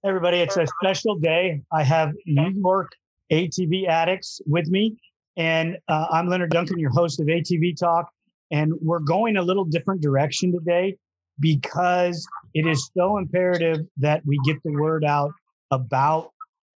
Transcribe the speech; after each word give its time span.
Everybody, 0.05 0.39
it's 0.39 0.57
a 0.57 0.67
special 0.67 1.17
day. 1.17 1.61
I 1.73 1.85
have 1.85 2.13
New 2.27 2.53
York 2.57 2.91
ATV 3.31 3.87
addicts 3.89 4.41
with 4.47 4.69
me, 4.69 4.97
and 5.37 5.77
uh, 5.89 6.07
I'm 6.11 6.29
Leonard 6.29 6.51
Duncan, 6.51 6.79
your 6.79 6.91
host 6.91 7.21
of 7.21 7.27
ATV 7.27 7.77
Talk. 7.77 8.09
And 8.51 8.73
we're 8.81 9.01
going 9.01 9.37
a 9.37 9.43
little 9.43 9.65
different 9.65 10.01
direction 10.01 10.53
today 10.53 10.97
because 11.41 12.27
it 12.55 12.67
is 12.67 12.91
so 12.97 13.19
imperative 13.19 13.79
that 13.99 14.23
we 14.27 14.39
get 14.45 14.57
the 14.65 14.73
word 14.73 15.05
out 15.05 15.33
about 15.71 16.31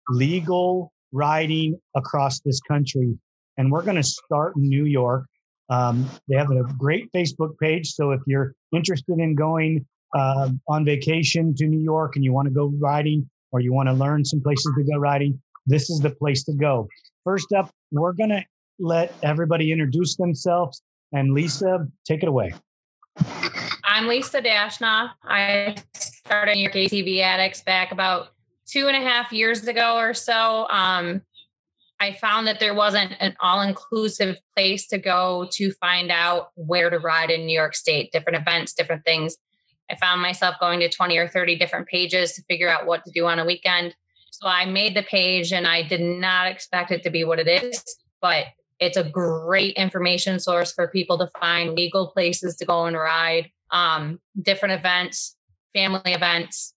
legal 0.08 0.92
riding 1.12 1.80
across 1.94 2.41
this 2.41 2.61
country. 2.61 3.17
And 3.56 3.70
we're 3.70 3.83
going 3.83 3.97
to 3.97 4.02
start 4.02 4.56
in 4.56 4.69
New 4.69 4.84
York. 4.84 5.25
Um, 5.69 6.08
they 6.28 6.36
have 6.36 6.50
a 6.50 6.62
great 6.78 7.11
Facebook 7.12 7.56
page. 7.58 7.92
So 7.92 8.11
if 8.11 8.20
you're 8.27 8.55
interested 8.73 9.18
in 9.18 9.34
going 9.34 9.86
uh, 10.17 10.51
on 10.68 10.84
vacation 10.84 11.55
to 11.57 11.67
New 11.67 11.80
York 11.80 12.17
and 12.17 12.24
you 12.24 12.33
want 12.33 12.48
to 12.48 12.55
go 12.55 12.73
riding 12.79 13.29
or 13.52 13.61
you 13.61 13.73
want 13.73 13.89
to 13.89 13.92
learn 13.92 14.24
some 14.24 14.40
places 14.40 14.73
to 14.77 14.84
go 14.84 14.98
riding, 14.98 15.40
this 15.67 15.90
is 15.90 16.01
the 16.01 16.11
place 16.11 16.42
to 16.45 16.52
go. 16.55 16.89
First 17.24 17.52
up, 17.52 17.70
we're 17.92 18.13
going 18.13 18.30
to 18.30 18.45
let 18.79 19.13
everybody 19.23 19.70
introduce 19.70 20.17
themselves. 20.17 20.83
And 21.13 21.33
Lisa, 21.34 21.86
take 22.07 22.23
it 22.23 22.29
away. 22.29 22.52
I'm 24.00 24.08
Lisa 24.08 24.40
Dashna. 24.40 25.11
I 25.24 25.77
started 25.92 26.55
New 26.55 26.62
York 26.62 26.72
ATV 26.72 27.20
Addicts 27.20 27.61
back 27.61 27.92
about 27.92 28.28
two 28.66 28.88
and 28.88 28.96
a 28.96 29.06
half 29.06 29.30
years 29.30 29.68
ago 29.68 29.98
or 29.98 30.14
so. 30.14 30.66
Um, 30.70 31.20
I 32.00 32.14
found 32.14 32.46
that 32.46 32.60
there 32.60 32.72
wasn't 32.72 33.12
an 33.20 33.36
all 33.42 33.60
inclusive 33.60 34.39
place 34.56 34.86
to 34.86 34.96
go 34.96 35.50
to 35.52 35.70
find 35.72 36.10
out 36.10 36.48
where 36.55 36.89
to 36.89 36.98
ride 36.98 37.30
in 37.30 37.44
New 37.44 37.52
York 37.52 37.74
State, 37.74 38.10
different 38.10 38.39
events, 38.39 38.72
different 38.72 39.05
things. 39.05 39.36
I 39.90 39.96
found 39.96 40.22
myself 40.22 40.55
going 40.58 40.80
to 40.80 40.89
20 40.89 41.18
or 41.18 41.28
30 41.28 41.58
different 41.58 41.86
pages 41.86 42.33
to 42.33 42.42
figure 42.44 42.70
out 42.70 42.86
what 42.86 43.05
to 43.05 43.10
do 43.10 43.27
on 43.27 43.39
a 43.39 43.44
weekend. 43.44 43.94
So 44.30 44.48
I 44.48 44.64
made 44.64 44.96
the 44.96 45.02
page 45.02 45.52
and 45.52 45.66
I 45.66 45.83
did 45.83 46.00
not 46.00 46.46
expect 46.46 46.90
it 46.90 47.02
to 47.02 47.10
be 47.10 47.24
what 47.24 47.39
it 47.39 47.48
is, 47.48 47.84
but 48.22 48.46
it's 48.78 48.96
a 48.96 49.05
great 49.05 49.77
information 49.77 50.40
source 50.40 50.72
for 50.72 50.89
people 50.89 51.18
to 51.18 51.28
find 51.39 51.74
legal 51.74 52.06
places 52.06 52.56
to 52.56 52.64
go 52.64 52.86
and 52.86 52.96
ride 52.96 53.50
um, 53.70 54.20
different 54.41 54.79
events, 54.79 55.36
family 55.75 56.01
events, 56.13 56.75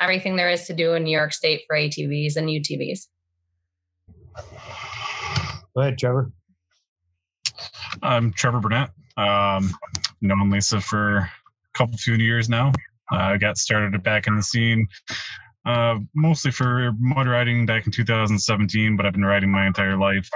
everything 0.00 0.36
there 0.36 0.50
is 0.50 0.66
to 0.66 0.74
do 0.74 0.94
in 0.94 1.04
New 1.04 1.16
York 1.16 1.32
State 1.32 1.62
for 1.66 1.76
ATVs 1.76 2.36
and 2.36 2.48
UTVs. 2.48 3.06
Go 5.74 5.82
ahead, 5.82 5.98
Trevor. 5.98 6.32
I'm 8.02 8.32
Trevor 8.32 8.60
Burnett. 8.60 8.90
Um, 9.16 9.70
known 10.20 10.50
Lisa 10.50 10.80
for 10.80 11.16
a 11.16 11.30
couple 11.74 11.96
few 11.96 12.14
years 12.14 12.48
now. 12.48 12.72
I 13.10 13.34
uh, 13.34 13.36
got 13.38 13.56
started 13.56 14.02
back 14.02 14.26
in 14.26 14.36
the 14.36 14.42
scene, 14.42 14.86
uh, 15.64 15.98
mostly 16.14 16.50
for 16.50 16.92
motor 16.98 17.30
riding 17.30 17.64
back 17.64 17.86
in 17.86 17.92
2017, 17.92 18.96
but 18.96 19.06
I've 19.06 19.14
been 19.14 19.24
riding 19.24 19.50
my 19.50 19.66
entire 19.66 19.96
life. 19.96 20.28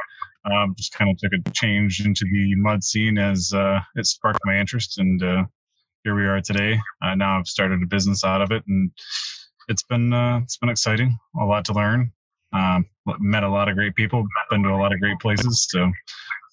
Um, 0.50 0.74
just 0.76 0.92
kind 0.92 1.10
of 1.10 1.18
took 1.18 1.32
a 1.32 1.50
change 1.50 2.04
into 2.04 2.24
the 2.24 2.54
mud 2.56 2.82
scene 2.82 3.18
as 3.18 3.52
uh, 3.52 3.80
it 3.94 4.06
sparked 4.06 4.40
my 4.44 4.58
interest, 4.58 4.98
and 4.98 5.22
uh, 5.22 5.44
here 6.04 6.16
we 6.16 6.26
are 6.26 6.40
today. 6.40 6.80
Uh, 7.00 7.14
now 7.14 7.38
I've 7.38 7.46
started 7.46 7.82
a 7.82 7.86
business 7.86 8.24
out 8.24 8.42
of 8.42 8.50
it, 8.50 8.64
and 8.66 8.90
it's 9.68 9.84
been 9.84 10.12
uh, 10.12 10.40
it's 10.42 10.56
been 10.56 10.68
exciting. 10.68 11.16
A 11.40 11.44
lot 11.44 11.64
to 11.66 11.72
learn. 11.72 12.12
Um, 12.52 12.86
met 13.20 13.44
a 13.44 13.48
lot 13.48 13.68
of 13.68 13.76
great 13.76 13.94
people. 13.94 14.26
Been 14.50 14.62
to 14.64 14.70
a 14.70 14.76
lot 14.76 14.92
of 14.92 15.00
great 15.00 15.18
places. 15.20 15.66
So 15.70 15.90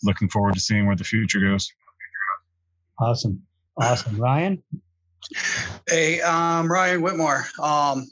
looking 0.03 0.29
forward 0.29 0.53
to 0.53 0.59
seeing 0.59 0.85
where 0.85 0.95
the 0.95 1.03
future 1.03 1.39
goes. 1.39 1.71
Awesome, 2.99 3.41
awesome, 3.77 4.17
Ryan. 4.17 4.61
Hey, 5.89 6.21
um, 6.21 6.71
Ryan 6.71 7.01
Whitmore. 7.01 7.45
Um, 7.61 8.07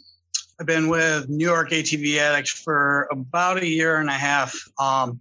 I've 0.60 0.66
been 0.66 0.90
with 0.90 1.30
New 1.30 1.46
York 1.46 1.70
ATV 1.70 2.18
Addicts 2.18 2.52
for 2.52 3.08
about 3.12 3.62
a 3.62 3.68
year 3.68 3.98
and 3.98 4.10
a 4.10 4.14
half. 4.14 4.58
Um, 4.80 5.20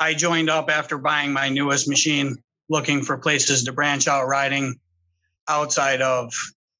I 0.00 0.14
joined 0.14 0.50
up 0.50 0.70
after 0.70 0.98
buying 0.98 1.32
my 1.32 1.48
newest 1.48 1.88
machine, 1.88 2.36
looking 2.68 3.02
for 3.02 3.16
places 3.16 3.64
to 3.64 3.72
branch 3.72 4.08
out 4.08 4.26
riding 4.26 4.78
outside 5.48 6.02
of 6.02 6.32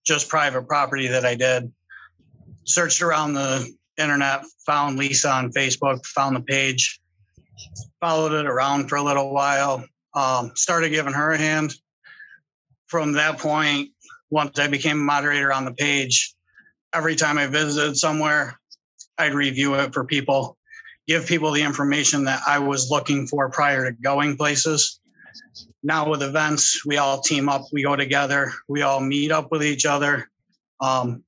just 0.04 0.28
private 0.28 0.66
property 0.68 1.08
that 1.08 1.24
I 1.24 1.34
did. 1.34 1.72
Searched 2.64 3.02
around 3.02 3.34
the 3.34 3.70
internet, 3.98 4.44
found 4.64 4.98
Lisa 4.98 5.30
on 5.30 5.52
Facebook, 5.52 6.04
found 6.06 6.36
the 6.36 6.40
page, 6.40 7.00
followed 8.00 8.32
it 8.32 8.46
around 8.46 8.88
for 8.88 8.96
a 8.96 9.02
little 9.02 9.32
while, 9.32 9.84
um, 10.14 10.52
started 10.54 10.90
giving 10.90 11.12
her 11.12 11.32
a 11.32 11.38
hand. 11.38 11.74
From 12.86 13.12
that 13.12 13.38
point, 13.38 13.90
once 14.30 14.58
I 14.58 14.68
became 14.68 14.98
a 15.00 15.04
moderator 15.04 15.52
on 15.52 15.64
the 15.64 15.74
page, 15.74 16.34
every 16.94 17.16
time 17.16 17.38
I 17.38 17.46
visited 17.46 17.96
somewhere, 17.96 18.58
I'd 19.18 19.34
review 19.34 19.74
it 19.74 19.92
for 19.92 20.04
people, 20.04 20.56
give 21.06 21.26
people 21.26 21.50
the 21.50 21.62
information 21.62 22.24
that 22.24 22.40
I 22.46 22.58
was 22.60 22.90
looking 22.90 23.26
for 23.26 23.50
prior 23.50 23.90
to 23.90 23.92
going 23.92 24.36
places 24.36 25.00
now 25.82 26.08
with 26.08 26.22
events, 26.22 26.84
we 26.84 26.96
all 26.96 27.20
team 27.20 27.48
up, 27.48 27.62
we 27.72 27.82
go 27.82 27.96
together, 27.96 28.52
we 28.68 28.82
all 28.82 29.00
meet 29.00 29.30
up 29.30 29.50
with 29.50 29.62
each 29.62 29.86
other. 29.86 30.28
Um, 30.80 31.22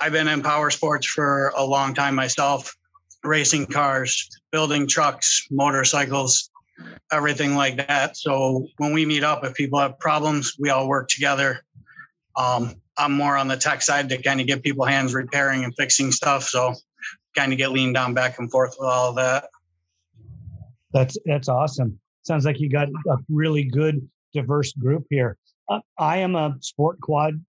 I've 0.00 0.12
been 0.12 0.28
in 0.28 0.42
power 0.42 0.70
sports 0.70 1.06
for 1.06 1.52
a 1.56 1.64
long 1.64 1.94
time 1.94 2.14
myself, 2.14 2.74
racing 3.24 3.66
cars, 3.66 4.28
building 4.52 4.86
trucks, 4.86 5.46
motorcycles, 5.50 6.50
everything 7.10 7.54
like 7.54 7.86
that. 7.86 8.16
So 8.16 8.66
when 8.76 8.92
we 8.92 9.06
meet 9.06 9.24
up, 9.24 9.44
if 9.44 9.54
people 9.54 9.78
have 9.78 9.98
problems, 9.98 10.54
we 10.58 10.70
all 10.70 10.88
work 10.88 11.08
together. 11.08 11.64
Um, 12.36 12.74
I'm 12.98 13.12
more 13.12 13.36
on 13.36 13.48
the 13.48 13.56
tech 13.56 13.82
side 13.82 14.08
to 14.10 14.20
kind 14.20 14.40
of 14.40 14.46
get 14.46 14.62
people 14.62 14.84
hands 14.84 15.14
repairing 15.14 15.64
and 15.64 15.74
fixing 15.76 16.12
stuff. 16.12 16.44
So 16.44 16.74
kind 17.34 17.52
of 17.52 17.58
get 17.58 17.70
leaned 17.70 17.94
down 17.94 18.14
back 18.14 18.38
and 18.38 18.50
forth 18.50 18.76
with 18.78 18.88
all 18.88 19.10
of 19.10 19.16
that. 19.16 19.48
That's 20.92 21.16
that's 21.26 21.48
awesome 21.48 21.98
sounds 22.26 22.44
like 22.44 22.60
you 22.60 22.68
got 22.68 22.88
a 22.88 23.16
really 23.28 23.64
good 23.64 24.06
diverse 24.34 24.72
group 24.72 25.04
here. 25.10 25.36
Uh, 25.68 25.80
I 25.98 26.18
am 26.18 26.36
a 26.36 26.56
sport 26.60 27.00
quad 27.00 27.42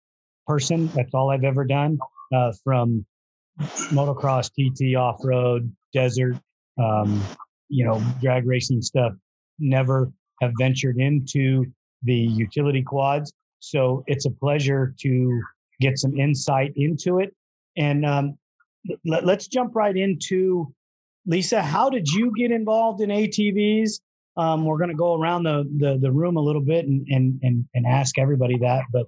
person. 0.47 0.87
That's 0.95 1.13
all 1.13 1.31
I've 1.31 1.43
ever 1.43 1.65
done 1.65 1.97
uh, 2.33 2.53
from 2.63 3.05
motocross, 3.59 4.49
TT, 4.51 4.95
off 4.95 5.19
road, 5.23 5.73
desert, 5.93 6.35
um, 6.77 7.21
you 7.69 7.85
know, 7.85 8.01
drag 8.21 8.45
racing 8.45 8.81
stuff, 8.81 9.13
never 9.59 10.11
have 10.41 10.51
ventured 10.59 10.97
into 10.97 11.65
the 12.03 12.15
utility 12.15 12.83
quads. 12.83 13.33
So 13.59 14.03
it's 14.07 14.25
a 14.25 14.31
pleasure 14.31 14.93
to 14.99 15.41
get 15.81 15.97
some 15.97 16.17
insight 16.17 16.73
into 16.75 17.19
it. 17.19 17.33
And 17.77 18.05
um, 18.05 18.37
let, 19.05 19.27
us 19.27 19.47
jump 19.47 19.75
right 19.75 19.95
into 19.95 20.73
Lisa. 21.25 21.61
How 21.61 21.89
did 21.89 22.07
you 22.07 22.31
get 22.37 22.51
involved 22.51 23.01
in 23.01 23.09
ATVs? 23.09 23.99
Um, 24.37 24.65
we're 24.65 24.77
going 24.77 24.89
to 24.89 24.95
go 24.95 25.19
around 25.19 25.43
the, 25.43 25.63
the, 25.77 25.97
the 26.01 26.11
room 26.11 26.35
a 26.35 26.41
little 26.41 26.61
bit 26.61 26.85
and 26.85 27.05
and 27.09 27.39
and, 27.41 27.65
and 27.73 27.85
ask 27.85 28.17
everybody 28.17 28.57
that. 28.59 28.83
But 28.91 29.07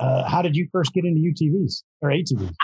uh, 0.00 0.28
how 0.28 0.42
did 0.42 0.54
you 0.54 0.68
first 0.70 0.92
get 0.92 1.04
into 1.04 1.20
UTVs 1.20 1.82
or 2.00 2.10
ATVs? 2.10 2.54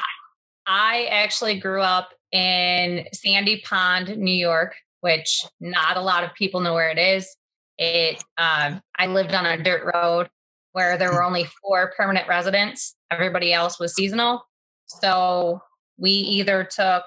I 0.67 1.07
actually 1.11 1.59
grew 1.59 1.83
up 1.83 2.11
in 2.33 3.07
Sandy 3.13 3.63
Pond, 3.65 4.17
New 4.17 4.35
York, 4.35 4.75
which 5.01 5.45
not 5.61 5.97
a 5.97 6.01
lot 6.01 6.25
of 6.25 6.33
people 6.35 6.61
know 6.61 6.75
where 6.75 6.91
it 6.91 6.99
is. 6.99 7.37
It 7.79 8.23
um, 8.39 8.81
I 8.97 9.07
lived 9.07 9.35
on 9.35 9.47
a 9.47 9.63
dirt 9.63 9.93
road 9.93 10.29
where 10.73 10.97
there 10.97 11.13
were 11.13 11.23
only 11.23 11.47
four 11.63 11.93
permanent 11.97 12.29
residents. 12.29 12.97
Everybody 13.11 13.53
else 13.53 13.79
was 13.79 13.95
seasonal. 13.95 14.45
So 14.87 15.61
we 15.99 16.11
either 16.11 16.65
took 16.65 17.05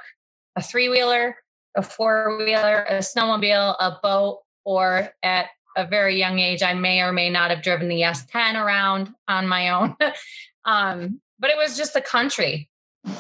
a 0.56 0.62
three 0.62 0.90
wheeler, 0.90 1.36
a 1.76 1.82
four 1.82 2.38
wheeler, 2.38 2.86
a 2.90 3.00
snowmobile, 3.00 3.76
a 3.80 3.98
boat, 4.02 4.40
or 4.68 5.14
at 5.24 5.46
a 5.78 5.88
very 5.88 6.20
young 6.20 6.40
age, 6.40 6.62
I 6.62 6.74
may 6.74 7.00
or 7.00 7.14
may 7.14 7.30
not 7.30 7.52
have 7.52 7.62
driven 7.62 7.88
the 7.88 8.02
S10 8.02 8.62
around 8.62 9.14
on 9.30 9.48
my 9.48 9.70
own. 9.70 9.96
um, 10.66 11.22
but 11.40 11.50
it 11.50 11.56
was 11.56 11.78
just 11.78 11.94
the 11.94 12.02
country. 12.02 12.70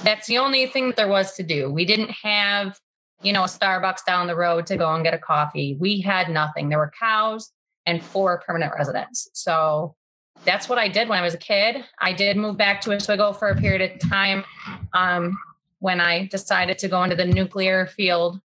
That's 0.03 0.27
the 0.27 0.39
only 0.39 0.65
thing 0.65 0.88
that 0.88 0.97
there 0.97 1.07
was 1.07 1.35
to 1.35 1.44
do. 1.44 1.71
We 1.71 1.85
didn't 1.85 2.11
have, 2.11 2.77
you 3.21 3.31
know, 3.31 3.44
a 3.44 3.47
Starbucks 3.47 4.03
down 4.05 4.27
the 4.27 4.35
road 4.35 4.65
to 4.65 4.75
go 4.75 4.94
and 4.94 5.05
get 5.05 5.13
a 5.13 5.17
coffee. 5.17 5.77
We 5.79 6.01
had 6.01 6.29
nothing. 6.29 6.67
There 6.67 6.79
were 6.79 6.91
cows 6.99 7.49
and 7.85 8.03
four 8.03 8.44
permanent 8.45 8.73
residents. 8.77 9.29
So 9.31 9.95
that's 10.44 10.67
what 10.67 10.77
I 10.77 10.89
did 10.89 11.07
when 11.07 11.17
I 11.17 11.21
was 11.21 11.33
a 11.33 11.38
kid. 11.38 11.85
I 12.01 12.11
did 12.11 12.35
move 12.35 12.57
back 12.57 12.81
to 12.81 12.94
Oswego 12.94 13.31
for 13.31 13.47
a 13.47 13.55
period 13.55 13.89
of 13.89 14.09
time 14.09 14.44
um, 14.91 15.38
when 15.79 16.01
I 16.01 16.25
decided 16.25 16.77
to 16.79 16.89
go 16.89 17.03
into 17.03 17.15
the 17.15 17.25
nuclear 17.25 17.85
field, 17.85 18.41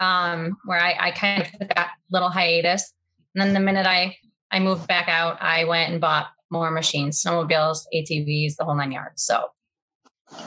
um, 0.00 0.56
where 0.64 0.80
I, 0.80 1.08
I 1.08 1.10
kind 1.12 1.42
of 1.42 1.50
took 1.50 1.68
that 1.74 1.92
little 2.10 2.30
hiatus. 2.30 2.92
And 3.34 3.42
then 3.42 3.54
the 3.54 3.60
minute 3.60 3.86
I 3.86 4.16
I 4.50 4.60
moved 4.60 4.86
back 4.86 5.08
out, 5.08 5.36
I 5.40 5.64
went 5.64 5.92
and 5.92 6.00
bought 6.00 6.28
more 6.50 6.70
machines, 6.70 7.22
snowmobiles, 7.22 7.80
ATVs, 7.94 8.56
the 8.56 8.64
whole 8.64 8.74
nine 8.74 8.92
yards. 8.92 9.24
So 9.24 9.44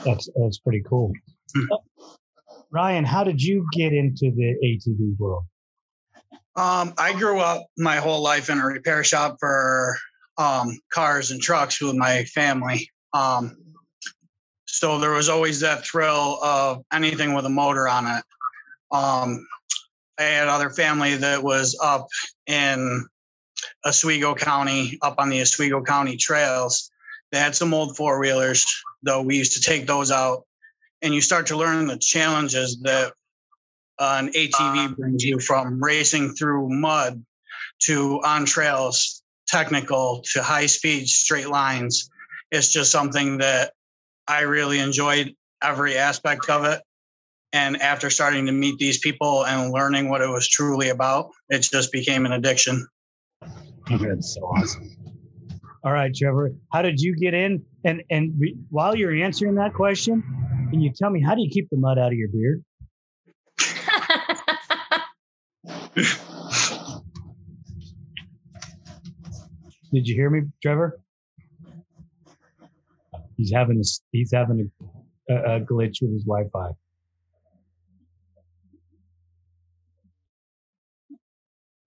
that's 0.04 0.28
that's 0.36 0.58
pretty 0.58 0.82
cool. 0.88 1.12
Hmm. 1.54 1.66
Ryan, 2.70 3.04
how 3.04 3.22
did 3.22 3.42
you 3.42 3.66
get 3.72 3.92
into 3.92 4.30
the 4.30 4.56
ATV 4.64 5.18
world? 5.18 5.44
Um, 6.56 6.94
I 6.98 7.14
grew 7.14 7.38
up 7.40 7.66
my 7.78 7.96
whole 7.96 8.22
life 8.22 8.50
in 8.50 8.58
a 8.58 8.66
repair 8.66 9.04
shop 9.04 9.36
for 9.40 9.96
um, 10.38 10.78
cars 10.92 11.30
and 11.30 11.40
trucks 11.40 11.80
with 11.80 11.94
my 11.96 12.24
family. 12.24 12.90
Um, 13.12 13.56
so 14.66 14.98
there 14.98 15.10
was 15.10 15.28
always 15.28 15.60
that 15.60 15.84
thrill 15.84 16.42
of 16.42 16.82
anything 16.92 17.34
with 17.34 17.44
a 17.46 17.50
motor 17.50 17.88
on 17.88 18.06
it. 18.06 18.24
Um, 18.92 19.46
I 20.18 20.24
had 20.24 20.48
other 20.48 20.70
family 20.70 21.16
that 21.16 21.42
was 21.42 21.78
up 21.82 22.06
in 22.46 23.06
Oswego 23.84 24.34
County, 24.34 24.98
up 25.02 25.16
on 25.18 25.30
the 25.30 25.40
Oswego 25.40 25.82
County 25.82 26.16
trails. 26.16 26.90
They 27.30 27.38
had 27.38 27.56
some 27.56 27.72
old 27.72 27.96
four 27.96 28.20
wheelers, 28.20 28.66
though 29.02 29.22
we 29.22 29.36
used 29.36 29.54
to 29.54 29.60
take 29.60 29.86
those 29.86 30.10
out. 30.10 30.44
And 31.00 31.14
you 31.14 31.20
start 31.20 31.46
to 31.48 31.56
learn 31.56 31.86
the 31.86 31.96
challenges 31.96 32.80
that 32.82 33.12
an 33.98 34.28
ATV 34.28 34.96
brings 34.96 35.24
you 35.24 35.38
from 35.40 35.82
racing 35.82 36.34
through 36.34 36.68
mud 36.68 37.24
to 37.82 38.20
on 38.24 38.44
trails 38.44 39.22
technical 39.46 40.22
to 40.32 40.42
high 40.42 40.66
speed 40.66 41.08
straight 41.08 41.48
lines. 41.48 42.10
It's 42.50 42.72
just 42.72 42.90
something 42.90 43.38
that 43.38 43.72
I 44.28 44.42
really 44.42 44.78
enjoyed 44.78 45.34
every 45.62 45.96
aspect 45.96 46.48
of 46.48 46.64
it. 46.64 46.80
And 47.52 47.80
after 47.82 48.08
starting 48.08 48.46
to 48.46 48.52
meet 48.52 48.78
these 48.78 48.98
people 48.98 49.44
and 49.44 49.72
learning 49.72 50.08
what 50.08 50.22
it 50.22 50.28
was 50.28 50.48
truly 50.48 50.88
about, 50.88 51.30
it 51.50 51.60
just 51.60 51.92
became 51.92 52.24
an 52.24 52.32
addiction. 52.32 52.86
That's 53.90 54.34
so 54.34 54.40
awesome. 54.40 54.88
All 55.84 55.92
right, 55.92 56.14
Trevor, 56.14 56.52
how 56.72 56.82
did 56.82 57.00
you 57.00 57.16
get 57.16 57.34
in? 57.34 57.64
And 57.84 58.02
and 58.10 58.32
re- 58.38 58.56
while 58.70 58.94
you're 58.94 59.14
answering 59.14 59.56
that 59.56 59.74
question, 59.74 60.22
can 60.70 60.80
you 60.80 60.92
tell 60.96 61.10
me 61.10 61.20
how 61.20 61.34
do 61.34 61.42
you 61.42 61.50
keep 61.50 61.68
the 61.70 61.76
mud 61.76 61.98
out 61.98 62.12
of 62.12 62.14
your 62.14 62.28
beard? 62.28 62.64
Did 69.92 70.08
you 70.08 70.14
hear 70.14 70.30
me, 70.30 70.42
Trevor? 70.62 70.98
He's 73.36 73.52
having 73.52 73.78
a, 73.78 73.84
he's 74.12 74.32
having 74.32 74.70
a, 75.28 75.34
a, 75.34 75.56
a 75.56 75.60
glitch 75.60 76.00
with 76.00 76.12
his 76.12 76.24
Wi-Fi. 76.24 76.70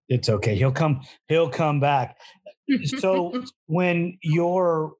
It's 0.10 0.30
okay. 0.30 0.56
He'll 0.56 0.72
come. 0.72 1.02
He'll 1.28 1.50
come 1.50 1.80
back. 1.80 2.18
So 2.98 3.44
when 3.68 4.18
you're 4.22 4.94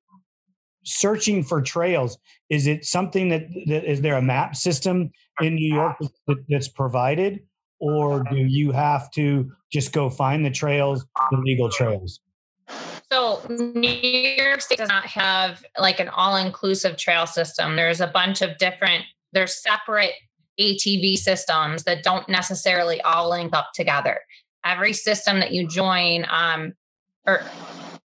searching 0.84 1.44
for 1.44 1.62
trails, 1.62 2.18
is 2.50 2.68
it 2.68 2.86
something 2.86 3.30
that, 3.30 3.48
that 3.68 3.90
is 3.90 4.02
there 4.02 4.16
a 4.16 4.22
map 4.22 4.56
system 4.56 5.12
in 5.42 5.56
New 5.56 5.74
York 5.74 5.98
that, 6.28 6.44
that's 6.50 6.68
provided, 6.68 7.42
or 7.80 8.24
do 8.32 8.38
you 8.38 8.72
have 8.72 9.12
to 9.12 9.52
just 9.72 9.92
go 9.92 10.10
find 10.10 10.46
the 10.46 10.52
trails, 10.52 11.06
the 11.32 11.38
legal 11.38 11.70
trails? 11.70 12.20
So 13.12 13.42
New 13.50 13.90
York 13.90 14.62
State 14.62 14.80
does 14.80 14.90
not 14.90 15.06
have 15.06 15.64
like 15.78 16.00
an 16.00 16.10
all-inclusive 16.10 16.98
trail 16.98 17.28
system. 17.28 17.76
There's 17.76 18.02
a 18.02 18.08
bunch 18.08 18.42
of 18.42 18.58
different, 18.58 19.04
there's 19.34 19.62
separate 19.62 20.14
ATV 20.60 21.18
systems 21.18 21.84
that 21.84 22.04
don't 22.04 22.28
necessarily 22.30 23.02
all 23.02 23.30
link 23.30 23.54
up 23.54 23.70
together. 23.74 24.20
Every 24.66 24.94
system 24.94 25.40
that 25.40 25.52
you 25.52 25.68
join, 25.68 26.26
um, 26.30 26.74
or 27.26 27.44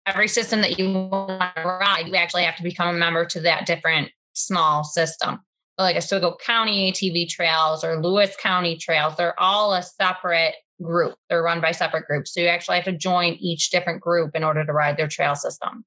every 0.06 0.28
system 0.28 0.60
that 0.62 0.78
you 0.78 0.92
want 0.92 1.54
to 1.56 1.62
ride, 1.62 2.08
you 2.08 2.16
actually 2.16 2.42
have 2.42 2.56
to 2.56 2.62
become 2.62 2.94
a 2.94 2.98
member 2.98 3.24
to 3.26 3.40
that 3.40 3.66
different 3.66 4.10
small 4.32 4.84
system. 4.84 5.40
Like 5.76 5.96
Oswego 5.96 6.36
County 6.44 6.90
ATV 6.90 7.28
trails 7.28 7.84
or 7.84 8.02
Lewis 8.02 8.34
County 8.40 8.76
trails, 8.76 9.14
they're 9.16 9.38
all 9.40 9.74
a 9.74 9.82
separate 9.82 10.54
group. 10.82 11.14
They're 11.28 11.42
run 11.42 11.60
by 11.60 11.72
separate 11.72 12.06
groups. 12.06 12.34
So 12.34 12.40
you 12.40 12.48
actually 12.48 12.76
have 12.76 12.84
to 12.86 12.96
join 12.96 13.34
each 13.34 13.70
different 13.70 14.00
group 14.00 14.34
in 14.34 14.42
order 14.42 14.64
to 14.64 14.72
ride 14.72 14.96
their 14.96 15.08
trail 15.08 15.34
system. 15.34 15.84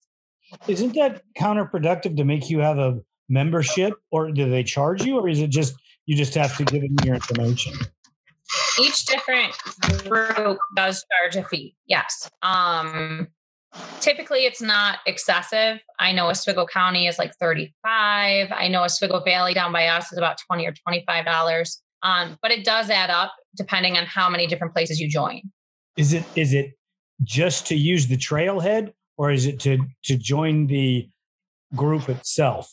Isn't 0.67 0.93
that 0.95 1.23
counterproductive 1.37 2.17
to 2.17 2.23
make 2.23 2.49
you 2.49 2.59
have 2.59 2.77
a 2.77 2.99
membership 3.29 3.93
or 4.11 4.31
do 4.31 4.49
they 4.49 4.63
charge 4.63 5.03
you 5.03 5.17
or 5.17 5.29
is 5.29 5.39
it 5.39 5.49
just 5.49 5.75
you 6.05 6.15
just 6.15 6.33
have 6.35 6.55
to 6.57 6.65
give 6.65 6.81
them 6.81 6.95
your 7.05 7.15
information? 7.15 7.73
Each 8.79 9.05
different 9.05 9.57
group 10.07 10.59
does 10.75 11.05
charge 11.21 11.35
a 11.35 11.47
fee. 11.47 11.75
Yes. 11.87 12.29
Um 12.41 13.27
typically 13.99 14.45
it's 14.45 14.61
not 14.61 14.99
excessive. 15.05 15.79
I 15.99 16.11
know 16.11 16.27
Oswego 16.27 16.65
County 16.65 17.07
is 17.07 17.17
like 17.17 17.33
35. 17.35 18.51
I 18.51 18.67
know 18.67 18.83
Oswego 18.83 19.21
Valley 19.21 19.53
down 19.53 19.71
by 19.71 19.87
us 19.87 20.11
is 20.11 20.17
about 20.17 20.37
20 20.47 20.67
or 20.67 20.73
$25. 20.87 21.77
Um, 22.03 22.37
but 22.41 22.51
it 22.51 22.65
does 22.65 22.89
add 22.89 23.09
up 23.09 23.33
depending 23.55 23.97
on 23.97 24.05
how 24.05 24.29
many 24.29 24.47
different 24.47 24.73
places 24.73 24.99
you 24.99 25.07
join. 25.07 25.41
Is 25.97 26.13
it 26.13 26.23
is 26.35 26.53
it 26.53 26.73
just 27.23 27.67
to 27.67 27.75
use 27.75 28.07
the 28.07 28.17
trailhead 28.17 28.93
or 29.17 29.31
is 29.31 29.45
it 29.45 29.59
to 29.61 29.85
to 30.05 30.17
join 30.17 30.67
the 30.67 31.07
group 31.75 32.09
itself? 32.09 32.71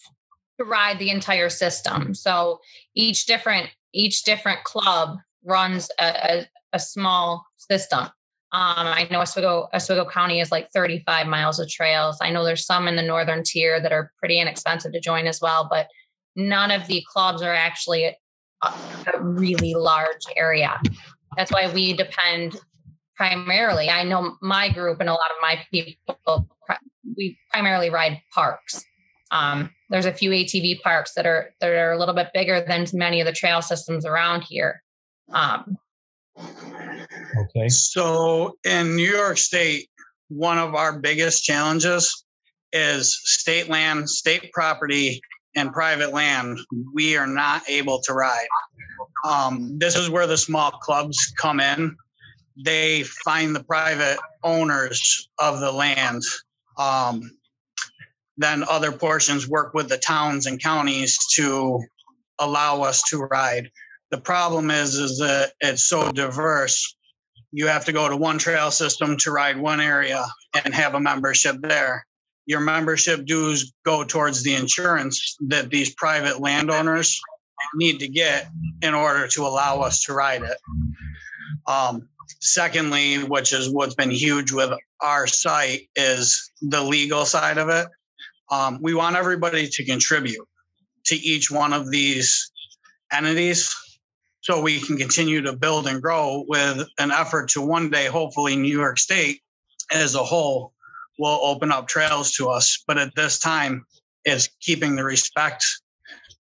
To 0.58 0.64
ride 0.64 0.98
the 0.98 1.10
entire 1.10 1.50
system. 1.50 2.14
So 2.14 2.60
each 2.94 3.26
different 3.26 3.68
each 3.92 4.22
different 4.22 4.64
club 4.64 5.18
runs 5.44 5.88
a, 6.00 6.04
a, 6.04 6.46
a 6.74 6.78
small 6.78 7.44
system. 7.56 8.08
Um, 8.50 8.86
I 8.86 9.06
know 9.10 9.20
Oswego, 9.20 9.68
Oswego 9.74 10.08
County 10.08 10.40
is 10.40 10.50
like 10.50 10.70
35 10.72 11.26
miles 11.26 11.58
of 11.58 11.68
trails. 11.68 12.16
I 12.22 12.30
know 12.30 12.44
there's 12.44 12.64
some 12.64 12.88
in 12.88 12.96
the 12.96 13.02
northern 13.02 13.42
tier 13.44 13.80
that 13.80 13.92
are 13.92 14.10
pretty 14.18 14.40
inexpensive 14.40 14.92
to 14.92 15.00
join 15.00 15.26
as 15.26 15.40
well, 15.40 15.68
but 15.70 15.88
none 16.34 16.70
of 16.70 16.86
the 16.86 17.04
clubs 17.12 17.42
are 17.42 17.52
actually 17.52 18.16
a 18.62 19.20
really 19.20 19.74
large 19.74 20.24
area. 20.36 20.80
That's 21.36 21.52
why 21.52 21.70
we 21.72 21.92
depend 21.92 22.58
primarily. 23.16 23.90
I 23.90 24.04
know 24.04 24.36
my 24.40 24.70
group 24.70 25.00
and 25.00 25.08
a 25.08 25.12
lot 25.12 25.30
of 25.30 25.42
my 25.42 25.58
people, 25.70 26.48
we 27.16 27.38
primarily 27.52 27.90
ride 27.90 28.20
parks. 28.32 28.82
Um, 29.30 29.70
there's 29.90 30.06
a 30.06 30.12
few 30.12 30.30
ATV 30.30 30.80
parks 30.80 31.12
that 31.14 31.26
are 31.26 31.50
that 31.60 31.70
are 31.70 31.92
a 31.92 31.98
little 31.98 32.14
bit 32.14 32.28
bigger 32.32 32.64
than 32.66 32.86
many 32.94 33.20
of 33.20 33.26
the 33.26 33.32
trail 33.32 33.60
systems 33.60 34.06
around 34.06 34.42
here. 34.42 34.82
Um, 35.32 35.76
okay. 36.36 37.68
So 37.68 38.56
in 38.64 38.96
New 38.96 39.10
York 39.10 39.38
State, 39.38 39.88
one 40.28 40.58
of 40.58 40.74
our 40.74 40.98
biggest 40.98 41.44
challenges 41.44 42.24
is 42.72 43.18
state 43.24 43.68
land, 43.68 44.08
state 44.08 44.52
property 44.52 45.20
and 45.56 45.72
private 45.72 46.12
land, 46.12 46.58
we 46.94 47.16
are 47.16 47.26
not 47.26 47.68
able 47.68 48.00
to 48.02 48.12
ride. 48.12 48.46
Um, 49.24 49.78
this 49.78 49.96
is 49.96 50.10
where 50.10 50.26
the 50.26 50.36
small 50.36 50.70
clubs 50.70 51.32
come 51.36 51.60
in. 51.60 51.96
They 52.64 53.02
find 53.02 53.54
the 53.54 53.64
private 53.64 54.18
owners 54.42 55.28
of 55.38 55.60
the 55.60 55.72
land. 55.72 56.22
Um, 56.78 57.38
then 58.36 58.62
other 58.68 58.92
portions 58.92 59.48
work 59.48 59.74
with 59.74 59.88
the 59.88 59.98
towns 59.98 60.46
and 60.46 60.62
counties 60.62 61.18
to 61.34 61.82
allow 62.38 62.82
us 62.82 63.02
to 63.10 63.18
ride. 63.18 63.70
The 64.10 64.18
problem 64.18 64.70
is, 64.70 64.94
is 64.94 65.18
that 65.18 65.52
it's 65.60 65.84
so 65.84 66.10
diverse. 66.10 66.96
You 67.52 67.66
have 67.66 67.84
to 67.86 67.92
go 67.92 68.08
to 68.08 68.16
one 68.16 68.38
trail 68.38 68.70
system 68.70 69.16
to 69.18 69.30
ride 69.30 69.58
one 69.58 69.80
area 69.80 70.24
and 70.64 70.74
have 70.74 70.94
a 70.94 71.00
membership 71.00 71.56
there. 71.60 72.06
Your 72.46 72.60
membership 72.60 73.26
dues 73.26 73.72
go 73.84 74.04
towards 74.04 74.42
the 74.42 74.54
insurance 74.54 75.36
that 75.48 75.68
these 75.68 75.94
private 75.94 76.40
landowners 76.40 77.20
need 77.74 77.98
to 78.00 78.08
get 78.08 78.48
in 78.80 78.94
order 78.94 79.28
to 79.28 79.42
allow 79.42 79.80
us 79.80 80.04
to 80.04 80.14
ride 80.14 80.42
it. 80.42 80.56
Um, 81.66 82.08
secondly, 82.40 83.18
which 83.18 83.52
is 83.52 83.68
what's 83.68 83.94
been 83.94 84.10
huge 84.10 84.52
with 84.52 84.70
our 85.02 85.26
site, 85.26 85.88
is 85.96 86.50
the 86.62 86.82
legal 86.82 87.26
side 87.26 87.58
of 87.58 87.68
it. 87.68 87.88
Um, 88.50 88.78
we 88.80 88.94
want 88.94 89.16
everybody 89.16 89.68
to 89.68 89.84
contribute 89.84 90.48
to 91.06 91.16
each 91.16 91.50
one 91.50 91.74
of 91.74 91.90
these 91.90 92.50
entities 93.12 93.74
so 94.48 94.62
we 94.62 94.80
can 94.80 94.96
continue 94.96 95.42
to 95.42 95.52
build 95.52 95.86
and 95.86 96.00
grow 96.00 96.42
with 96.48 96.88
an 96.98 97.10
effort 97.10 97.50
to 97.50 97.60
one 97.60 97.90
day, 97.90 98.06
hopefully, 98.06 98.56
New 98.56 98.74
York 98.74 98.98
State 98.98 99.42
as 99.92 100.14
a 100.14 100.24
whole 100.24 100.72
will 101.18 101.38
open 101.42 101.70
up 101.70 101.86
trails 101.86 102.32
to 102.32 102.48
us. 102.48 102.82
But 102.86 102.96
at 102.96 103.14
this 103.14 103.38
time, 103.38 103.84
it's 104.24 104.48
keeping 104.62 104.96
the 104.96 105.04
respect 105.04 105.66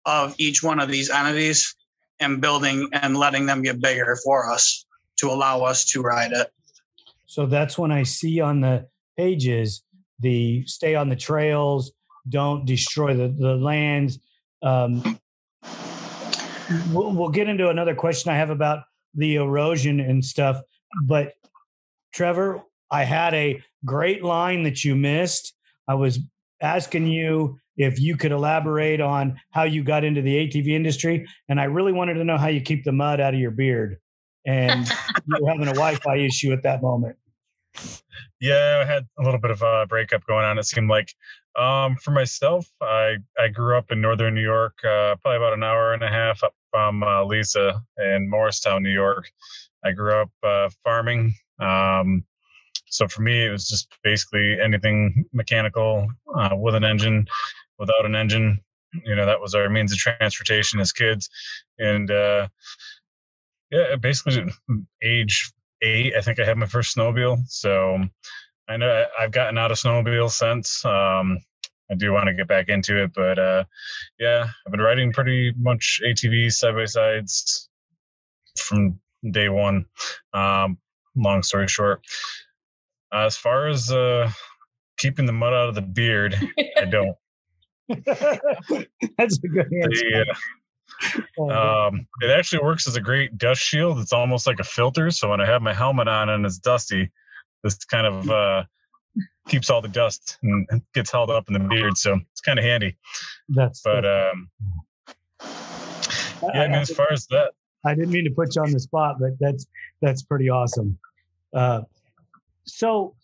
of 0.04 0.36
each 0.38 0.62
one 0.62 0.78
of 0.78 0.88
these 0.88 1.10
entities 1.10 1.74
and 2.20 2.40
building 2.40 2.88
and 2.92 3.16
letting 3.16 3.46
them 3.46 3.62
get 3.62 3.80
bigger 3.80 4.16
for 4.22 4.52
us 4.52 4.86
to 5.16 5.28
allow 5.28 5.62
us 5.62 5.84
to 5.86 6.00
ride 6.00 6.30
it. 6.30 6.52
So 7.26 7.44
that's 7.44 7.76
when 7.76 7.90
I 7.90 8.04
see 8.04 8.40
on 8.40 8.60
the 8.60 8.86
pages 9.16 9.82
the 10.20 10.64
stay 10.66 10.94
on 10.94 11.08
the 11.08 11.16
trails, 11.16 11.90
don't 12.28 12.64
destroy 12.66 13.16
the, 13.16 13.34
the 13.36 13.56
lands. 13.56 14.20
Um, 14.62 15.18
we'll, 16.92 17.12
we'll 17.12 17.30
get 17.30 17.48
into 17.48 17.68
another 17.68 17.94
question 17.94 18.30
I 18.30 18.36
have 18.36 18.50
about 18.50 18.84
the 19.14 19.36
erosion 19.36 20.00
and 20.00 20.24
stuff. 20.24 20.60
But 21.04 21.32
Trevor, 22.12 22.62
I 22.90 23.04
had 23.04 23.34
a 23.34 23.62
great 23.84 24.22
line 24.22 24.62
that 24.64 24.84
you 24.84 24.94
missed. 24.94 25.54
I 25.88 25.94
was 25.94 26.18
asking 26.60 27.06
you 27.06 27.58
if 27.76 28.00
you 28.00 28.16
could 28.16 28.32
elaborate 28.32 29.00
on 29.00 29.38
how 29.50 29.64
you 29.64 29.84
got 29.84 30.04
into 30.04 30.22
the 30.22 30.34
ATV 30.34 30.68
industry, 30.68 31.26
and 31.48 31.60
I 31.60 31.64
really 31.64 31.92
wanted 31.92 32.14
to 32.14 32.24
know 32.24 32.38
how 32.38 32.48
you 32.48 32.60
keep 32.60 32.84
the 32.84 32.92
mud 32.92 33.20
out 33.20 33.34
of 33.34 33.40
your 33.40 33.50
beard. 33.50 33.98
And 34.46 34.88
you 35.26 35.36
were 35.40 35.50
having 35.50 35.68
a 35.68 35.74
Wi-Fi 35.74 36.16
issue 36.16 36.52
at 36.52 36.62
that 36.62 36.80
moment. 36.80 37.16
Yeah, 38.40 38.82
I 38.82 38.90
had 38.90 39.06
a 39.18 39.22
little 39.22 39.40
bit 39.40 39.50
of 39.50 39.62
a 39.62 39.86
breakup 39.86 40.24
going 40.26 40.44
on. 40.44 40.58
It 40.58 40.64
seemed 40.64 40.88
like 40.88 41.12
um, 41.58 41.96
for 41.96 42.10
myself, 42.10 42.66
I 42.80 43.16
I 43.38 43.48
grew 43.48 43.76
up 43.76 43.90
in 43.90 44.00
northern 44.00 44.34
New 44.34 44.42
York, 44.42 44.78
uh, 44.84 45.16
probably 45.16 45.36
about 45.36 45.54
an 45.54 45.62
hour 45.62 45.92
and 45.92 46.02
a 46.02 46.08
half 46.08 46.42
up 46.42 46.54
from 46.76 47.02
uh, 47.02 47.24
Lisa 47.24 47.80
in 47.96 48.28
Morristown, 48.28 48.82
New 48.82 48.90
York. 48.90 49.30
I 49.82 49.92
grew 49.92 50.20
up 50.20 50.30
uh, 50.42 50.68
farming. 50.84 51.34
Um, 51.58 52.22
so 52.84 53.08
for 53.08 53.22
me, 53.22 53.46
it 53.46 53.50
was 53.50 53.66
just 53.66 53.88
basically 54.04 54.60
anything 54.60 55.24
mechanical 55.32 56.06
uh, 56.38 56.50
with 56.52 56.74
an 56.74 56.84
engine, 56.84 57.26
without 57.78 58.04
an 58.04 58.14
engine. 58.14 58.58
You 59.06 59.16
know, 59.16 59.24
that 59.24 59.40
was 59.40 59.54
our 59.54 59.70
means 59.70 59.90
of 59.90 59.96
transportation 59.96 60.78
as 60.78 60.92
kids. 60.92 61.30
And 61.78 62.10
uh, 62.10 62.48
yeah, 63.70 63.96
basically, 63.96 64.44
age 65.02 65.50
eight, 65.80 66.12
I 66.14 66.20
think 66.20 66.38
I 66.38 66.44
had 66.44 66.58
my 66.58 66.66
first 66.66 66.94
snowmobile. 66.94 67.38
So 67.48 68.04
I 68.68 68.76
know 68.76 69.06
I've 69.18 69.32
gotten 69.32 69.56
out 69.56 69.72
of 69.72 69.78
snowmobile 69.78 70.30
since. 70.30 70.84
Um, 70.84 71.38
I 71.90 71.94
do 71.94 72.12
want 72.12 72.26
to 72.26 72.34
get 72.34 72.48
back 72.48 72.68
into 72.68 73.02
it, 73.02 73.12
but 73.14 73.38
uh, 73.38 73.64
yeah, 74.18 74.46
I've 74.66 74.70
been 74.72 74.80
riding 74.80 75.12
pretty 75.12 75.52
much 75.56 76.00
ATVs 76.04 76.54
side 76.54 76.74
by 76.74 76.84
sides 76.84 77.68
from 78.58 78.98
day 79.30 79.48
one. 79.48 79.86
Um, 80.32 80.78
long 81.14 81.42
story 81.42 81.68
short, 81.68 82.02
as 83.12 83.36
far 83.36 83.68
as 83.68 83.90
uh, 83.90 84.30
keeping 84.98 85.26
the 85.26 85.32
mud 85.32 85.52
out 85.52 85.68
of 85.68 85.74
the 85.74 85.82
beard, 85.82 86.36
I 86.76 86.84
don't. 86.84 87.16
That's 87.88 89.38
a 89.44 89.48
good 89.48 89.72
answer. 89.72 90.24
The, 90.24 90.34
uh, 91.38 91.88
um, 91.88 92.06
it 92.20 92.30
actually 92.30 92.62
works 92.62 92.88
as 92.88 92.96
a 92.96 93.00
great 93.00 93.38
dust 93.38 93.60
shield. 93.60 93.98
It's 93.98 94.12
almost 94.12 94.46
like 94.46 94.60
a 94.60 94.64
filter. 94.64 95.10
So 95.10 95.30
when 95.30 95.40
I 95.40 95.46
have 95.46 95.62
my 95.62 95.74
helmet 95.74 96.08
on 96.08 96.28
and 96.28 96.44
it's 96.44 96.58
dusty, 96.58 97.10
this 97.62 97.76
kind 97.84 98.06
of 98.06 98.30
uh, 98.30 98.64
keeps 99.48 99.70
all 99.70 99.80
the 99.80 99.88
dust 99.88 100.38
and 100.42 100.66
gets 100.94 101.10
held 101.10 101.30
up 101.30 101.48
in 101.48 101.54
the 101.54 101.60
beard. 101.60 101.96
So 101.96 102.18
it's 102.32 102.40
kind 102.40 102.58
of 102.58 102.64
handy. 102.64 102.96
That's 103.48 103.80
but 103.82 104.04
um, 104.04 104.50
yeah, 105.40 106.62
I 106.62 106.68
mean, 106.68 106.72
as 106.72 106.90
far 106.90 107.12
as 107.12 107.26
that, 107.28 107.52
I 107.84 107.94
didn't 107.94 108.10
mean 108.10 108.24
to 108.24 108.30
put 108.30 108.56
you 108.56 108.62
on 108.62 108.72
the 108.72 108.80
spot, 108.80 109.16
but 109.20 109.30
that's 109.38 109.66
that's 110.02 110.22
pretty 110.22 110.50
awesome. 110.50 110.98
Uh, 111.54 111.82
so 112.64 113.14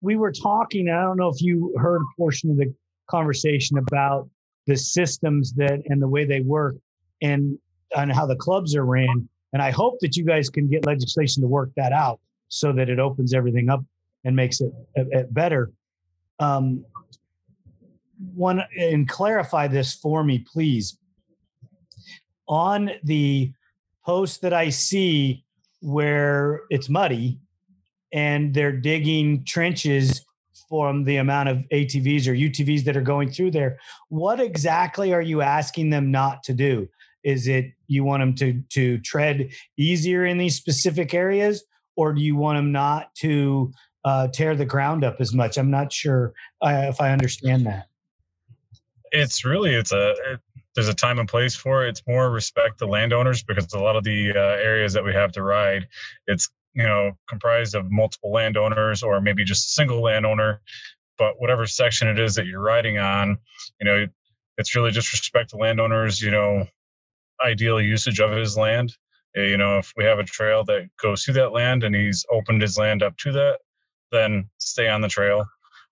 we 0.00 0.16
were 0.16 0.32
talking. 0.32 0.88
I 0.88 1.02
don't 1.02 1.16
know 1.16 1.28
if 1.28 1.42
you 1.42 1.74
heard 1.78 2.00
a 2.02 2.16
portion 2.16 2.50
of 2.50 2.56
the 2.56 2.72
conversation 3.10 3.78
about 3.78 4.28
the 4.66 4.76
systems 4.76 5.52
that 5.54 5.82
and 5.86 6.00
the 6.00 6.08
way 6.08 6.24
they 6.24 6.40
work 6.40 6.76
and 7.22 7.58
and 7.96 8.12
how 8.12 8.26
the 8.26 8.36
clubs 8.36 8.76
are 8.76 8.84
ran. 8.84 9.28
And 9.52 9.60
I 9.60 9.72
hope 9.72 9.98
that 10.00 10.16
you 10.16 10.24
guys 10.24 10.48
can 10.48 10.68
get 10.68 10.86
legislation 10.86 11.42
to 11.42 11.48
work 11.48 11.70
that 11.76 11.92
out 11.92 12.20
so 12.48 12.72
that 12.72 12.88
it 12.88 13.00
opens 13.00 13.34
everything 13.34 13.68
up 13.68 13.84
and 14.24 14.36
makes 14.36 14.60
it, 14.60 14.72
it 14.94 15.32
better. 15.32 15.72
Um, 16.38 16.84
one 18.34 18.62
and 18.78 19.08
clarify 19.08 19.66
this 19.66 19.94
for 19.94 20.22
me, 20.22 20.38
please. 20.38 20.98
On 22.48 22.90
the 23.04 23.52
post 24.04 24.42
that 24.42 24.52
I 24.52 24.70
see 24.70 25.44
where 25.80 26.62
it's 26.70 26.88
muddy 26.88 27.38
and 28.12 28.52
they're 28.52 28.72
digging 28.76 29.44
trenches 29.44 30.24
from 30.68 31.04
the 31.04 31.16
amount 31.16 31.48
of 31.48 31.58
ATVs 31.72 32.26
or 32.26 32.32
UTVs 32.32 32.84
that 32.84 32.96
are 32.96 33.02
going 33.02 33.30
through 33.30 33.52
there, 33.52 33.78
what 34.08 34.40
exactly 34.40 35.12
are 35.12 35.22
you 35.22 35.42
asking 35.42 35.90
them 35.90 36.10
not 36.10 36.42
to 36.44 36.54
do? 36.54 36.88
Is 37.22 37.48
it 37.48 37.72
you 37.86 38.04
want 38.04 38.22
them 38.22 38.34
to 38.36 38.62
to 38.70 38.98
tread 38.98 39.50
easier 39.76 40.24
in 40.24 40.38
these 40.38 40.56
specific 40.56 41.12
areas, 41.12 41.64
or 41.96 42.12
do 42.14 42.22
you 42.22 42.36
want 42.36 42.56
them 42.56 42.72
not 42.72 43.14
to 43.16 43.72
uh, 44.04 44.28
tear 44.28 44.56
the 44.56 44.64
ground 44.64 45.04
up 45.04 45.16
as 45.20 45.34
much? 45.34 45.58
I'm 45.58 45.70
not 45.70 45.92
sure 45.92 46.32
uh, 46.62 46.86
if 46.88 47.00
I 47.00 47.10
understand 47.12 47.66
that. 47.66 47.88
It's 49.12 49.44
really 49.44 49.74
it's 49.74 49.92
a 49.92 50.10
it, 50.10 50.40
there's 50.74 50.88
a 50.88 50.94
time 50.94 51.18
and 51.18 51.28
place 51.28 51.54
for 51.54 51.84
it. 51.84 51.90
It's 51.90 52.02
more 52.06 52.30
respect 52.30 52.78
the 52.78 52.86
landowners 52.86 53.42
because 53.42 53.72
a 53.74 53.78
lot 53.78 53.96
of 53.96 54.04
the 54.04 54.30
uh, 54.30 54.38
areas 54.38 54.92
that 54.92 55.04
we 55.04 55.12
have 55.12 55.32
to 55.32 55.42
ride, 55.42 55.88
it's 56.26 56.48
you 56.74 56.84
know 56.84 57.12
comprised 57.28 57.74
of 57.74 57.90
multiple 57.90 58.32
landowners 58.32 59.02
or 59.02 59.20
maybe 59.20 59.44
just 59.44 59.66
a 59.66 59.72
single 59.72 60.00
landowner. 60.00 60.60
But 61.18 61.34
whatever 61.38 61.66
section 61.66 62.08
it 62.08 62.18
is 62.18 62.34
that 62.36 62.46
you're 62.46 62.62
riding 62.62 62.98
on, 62.98 63.36
you 63.80 63.84
know, 63.84 64.06
it's 64.56 64.74
really 64.74 64.90
just 64.90 65.12
respect 65.12 65.50
the 65.50 65.58
landowners. 65.58 66.22
You 66.22 66.30
know, 66.30 66.66
ideal 67.44 67.80
usage 67.80 68.20
of 68.20 68.30
his 68.32 68.56
land. 68.56 68.96
Eh, 69.36 69.46
you 69.46 69.56
know, 69.56 69.78
if 69.78 69.92
we 69.96 70.04
have 70.04 70.18
a 70.18 70.24
trail 70.24 70.64
that 70.64 70.88
goes 71.02 71.24
through 71.24 71.34
that 71.34 71.52
land 71.52 71.84
and 71.84 71.94
he's 71.94 72.24
opened 72.30 72.62
his 72.62 72.78
land 72.78 73.02
up 73.02 73.16
to 73.18 73.32
that, 73.32 73.58
then 74.10 74.48
stay 74.58 74.88
on 74.88 75.00
the 75.00 75.08
trail. 75.08 75.44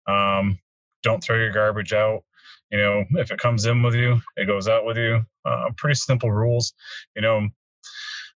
Um, 0.07 0.59
don't 1.03 1.23
throw 1.23 1.37
your 1.37 1.53
garbage 1.53 1.93
out. 1.93 2.25
You 2.71 2.79
know, 2.79 3.05
if 3.13 3.31
it 3.31 3.39
comes 3.39 3.65
in 3.65 3.83
with 3.83 3.95
you, 3.95 4.21
it 4.37 4.47
goes 4.47 4.69
out 4.69 4.85
with 4.85 4.99
you. 4.99 5.25
Uh, 5.45 5.71
pretty 5.77 5.95
simple 5.95 6.31
rules. 6.31 6.75
You 7.17 7.23
know, 7.23 7.49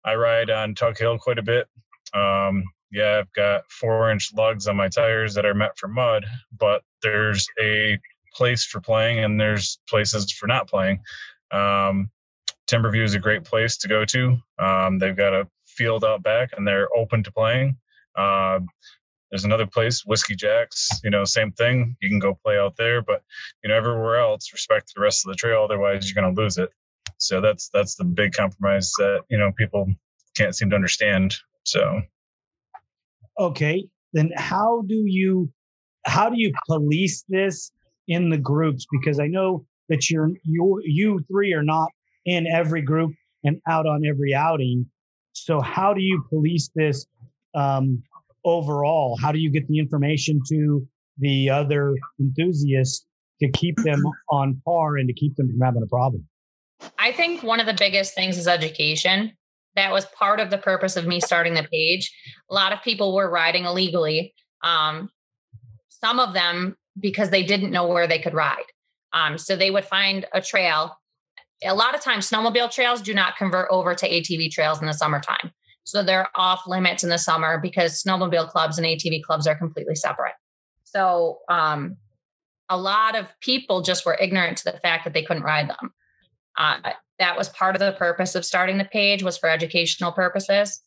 I 0.06 0.16
ride 0.16 0.50
on 0.50 0.76
Tug 0.76 0.98
Hill 0.98 1.18
quite 1.18 1.40
a 1.40 1.44
bit. 1.44 1.68
Um, 2.14 2.64
yeah, 2.92 3.20
I've 3.20 3.34
got 3.34 3.70
four 3.70 4.12
inch 4.12 4.32
lugs 4.36 4.68
on 4.68 4.76
my 4.76 4.88
tires 4.88 5.34
that 5.36 5.46
are 5.46 5.54
meant 5.54 5.78
for 5.78 5.88
mud, 5.88 6.26
but 6.58 6.84
there's 7.04 7.48
a 7.62 8.00
place 8.34 8.66
for 8.66 8.82
playing 8.82 9.20
and 9.20 9.40
there's 9.40 9.80
places 9.88 10.32
for 10.32 10.48
not 10.48 10.68
playing. 10.68 11.00
Um, 11.52 12.10
Timberview 12.70 13.04
is 13.04 13.16
a 13.16 13.20
great 13.20 13.44
place 13.44 13.78
to 13.78 13.88
go 13.88 14.06
to. 14.06 14.38
Um, 14.60 15.00
they've 15.00 15.16
got 15.16 15.34
a 15.34 15.48
field 15.66 16.04
out 16.04 16.24
back 16.24 16.52
and 16.56 16.68
they're 16.68 16.88
open 16.96 17.24
to 17.24 17.32
playing. 17.32 17.78
Uh, 18.16 18.60
there's 19.32 19.46
another 19.46 19.68
place, 19.68 20.06
Whiskey 20.06 20.36
Jacks, 20.36 20.90
you 21.04 21.10
know, 21.10 21.24
same 21.24 21.52
thing. 21.52 21.96
You 22.02 22.10
can 22.10 22.20
go 22.20 22.38
play 22.44 22.58
out 22.58 22.76
there, 22.78 23.02
but 23.02 23.24
you 23.64 23.70
know, 23.70 23.76
everywhere 23.76 24.18
else, 24.18 24.52
respect 24.52 24.92
the 24.96 25.02
rest 25.02 25.26
of 25.26 25.32
the 25.32 25.36
trail. 25.36 25.64
Otherwise, 25.64 26.10
you're 26.10 26.22
going 26.22 26.36
to 26.36 26.42
lose 26.42 26.58
it. 26.58 26.70
So 27.18 27.42
that's 27.42 27.70
that's 27.74 27.96
the 27.96 28.06
big 28.06 28.34
compromise 28.34 28.92
that 28.98 29.24
you 29.30 29.38
know 29.38 29.52
people 29.58 29.88
can't 30.36 30.56
seem 30.56 30.70
to 30.72 30.76
understand. 30.76 31.36
So, 31.64 32.02
okay, 33.38 33.88
then 34.14 34.32
how 34.36 34.84
do 34.88 35.04
you 35.06 35.52
how 36.06 36.30
do 36.30 36.36
you 36.40 36.52
police 36.66 37.24
this 37.30 37.72
in 38.08 38.30
the 38.30 38.38
groups? 38.38 38.88
Because 38.92 39.20
I 39.20 39.28
know 39.28 39.66
that 39.90 40.10
you're 40.10 40.32
you 40.44 40.82
you 40.86 41.20
three 41.30 41.54
are 41.54 41.64
not 41.64 41.90
in 42.26 42.48
every 42.48 42.82
group. 42.82 43.14
and 43.44 43.62
out 43.68 43.86
on 43.86 44.06
every 44.06 44.34
outing. 44.34 44.86
So, 45.34 45.62
how 45.62 45.94
do 45.94 46.02
you 46.02 46.24
police 46.30 46.70
this 46.76 47.06
um, 47.56 48.04
overall? 48.46 49.17
How 49.17 49.31
do 49.31 49.39
you 49.39 49.50
get 49.51 49.67
the 49.67 49.79
information 49.79 50.41
to 50.50 50.88
the 51.17 51.50
other 51.50 51.96
enthusiasts 52.19 53.05
to 53.41 53.50
keep 53.51 53.75
them 53.84 54.01
on 54.29 54.62
par 54.65 54.98
and 54.98 55.08
to 55.08 55.13
keep 55.13 55.36
them 55.36 55.50
from 55.50 55.60
having 55.60 55.84
a 55.84 55.88
problem? 55.88 56.27
I 56.98 57.12
think 57.12 57.43
one 57.43 57.60
of 57.60 57.65
the 57.65 57.75
biggest 57.77 58.15
things 58.15 58.38
is 58.38 58.48
education. 58.48 59.34
That 59.75 59.91
was 59.91 60.05
part 60.17 60.39
of 60.39 60.50
the 60.50 60.58
purpose 60.58 60.96
of 60.96 61.05
me 61.05 61.19
starting 61.19 61.53
the 61.53 61.67
page. 61.72 62.12
A 62.50 62.53
lot 62.53 62.74
of 62.74 62.81
people 62.81 63.13
were 63.13 63.29
riding 63.29 63.65
illegally. 63.65 64.34
Um, 64.63 65.10
some 65.89 66.19
of 66.19 66.34
them 66.34 66.75
because 67.00 67.29
they 67.29 67.43
didn't 67.43 67.72
know 67.72 67.88
where 67.88 68.08
they 68.08 68.19
could 68.19 68.34
ride. 68.34 68.63
Um, 69.13 69.38
so 69.38 69.55
they 69.55 69.72
would 69.72 69.86
find 69.86 70.25
a 70.34 70.41
trail. 70.41 70.98
A 71.63 71.74
lot 71.74 71.96
of 71.96 72.01
times, 72.01 72.29
snowmobile 72.29 72.72
trails 72.72 73.01
do 73.01 73.13
not 73.13 73.38
convert 73.38 73.67
over 73.69 73.96
to 73.96 74.10
ATV 74.10 74.51
trails 74.51 74.79
in 74.81 74.88
the 74.88 74.93
summertime. 74.93 75.51
So 75.89 76.03
they're 76.03 76.29
off 76.36 76.67
limits 76.67 77.03
in 77.03 77.10
the 77.10 77.17
summer 77.17 77.60
because 77.60 78.01
snowmobile 78.03 78.50
clubs 78.50 78.77
and 78.77 78.86
ATV 78.86 79.24
clubs 79.24 79.48
are 79.48 79.55
completely 79.55 79.96
separate. 79.96 80.34
So 80.84 81.39
um, 81.50 81.98
a 82.69 82.77
lot 82.77 83.15
of 83.15 83.27
people 83.41 83.81
just 83.81 84.05
were 84.05 84.17
ignorant 84.19 84.58
to 84.60 84.72
the 84.72 84.79
fact 84.79 85.03
that 85.03 85.13
they 85.13 85.24
couldn't 85.24 85.43
ride 85.43 85.69
them. 85.69 85.93
Uh, 86.58 86.91
that 87.19 87.38
was 87.38 87.50
part 87.50 87.75
of 87.75 87.79
the 87.79 87.93
purpose 87.93 88.36
of 88.36 88.46
starting 88.46 88.77
the 88.77 88.86
page 88.86 89.24
was 89.24 89.38
for 89.38 89.50
educational 89.50 90.12
purposes. 90.12 90.81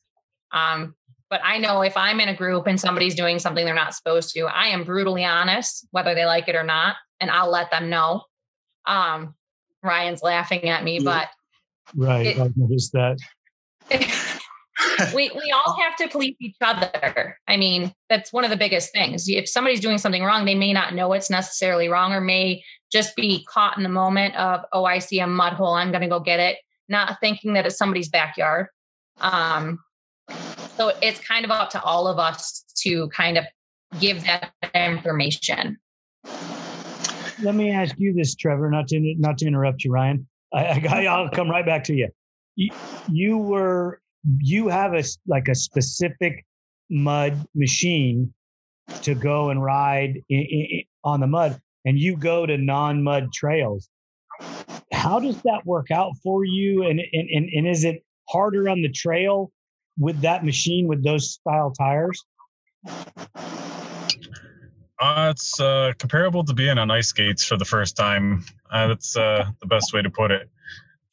Um, 0.53 0.95
but 1.31 1.41
I 1.43 1.59
know 1.59 1.83
if 1.83 1.97
I'm 1.97 2.21
in 2.21 2.29
a 2.29 2.37
group 2.37 2.67
and 2.67 2.81
somebody's 2.81 3.15
doing 3.15 3.39
something 3.39 3.65
they're 3.65 3.75
not 3.75 3.95
supposed 3.95 4.35
to, 4.35 4.43
I 4.43 4.67
am 4.67 4.85
brutally 4.85 5.25
honest, 5.25 5.87
whether 5.91 6.15
they 6.15 6.27
like 6.27 6.49
it 6.49 6.55
or 6.55 6.63
not, 6.63 6.97
and 7.21 7.31
I'll 7.31 7.51
let 7.51 7.71
them 7.71 7.89
know. 7.89 8.23
Um, 8.87 9.35
Ryan's 9.83 10.23
laughing 10.23 10.69
at 10.69 10.85
me, 10.85 11.01
but 11.01 11.29
right, 11.97 12.27
it, 12.27 12.39
I've 12.39 12.57
noticed 12.57 12.93
that. 12.93 13.19
we 15.15 15.31
we 15.35 15.53
all 15.53 15.77
have 15.81 15.97
to 15.97 16.09
police 16.09 16.37
each 16.41 16.57
other. 16.61 17.39
I 17.49 17.57
mean, 17.57 17.93
that's 18.09 18.33
one 18.33 18.45
of 18.45 18.51
the 18.51 18.57
biggest 18.57 18.93
things. 18.93 19.29
If 19.29 19.49
somebody's 19.49 19.81
doing 19.81 19.99
something 19.99 20.23
wrong, 20.23 20.45
they 20.45 20.55
may 20.55 20.73
not 20.73 20.95
know 20.95 21.13
it's 21.13 21.31
necessarily 21.31 21.89
wrong, 21.89 22.13
or 22.13 22.21
may 22.21 22.63
just 22.91 23.17
be 23.17 23.45
caught 23.49 23.77
in 23.77 23.83
the 23.83 23.89
moment 23.89 24.37
of, 24.37 24.61
oh, 24.73 24.85
I 24.85 24.99
see 24.99 25.19
a 25.21 25.27
mud 25.27 25.55
hole, 25.55 25.75
I'm 25.75 25.91
going 25.91 26.03
to 26.03 26.09
go 26.09 26.21
get 26.21 26.41
it, 26.41 26.59
not 26.89 27.19
thinking 27.21 27.55
that 27.55 27.65
it's 27.65 27.79
somebody's 27.79 28.11
backyard. 28.11 28.67
Um, 29.21 29.79
so 30.77 30.93
it's 31.01 31.19
kind 31.21 31.45
of 31.45 31.51
up 31.51 31.71
to 31.71 31.83
all 31.83 32.07
of 32.07 32.19
us 32.19 32.65
to 32.83 33.09
kind 33.09 33.39
of 33.39 33.45
give 33.99 34.25
that 34.25 34.53
information. 34.75 35.79
Let 37.43 37.55
me 37.55 37.71
ask 37.71 37.95
you 37.99 38.13
this, 38.13 38.35
Trevor, 38.35 38.71
not 38.71 38.89
to 38.89 39.15
not 39.19 39.39
to 39.39 39.47
interrupt 39.47 39.85
you, 39.85 39.91
Ryan. 39.91 40.29
I, 40.53 40.87
I, 40.89 41.07
I'll 41.07 41.31
come 41.31 41.51
right 41.51 41.65
back 41.65 41.85
to 41.85 41.95
you. 41.95 42.09
you. 42.57 42.73
You 43.11 43.39
were 43.39 44.02
you 44.39 44.69
have 44.69 44.95
a 44.95 45.03
like 45.27 45.49
a 45.49 45.55
specific 45.55 46.45
mud 46.91 47.47
machine 47.55 48.33
to 49.03 49.15
go 49.15 49.51
and 49.51 49.63
ride 49.63 50.23
in, 50.29 50.41
in, 50.41 50.83
on 51.05 51.21
the 51.21 51.27
mud, 51.27 51.61
and 51.85 51.99
you 51.99 52.17
go 52.17 52.47
to 52.47 52.57
non-mud 52.59 53.33
trails. 53.33 53.89
How 54.93 55.19
does 55.19 55.41
that 55.43 55.65
work 55.65 55.91
out 55.91 56.13
for 56.23 56.45
you? 56.45 56.85
And 56.85 57.01
and 57.01 57.29
and, 57.31 57.49
and 57.53 57.67
is 57.67 57.85
it 57.85 58.05
harder 58.29 58.69
on 58.69 58.83
the 58.83 58.91
trail 58.91 59.51
with 59.99 60.21
that 60.23 60.45
machine 60.45 60.87
with 60.87 61.05
those 61.05 61.33
style 61.33 61.73
tires? 61.73 62.25
Uh, 65.03 65.33
it's 65.33 65.59
uh, 65.59 65.93
comparable 65.99 66.45
to 66.45 66.55
being 66.55 66.79
on 66.79 66.89
ice 66.91 67.09
skates 67.09 67.45
for 67.45 67.57
the 67.57 67.65
first 67.65 67.97
time. 67.97 68.45
Uh, 68.71 68.87
that's 68.87 69.17
uh, 69.17 69.45
the 69.61 69.67
best 69.67 69.93
way 69.93 70.01
to 70.01 70.11
put 70.11 70.31
it. 70.31 70.49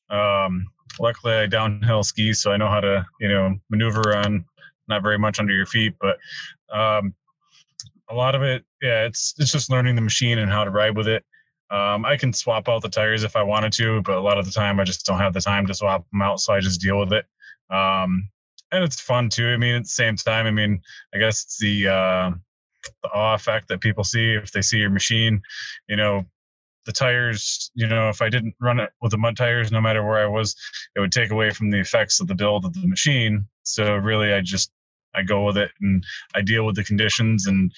Um, 0.09 0.67
luckily, 0.99 1.33
I 1.33 1.45
downhill 1.47 2.03
ski, 2.03 2.33
so 2.33 2.51
I 2.51 2.57
know 2.57 2.69
how 2.69 2.81
to 2.81 3.05
you 3.19 3.29
know 3.29 3.55
maneuver 3.69 4.15
on 4.15 4.45
not 4.87 5.03
very 5.03 5.17
much 5.17 5.39
under 5.39 5.53
your 5.53 5.65
feet, 5.65 5.93
but 6.01 6.17
um, 6.75 7.13
a 8.09 8.15
lot 8.15 8.35
of 8.35 8.41
it, 8.41 8.65
yeah, 8.81 9.05
it's 9.05 9.33
it's 9.37 9.51
just 9.51 9.69
learning 9.69 9.95
the 9.95 10.01
machine 10.01 10.39
and 10.39 10.51
how 10.51 10.63
to 10.63 10.71
ride 10.71 10.97
with 10.97 11.07
it. 11.07 11.23
Um, 11.71 12.03
I 12.03 12.17
can 12.17 12.33
swap 12.33 12.67
out 12.67 12.81
the 12.81 12.89
tires 12.89 13.23
if 13.23 13.35
I 13.35 13.43
wanted 13.43 13.71
to, 13.73 14.01
but 14.01 14.17
a 14.17 14.21
lot 14.21 14.39
of 14.39 14.45
the 14.45 14.51
time 14.51 14.79
I 14.79 14.83
just 14.83 15.05
don't 15.05 15.19
have 15.19 15.33
the 15.33 15.41
time 15.41 15.67
to 15.67 15.73
swap 15.73 16.03
them 16.11 16.21
out, 16.21 16.39
so 16.39 16.53
I 16.53 16.59
just 16.59 16.81
deal 16.81 16.99
with 16.99 17.13
it. 17.13 17.25
Um, 17.69 18.27
and 18.71 18.83
it's 18.83 18.99
fun 18.99 19.29
too. 19.29 19.49
I 19.49 19.57
mean, 19.57 19.75
at 19.75 19.83
the 19.83 19.89
same 19.89 20.15
time, 20.15 20.47
I 20.47 20.51
mean, 20.51 20.81
I 21.13 21.19
guess 21.19 21.43
it's 21.43 21.57
the 21.59 21.87
uh, 21.87 22.31
the 23.03 23.09
awe 23.13 23.35
effect 23.35 23.67
that 23.67 23.81
people 23.81 24.03
see 24.03 24.33
if 24.33 24.51
they 24.51 24.61
see 24.61 24.79
your 24.79 24.89
machine. 24.89 25.41
You 25.87 25.97
know, 25.97 26.25
the 26.89 26.93
tires. 26.93 27.69
You 27.75 27.87
know, 27.87 28.09
if 28.09 28.19
I 28.19 28.29
didn't 28.29 28.55
run 28.59 28.79
it 28.79 28.89
with 28.99 29.11
the 29.11 29.17
mud 29.17 29.37
tires, 29.37 29.71
no 29.71 29.79
matter 29.79 30.03
where 30.03 30.17
I 30.17 30.25
was, 30.25 30.55
it 30.95 30.99
would 30.99 31.11
take 31.11 31.29
away 31.29 31.51
from 31.51 31.69
the 31.69 31.79
effects 31.79 32.19
of 32.19 32.27
the 32.27 32.33
build 32.33 32.65
of 32.65 32.73
the 32.73 32.87
machine. 32.87 33.45
So 33.61 33.95
really, 33.95 34.33
I 34.33 34.41
just 34.41 34.71
I 35.13 35.21
go 35.21 35.45
with 35.45 35.57
it 35.57 35.69
and 35.81 36.03
I 36.33 36.41
deal 36.41 36.65
with 36.65 36.75
the 36.75 36.83
conditions. 36.83 37.45
And 37.45 37.71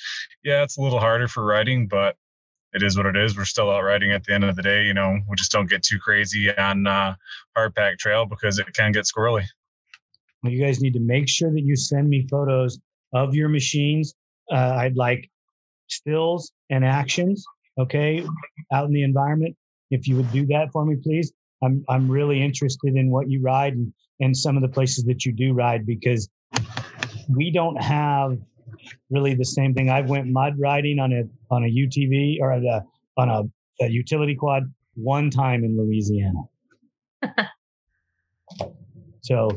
yeah, 0.45 0.63
it's 0.63 0.77
a 0.77 0.81
little 0.81 0.99
harder 0.99 1.27
for 1.27 1.43
riding, 1.43 1.87
but 1.87 2.15
it 2.73 2.83
is 2.83 2.95
what 2.95 3.05
it 3.05 3.17
is. 3.17 3.35
We're 3.35 3.43
still 3.43 3.69
out 3.69 3.83
riding 3.83 4.13
at 4.13 4.23
the 4.23 4.33
end 4.33 4.45
of 4.45 4.55
the 4.55 4.61
day. 4.61 4.85
You 4.85 4.93
know, 4.93 5.19
we 5.29 5.35
just 5.35 5.51
don't 5.51 5.69
get 5.69 5.83
too 5.83 5.99
crazy 5.99 6.55
on 6.55 6.87
uh, 6.87 7.15
hard 7.53 7.75
pack 7.75 7.97
trail 7.99 8.25
because 8.25 8.59
it 8.59 8.73
can 8.73 8.93
get 8.93 9.03
squirrely. 9.03 9.43
Well, 10.41 10.53
you 10.53 10.63
guys 10.63 10.79
need 10.79 10.93
to 10.93 11.01
make 11.01 11.27
sure 11.27 11.51
that 11.51 11.61
you 11.61 11.75
send 11.75 12.07
me 12.07 12.25
photos 12.31 12.79
of 13.13 13.35
your 13.35 13.49
machines. 13.49 14.13
Uh, 14.49 14.75
I'd 14.77 14.95
like 14.95 15.29
stills 15.87 16.53
and 16.69 16.85
actions, 16.85 17.43
okay, 17.79 18.25
out 18.73 18.85
in 18.85 18.93
the 18.93 19.03
environment. 19.03 19.55
If 19.89 20.07
you 20.07 20.15
would 20.17 20.31
do 20.31 20.45
that 20.47 20.71
for 20.71 20.85
me, 20.85 20.95
please. 21.01 21.31
I'm 21.63 21.83
I'm 21.89 22.09
really 22.09 22.41
interested 22.41 22.95
in 22.95 23.11
what 23.11 23.29
you 23.29 23.41
ride 23.41 23.73
and, 23.73 23.93
and 24.19 24.35
some 24.35 24.55
of 24.55 24.61
the 24.61 24.69
places 24.69 25.03
that 25.05 25.25
you 25.25 25.31
do 25.31 25.53
ride 25.53 25.85
because 25.85 26.29
we 27.29 27.51
don't 27.51 27.81
have 27.81 28.37
really 29.09 29.33
the 29.35 29.45
same 29.45 29.73
thing. 29.73 29.89
I 29.89 30.01
went 30.01 30.27
mud 30.27 30.55
riding 30.57 30.99
on 30.99 31.11
a 31.13 31.23
on 31.53 31.63
a 31.63 31.67
UTV 31.67 32.39
or 32.41 32.51
a, 32.51 32.83
on 33.17 33.29
a, 33.29 33.43
a 33.83 33.89
utility 33.89 34.35
quad 34.35 34.63
one 34.95 35.29
time 35.29 35.63
in 35.63 35.77
Louisiana. 35.77 36.41
so 39.21 39.49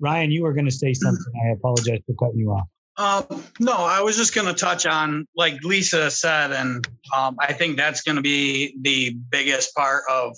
Ryan, 0.00 0.30
you 0.30 0.42
were 0.42 0.52
going 0.52 0.64
to 0.64 0.70
say 0.70 0.92
something. 0.92 1.32
I 1.46 1.52
apologize 1.52 2.00
for 2.06 2.14
cutting 2.14 2.40
you 2.40 2.50
off. 2.50 2.66
Um, 2.98 3.24
no, 3.58 3.72
I 3.72 4.02
was 4.02 4.16
just 4.16 4.34
going 4.34 4.46
to 4.46 4.52
touch 4.52 4.84
on, 4.84 5.26
like 5.34 5.54
Lisa 5.62 6.10
said, 6.10 6.52
and 6.52 6.86
um, 7.16 7.36
I 7.40 7.52
think 7.52 7.76
that's 7.76 8.02
going 8.02 8.16
to 8.16 8.22
be 8.22 8.76
the 8.80 9.16
biggest 9.30 9.74
part 9.74 10.02
of 10.10 10.36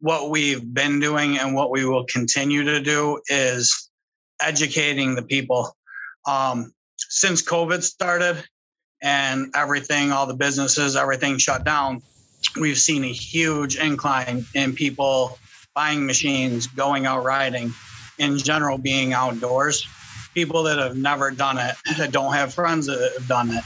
what 0.00 0.30
we've 0.30 0.74
been 0.74 1.00
doing 1.00 1.38
and 1.38 1.54
what 1.54 1.70
we 1.70 1.84
will 1.84 2.04
continue 2.04 2.64
to 2.64 2.80
do 2.80 3.20
is 3.28 3.88
educating 4.42 5.14
the 5.14 5.22
people. 5.22 5.76
Um, 6.26 6.72
since 6.96 7.42
COVID 7.42 7.82
started 7.82 8.42
and 9.02 9.52
everything, 9.54 10.10
all 10.10 10.26
the 10.26 10.34
businesses, 10.34 10.96
everything 10.96 11.38
shut 11.38 11.64
down, 11.64 12.02
we've 12.60 12.78
seen 12.78 13.04
a 13.04 13.12
huge 13.12 13.76
incline 13.76 14.44
in 14.54 14.74
people 14.74 15.38
buying 15.74 16.04
machines, 16.04 16.66
going 16.66 17.06
out 17.06 17.22
riding 17.22 17.72
in 18.18 18.38
general 18.38 18.78
being 18.78 19.12
outdoors. 19.12 19.86
People 20.36 20.64
that 20.64 20.78
have 20.78 20.98
never 20.98 21.30
done 21.30 21.56
it, 21.56 21.76
that 21.96 22.12
don't 22.12 22.34
have 22.34 22.52
friends 22.52 22.86
that 22.86 23.14
have 23.18 23.26
done 23.26 23.50
it. 23.50 23.64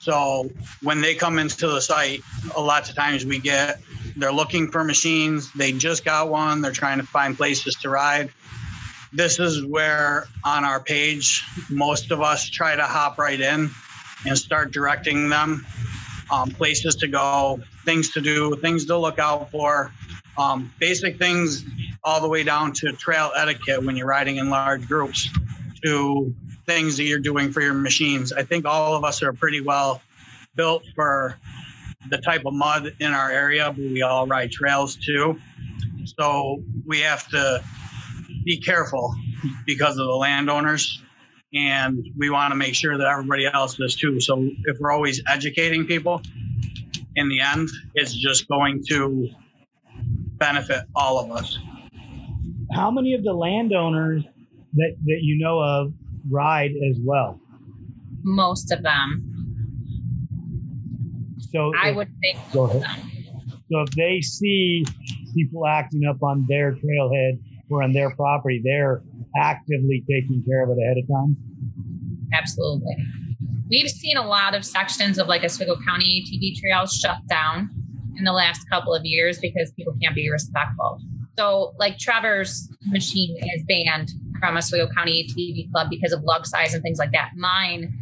So 0.00 0.50
when 0.82 1.02
they 1.02 1.14
come 1.14 1.38
into 1.38 1.66
the 1.66 1.80
site, 1.80 2.22
a 2.54 2.60
lot 2.60 2.88
of 2.88 2.94
times 2.94 3.26
we 3.26 3.38
get 3.38 3.80
they're 4.16 4.32
looking 4.32 4.70
for 4.70 4.82
machines. 4.82 5.52
They 5.52 5.72
just 5.72 6.06
got 6.06 6.30
one. 6.30 6.62
They're 6.62 6.72
trying 6.72 7.00
to 7.00 7.06
find 7.06 7.36
places 7.36 7.74
to 7.82 7.90
ride. 7.90 8.30
This 9.12 9.38
is 9.38 9.62
where 9.62 10.26
on 10.42 10.64
our 10.64 10.80
page, 10.80 11.44
most 11.68 12.10
of 12.10 12.22
us 12.22 12.48
try 12.48 12.74
to 12.74 12.84
hop 12.84 13.18
right 13.18 13.38
in 13.38 13.70
and 14.24 14.38
start 14.38 14.72
directing 14.72 15.28
them 15.28 15.66
um, 16.30 16.50
places 16.50 16.96
to 16.96 17.08
go, 17.08 17.60
things 17.84 18.12
to 18.12 18.22
do, 18.22 18.56
things 18.56 18.86
to 18.86 18.96
look 18.96 19.18
out 19.18 19.50
for, 19.50 19.92
um, 20.38 20.72
basic 20.78 21.18
things 21.18 21.64
all 22.02 22.20
the 22.20 22.28
way 22.28 22.42
down 22.42 22.72
to 22.72 22.92
trail 22.92 23.32
etiquette 23.36 23.84
when 23.84 23.96
you're 23.96 24.06
riding 24.06 24.36
in 24.36 24.48
large 24.48 24.88
groups 24.88 25.28
to 25.86 26.34
things 26.66 26.96
that 26.96 27.04
you're 27.04 27.20
doing 27.20 27.52
for 27.52 27.60
your 27.60 27.74
machines. 27.74 28.32
I 28.32 28.42
think 28.42 28.66
all 28.66 28.94
of 28.94 29.04
us 29.04 29.22
are 29.22 29.32
pretty 29.32 29.60
well 29.60 30.02
built 30.54 30.84
for 30.94 31.38
the 32.08 32.18
type 32.18 32.44
of 32.44 32.54
mud 32.54 32.94
in 33.00 33.12
our 33.12 33.30
area, 33.30 33.66
but 33.68 33.78
we 33.78 34.02
all 34.02 34.26
ride 34.26 34.50
trails 34.50 34.96
too. 34.96 35.38
So 36.18 36.62
we 36.84 37.00
have 37.00 37.26
to 37.28 37.62
be 38.44 38.60
careful 38.60 39.14
because 39.64 39.98
of 39.98 40.06
the 40.06 40.14
landowners 40.14 41.02
and 41.54 42.04
we 42.18 42.30
want 42.30 42.52
to 42.52 42.56
make 42.56 42.74
sure 42.74 42.96
that 42.96 43.06
everybody 43.06 43.46
else 43.46 43.76
does 43.76 43.96
too. 43.96 44.20
So 44.20 44.48
if 44.64 44.78
we're 44.78 44.92
always 44.92 45.22
educating 45.26 45.86
people, 45.86 46.22
in 47.16 47.28
the 47.28 47.40
end, 47.40 47.68
it's 47.94 48.12
just 48.12 48.46
going 48.46 48.82
to 48.88 49.30
benefit 50.38 50.82
all 50.94 51.18
of 51.18 51.30
us. 51.30 51.58
How 52.72 52.90
many 52.90 53.14
of 53.14 53.22
the 53.22 53.32
landowners 53.32 54.24
that, 54.76 54.96
that 55.04 55.18
you 55.22 55.38
know 55.38 55.60
of 55.60 55.92
ride 56.30 56.72
as 56.90 56.98
well? 57.02 57.40
Most 58.22 58.72
of 58.72 58.82
them. 58.82 59.32
So 61.50 61.72
I 61.80 61.90
if, 61.90 61.96
would 61.96 62.08
think 62.20 62.38
go 62.52 62.64
ahead. 62.64 62.84
So 63.70 63.80
if 63.80 63.90
they 63.90 64.20
see 64.20 64.84
people 65.34 65.66
acting 65.66 66.06
up 66.06 66.22
on 66.22 66.46
their 66.48 66.72
trailhead 66.72 67.38
we're 67.68 67.82
on 67.82 67.92
their 67.92 68.10
property, 68.14 68.60
they're 68.62 69.02
actively 69.36 70.04
taking 70.08 70.42
care 70.46 70.62
of 70.62 70.70
it 70.70 70.80
ahead 70.82 70.96
of 70.98 71.08
time. 71.08 71.36
Absolutely. 72.32 72.96
We've 73.68 73.90
seen 73.90 74.16
a 74.16 74.26
lot 74.26 74.54
of 74.54 74.64
sections 74.64 75.18
of 75.18 75.26
like 75.26 75.42
Oswego 75.42 75.76
County 75.86 76.22
ATV 76.22 76.60
trails 76.60 76.94
shut 76.94 77.18
down 77.28 77.70
in 78.16 78.24
the 78.24 78.32
last 78.32 78.68
couple 78.70 78.94
of 78.94 79.04
years 79.04 79.38
because 79.40 79.72
people 79.72 79.94
can't 80.00 80.14
be 80.14 80.30
respectful. 80.30 81.00
So, 81.36 81.74
like 81.78 81.98
Trevor's 81.98 82.70
machine 82.86 83.36
is 83.54 83.62
banned 83.64 84.10
from 84.38 84.56
Oswego 84.56 84.88
County 84.94 85.26
ATV 85.26 85.70
Club 85.72 85.88
because 85.90 86.12
of 86.12 86.22
lug 86.22 86.46
size 86.46 86.74
and 86.74 86.82
things 86.82 86.98
like 86.98 87.12
that. 87.12 87.30
Mine 87.36 87.92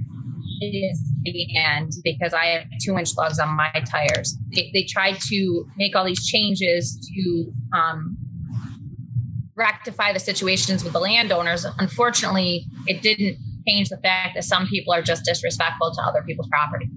is 0.61 1.01
banned 1.25 1.93
because 2.03 2.33
I 2.35 2.47
have 2.47 2.65
two 2.83 2.97
inch 2.99 3.17
lugs 3.17 3.39
on 3.39 3.57
my 3.57 3.71
tires. 3.91 4.37
They, 4.55 4.71
they 4.73 4.85
tried 4.85 5.19
to 5.29 5.67
make 5.77 5.97
all 5.97 6.05
these 6.05 6.27
changes 6.27 6.99
to 7.15 7.53
um, 7.77 8.17
rectify 9.57 10.13
the 10.13 10.19
situations 10.19 10.85
with 10.85 10.93
the 10.93 11.01
landowners. 11.01 11.65
Unfortunately, 11.79 12.67
it 12.87 13.03
didn't 13.03 13.39
change 13.67 13.89
the 13.89 13.99
fact 13.99 14.35
that 14.35 14.45
some 14.45 14.67
people 14.67 14.93
are 14.93 15.03
just 15.03 15.25
disrespectful 15.25 15.93
to 15.93 16.03
other 16.03 16.23
people's 16.23 16.49
property. 16.49 16.89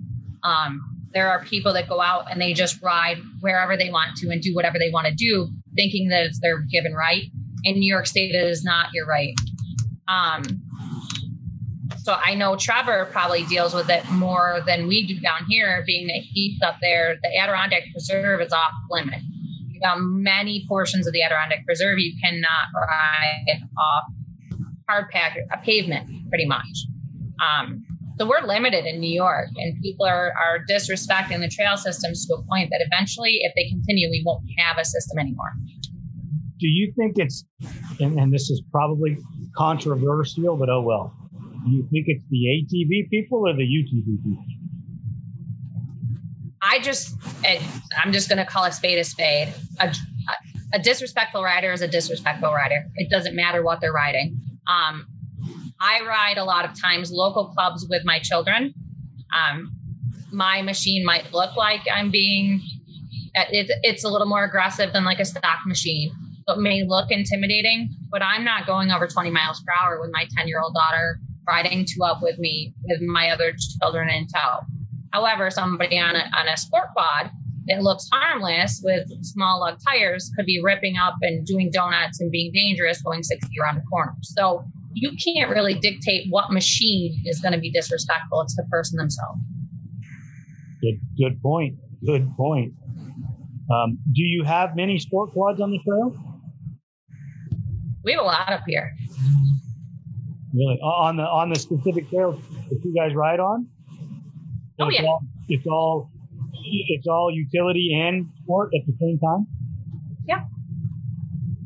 Um, 0.43 0.81
there 1.13 1.29
are 1.29 1.43
people 1.43 1.73
that 1.73 1.87
go 1.87 2.01
out 2.01 2.29
and 2.29 2.41
they 2.41 2.53
just 2.53 2.81
ride 2.81 3.17
wherever 3.39 3.77
they 3.77 3.89
want 3.89 4.17
to 4.17 4.29
and 4.29 4.41
do 4.41 4.53
whatever 4.53 4.77
they 4.77 4.89
want 4.91 5.07
to 5.07 5.13
do, 5.13 5.49
thinking 5.75 6.09
that 6.09 6.25
it's 6.25 6.39
their 6.41 6.59
given 6.59 6.93
right. 6.93 7.23
In 7.63 7.79
New 7.79 7.91
York 7.91 8.07
State, 8.07 8.33
it 8.33 8.47
is 8.47 8.63
not 8.63 8.87
your 8.93 9.05
right. 9.05 9.33
Um, 10.07 10.43
so 11.97 12.13
I 12.13 12.35
know 12.35 12.55
Trevor 12.55 13.09
probably 13.11 13.43
deals 13.45 13.73
with 13.73 13.89
it 13.89 14.09
more 14.11 14.61
than 14.65 14.87
we 14.87 15.05
do 15.05 15.19
down 15.19 15.45
here, 15.49 15.83
being 15.85 16.07
that 16.07 16.21
he's 16.21 16.61
up 16.61 16.77
there. 16.81 17.17
The 17.21 17.37
Adirondack 17.37 17.83
Preserve 17.91 18.41
is 18.41 18.53
off 18.53 18.71
limit. 18.89 19.19
Um, 19.85 20.23
many 20.23 20.65
portions 20.67 21.05
of 21.05 21.13
the 21.13 21.21
Adirondack 21.21 21.65
Preserve 21.65 21.99
you 21.99 22.13
cannot 22.23 22.67
ride 22.73 23.59
off 23.77 24.05
hard 24.87 25.09
pack 25.09 25.37
a 25.51 25.57
pavement, 25.57 26.29
pretty 26.29 26.45
much. 26.45 26.85
Um, 27.45 27.83
so 28.17 28.27
we're 28.27 28.41
limited 28.41 28.85
in 28.85 28.99
New 28.99 29.13
York, 29.13 29.49
and 29.57 29.79
people 29.81 30.05
are 30.05 30.31
are 30.31 30.59
disrespecting 30.69 31.39
the 31.39 31.49
trail 31.49 31.77
systems 31.77 32.25
to 32.27 32.35
a 32.35 32.43
point 32.43 32.69
that 32.71 32.81
eventually, 32.89 33.39
if 33.41 33.53
they 33.55 33.69
continue, 33.69 34.09
we 34.09 34.23
won't 34.25 34.43
have 34.57 34.77
a 34.77 34.85
system 34.85 35.19
anymore. 35.19 35.51
Do 36.59 36.67
you 36.67 36.91
think 36.97 37.13
it's, 37.17 37.45
and, 37.99 38.19
and 38.19 38.33
this 38.33 38.49
is 38.49 38.61
probably 38.71 39.17
controversial, 39.55 40.57
but 40.57 40.69
oh 40.69 40.81
well. 40.81 41.13
Do 41.65 41.71
you 41.71 41.87
think 41.91 42.05
it's 42.07 42.23
the 42.29 42.37
ATV 42.37 43.09
people 43.09 43.47
or 43.47 43.53
the 43.53 43.63
UTV 43.63 44.23
people? 44.23 44.43
I 46.61 46.79
just, 46.79 47.15
I'm 48.03 48.11
just 48.11 48.29
going 48.29 48.39
to 48.39 48.45
call 48.45 48.65
a 48.65 48.71
spade 48.71 48.97
a 48.97 49.03
spade. 49.03 49.53
A, 49.79 49.93
a 50.73 50.79
disrespectful 50.79 51.43
rider 51.43 51.71
is 51.71 51.81
a 51.81 51.87
disrespectful 51.87 52.51
rider. 52.51 52.85
It 52.95 53.09
doesn't 53.09 53.35
matter 53.35 53.63
what 53.63 53.79
they're 53.81 53.93
riding. 53.93 54.39
Um, 54.67 55.07
I 55.79 56.01
ride 56.05 56.37
a 56.37 56.43
lot 56.43 56.65
of 56.65 56.79
times 56.79 57.11
local 57.11 57.49
clubs 57.49 57.85
with 57.89 58.03
my 58.05 58.19
children. 58.19 58.73
Um, 59.35 59.71
my 60.31 60.61
machine 60.61 61.05
might 61.05 61.31
look 61.33 61.55
like 61.55 61.81
I'm 61.93 62.11
being, 62.11 62.61
it, 63.33 63.71
it's 63.83 64.03
a 64.03 64.09
little 64.09 64.27
more 64.27 64.43
aggressive 64.43 64.93
than 64.93 65.05
like 65.05 65.19
a 65.19 65.25
stock 65.25 65.59
machine. 65.65 66.11
It 66.47 66.59
may 66.59 66.83
look 66.87 67.11
intimidating, 67.11 67.89
but 68.09 68.21
I'm 68.23 68.45
not 68.45 68.65
going 68.65 68.89
over 68.89 69.05
20 69.05 69.29
miles 69.31 69.61
per 69.61 69.73
hour 69.73 69.99
with 69.99 70.11
my 70.13 70.25
10 70.37 70.47
year 70.47 70.61
old 70.61 70.73
daughter 70.73 71.19
riding 71.45 71.85
two 71.85 72.03
up 72.03 72.21
with 72.21 72.39
me 72.39 72.73
with 72.85 73.01
my 73.01 73.29
other 73.29 73.53
children 73.81 74.09
in 74.09 74.27
tow. 74.27 74.59
However, 75.11 75.49
somebody 75.49 75.99
on 75.99 76.15
a, 76.15 76.29
on 76.37 76.47
a 76.47 76.55
sport 76.55 76.87
quad 76.93 77.31
that 77.67 77.83
looks 77.83 78.07
harmless 78.13 78.81
with 78.81 79.07
small 79.25 79.59
lug 79.59 79.77
tires 79.85 80.31
could 80.37 80.45
be 80.45 80.61
ripping 80.63 80.95
up 80.95 81.15
and 81.21 81.45
doing 81.45 81.69
donuts 81.69 82.21
and 82.21 82.31
being 82.31 82.53
dangerous 82.53 83.01
going 83.01 83.23
60 83.23 83.49
around 83.61 83.77
a 83.77 83.81
corner. 83.81 84.13
So 84.21 84.63
you 84.93 85.11
can't 85.23 85.49
really 85.49 85.73
dictate 85.73 86.27
what 86.29 86.51
machine 86.51 87.23
is 87.25 87.41
going 87.41 87.53
to 87.53 87.59
be 87.59 87.71
disrespectful. 87.71 88.39
It's 88.41 88.55
the 88.55 88.63
person 88.71 88.97
themselves. 88.97 89.39
Good, 90.81 91.01
good 91.17 91.41
point. 91.41 91.75
Good 92.05 92.29
point. 92.37 92.73
Um, 93.69 93.97
do 94.13 94.21
you 94.21 94.45
have 94.45 94.77
many 94.77 94.97
sport 94.97 95.31
quads 95.31 95.59
on 95.59 95.71
the 95.71 95.79
trail? 95.79 96.15
We 98.07 98.13
have 98.13 98.21
a 98.21 98.25
lot 98.25 98.49
up 98.53 98.61
here. 98.65 98.95
Really, 100.53 100.79
on 100.81 101.17
the 101.17 101.23
on 101.23 101.49
the 101.49 101.59
specific 101.59 102.09
trails 102.09 102.39
that 102.69 102.79
you 102.81 102.95
guys 102.95 103.13
ride 103.13 103.41
on? 103.41 103.67
Oh 104.79 104.87
it's 104.87 104.97
yeah. 104.97 105.05
All, 105.07 105.21
it's 105.49 105.67
all 105.67 106.09
it's 106.53 107.05
all 107.05 107.29
utility 107.29 108.01
and 108.01 108.29
sport 108.43 108.71
at 108.73 108.87
the 108.87 108.93
same 108.97 109.19
time. 109.19 109.45
Yeah. 110.25 110.45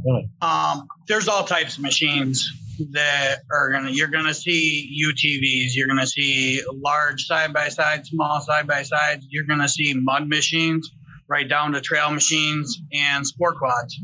Really? 0.04 0.32
Um, 0.42 0.88
there's 1.08 1.28
all 1.28 1.44
types 1.44 1.78
of 1.78 1.84
machines 1.84 2.50
that 2.94 3.42
are 3.52 3.72
gonna 3.72 3.92
you're 3.92 4.08
gonna 4.08 4.34
see 4.34 4.90
UTVs, 5.08 5.76
you're 5.76 5.88
gonna 5.88 6.08
see 6.08 6.64
large 6.74 7.26
side 7.26 7.54
by 7.54 7.70
side, 7.70 8.08
small 8.08 8.42
side 8.42 8.66
by 8.66 8.82
sides, 8.82 9.28
you're 9.30 9.46
gonna 9.46 9.70
see 9.70 9.94
mud 9.94 10.28
machines, 10.28 10.90
right 11.28 11.48
down 11.48 11.74
to 11.74 11.82
trail 11.82 12.10
machines 12.10 12.82
and 12.92 13.28
sport 13.28 13.58
quads. 13.60 14.00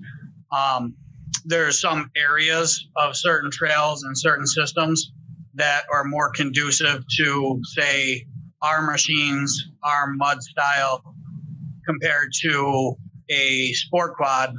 Um, 0.56 0.93
there 1.47 1.65
are 1.65 1.71
some 1.71 2.12
areas 2.15 2.88
of 2.97 3.15
certain 3.15 3.49
trails 3.49 4.03
and 4.03 4.17
certain 4.17 4.45
systems 4.45 5.13
that 5.55 5.83
are 5.91 6.03
more 6.03 6.29
conducive 6.29 7.05
to 7.17 7.62
say 7.63 8.27
our 8.62 8.81
machines, 8.81 9.69
our 9.81 10.07
mud 10.07 10.43
style, 10.43 11.15
compared 11.86 12.31
to 12.41 12.95
a 13.29 13.71
sport 13.73 14.15
quad 14.17 14.53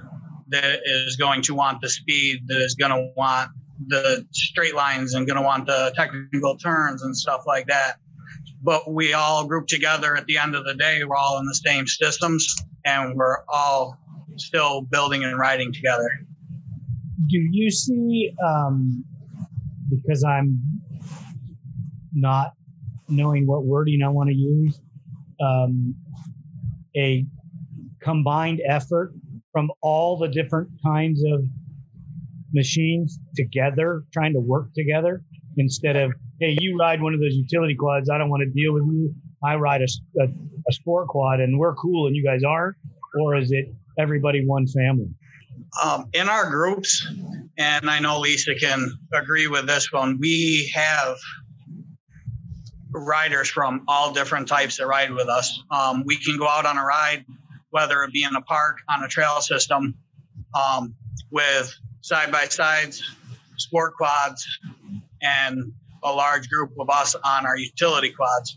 that 0.49 0.81
is 0.83 1.17
going 1.17 1.43
to 1.43 1.55
want 1.55 1.83
the 1.83 1.91
speed, 1.91 2.39
that 2.47 2.63
is 2.63 2.75
going 2.75 2.91
to 2.91 3.13
want 3.15 3.51
the 3.87 4.27
straight 4.33 4.75
lines 4.75 5.13
and 5.13 5.27
going 5.27 5.37
to 5.37 5.43
want 5.43 5.67
the 5.67 5.93
technical 5.95 6.57
turns 6.57 7.03
and 7.03 7.15
stuff 7.15 7.43
like 7.47 7.67
that. 7.67 7.99
But 8.63 8.91
we 8.91 9.13
all 9.13 9.47
group 9.47 9.67
together 9.67 10.17
at 10.17 10.25
the 10.25 10.39
end 10.39 10.55
of 10.55 10.65
the 10.65 10.75
day. 10.75 11.05
We're 11.05 11.17
all 11.17 11.39
in 11.39 11.45
the 11.45 11.55
same 11.55 11.87
systems 11.87 12.57
and 12.83 13.15
we're 13.15 13.45
all 13.47 13.99
still 14.37 14.81
building 14.81 15.23
and 15.23 15.39
riding 15.39 15.73
together. 15.73 16.09
Do 17.27 17.39
you 17.51 17.71
see, 17.71 18.33
um, 18.47 19.05
because 19.91 20.23
I'm 20.23 20.61
not 22.13 22.53
knowing 23.09 23.47
what 23.47 23.65
wording 23.65 24.03
I 24.03 24.09
want 24.09 24.29
to 24.31 24.37
use, 24.37 24.81
um, 25.41 25.95
a 26.97 27.25
combined 28.03 28.61
effort 28.69 29.13
from 29.53 29.71
all 29.83 30.17
the 30.17 30.29
different 30.29 30.69
kinds 30.85 31.23
of 31.33 31.45
machines 32.53 33.19
together, 33.35 34.05
trying 34.13 34.33
to 34.35 34.41
work 34.41 34.69
together 34.75 35.23
instead 35.57 35.97
of, 35.97 36.13
hey, 36.41 36.57
you 36.61 36.77
ride 36.79 37.03
one 37.03 37.15
of 37.15 37.21
those 37.21 37.35
utility 37.35 37.75
quads. 37.75 38.09
I 38.11 38.19
don't 38.19 38.31
want 38.31 38.43
to 38.43 38.51
deal 38.51 38.73
with 38.73 38.85
you. 38.85 39.13
I 39.45 39.57
ride 39.57 39.83
a, 39.83 40.23
a, 40.23 40.27
a 40.69 40.73
sport 40.73 41.09
quad 41.09 41.41
and 41.41 41.59
we're 41.59 41.75
cool 41.75 42.07
and 42.07 42.15
you 42.15 42.25
guys 42.25 42.43
aren't? 42.45 42.77
Or 43.21 43.37
is 43.37 43.51
it 43.53 43.67
everybody 43.99 44.45
one 44.47 44.67
family? 44.67 45.09
Um, 45.83 46.09
in 46.13 46.29
our 46.29 46.51
groups, 46.51 47.07
and 47.59 47.91
I 47.91 47.99
know 47.99 48.21
Lisa 48.21 48.55
can 48.55 48.99
agree 49.13 49.47
with 49.49 49.67
this 49.67 49.93
one, 49.93 50.19
we 50.19 50.71
have 50.75 51.17
riders 52.91 53.49
from 53.49 53.85
all 53.87 54.13
different 54.13 54.49
types 54.49 54.79
that 54.79 54.87
ride 54.87 55.13
with 55.13 55.29
us. 55.29 55.63
Um, 55.71 56.05
we 56.07 56.17
can 56.17 56.39
go 56.39 56.49
out 56.49 56.67
on 56.67 56.79
a 56.79 56.85
ride, 56.85 57.25
whether 57.71 58.03
it 58.05 58.13
be 58.13 58.25
in 58.25 58.35
a 58.35 58.43
park, 58.43 58.79
on 58.89 59.05
a 59.05 59.09
trail 59.09 59.41
system, 59.41 59.95
um, 60.59 60.95
with 61.31 61.75
side 62.01 62.33
by 62.33 62.47
sides, 62.47 63.03
sport 63.57 63.95
quads, 63.97 64.47
and 65.21 65.73
a 66.03 66.13
large 66.13 66.49
group 66.49 66.73
of 66.79 66.89
us 66.91 67.15
on 67.15 67.47
our 67.47 67.59
utility 67.59 68.11
quads. 68.11 68.57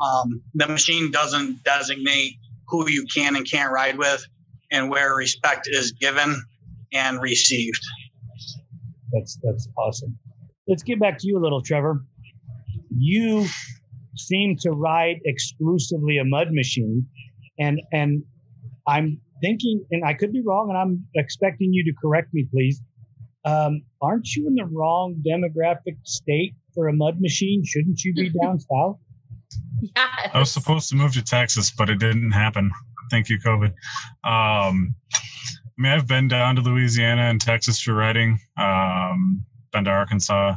Um, 0.00 0.42
the 0.54 0.66
machine 0.66 1.10
doesn't 1.10 1.62
designate 1.62 2.36
who 2.68 2.88
you 2.88 3.06
can 3.12 3.36
and 3.36 3.48
can't 3.48 3.72
ride 3.72 3.96
with 3.98 4.26
and 4.70 4.90
where 4.90 5.14
respect 5.14 5.68
is 5.70 5.92
given 5.92 6.42
and 6.92 7.20
received. 7.20 7.80
That's 9.12 9.38
that's 9.42 9.68
awesome. 9.76 10.18
Let's 10.68 10.82
get 10.82 11.00
back 11.00 11.18
to 11.18 11.26
you 11.26 11.38
a 11.38 11.42
little, 11.42 11.62
Trevor. 11.62 12.04
You 12.96 13.46
seem 14.16 14.56
to 14.60 14.70
ride 14.70 15.16
exclusively 15.24 16.18
a 16.18 16.24
mud 16.24 16.48
machine, 16.52 17.06
and 17.58 17.80
and 17.92 18.22
I'm 18.86 19.20
thinking, 19.40 19.84
and 19.90 20.04
I 20.04 20.14
could 20.14 20.32
be 20.32 20.42
wrong, 20.44 20.68
and 20.68 20.78
I'm 20.78 21.06
expecting 21.14 21.72
you 21.72 21.84
to 21.84 21.92
correct 22.00 22.32
me, 22.32 22.46
please. 22.50 22.80
Um, 23.44 23.82
aren't 24.02 24.28
you 24.36 24.46
in 24.46 24.54
the 24.54 24.66
wrong 24.66 25.22
demographic 25.26 25.96
state 26.04 26.54
for 26.74 26.88
a 26.88 26.92
mud 26.92 27.20
machine? 27.20 27.62
Shouldn't 27.64 28.02
you 28.04 28.12
be 28.14 28.30
down 28.42 28.60
south? 28.72 28.98
Yes. 29.80 30.30
I 30.34 30.38
was 30.38 30.52
supposed 30.52 30.90
to 30.90 30.96
move 30.96 31.14
to 31.14 31.22
Texas, 31.22 31.70
but 31.70 31.88
it 31.88 31.98
didn't 31.98 32.32
happen. 32.32 32.70
Thank 33.10 33.28
you, 33.28 33.38
COVID. 33.38 33.72
Um, 34.24 34.94
I 35.14 35.82
mean, 35.82 35.92
I've 35.92 36.06
been 36.06 36.28
down 36.28 36.56
to 36.56 36.62
Louisiana 36.62 37.22
and 37.22 37.40
Texas 37.40 37.80
for 37.80 37.94
writing. 37.94 38.38
Um, 38.56 39.44
been 39.72 39.84
to 39.84 39.90
Arkansas, 39.90 40.56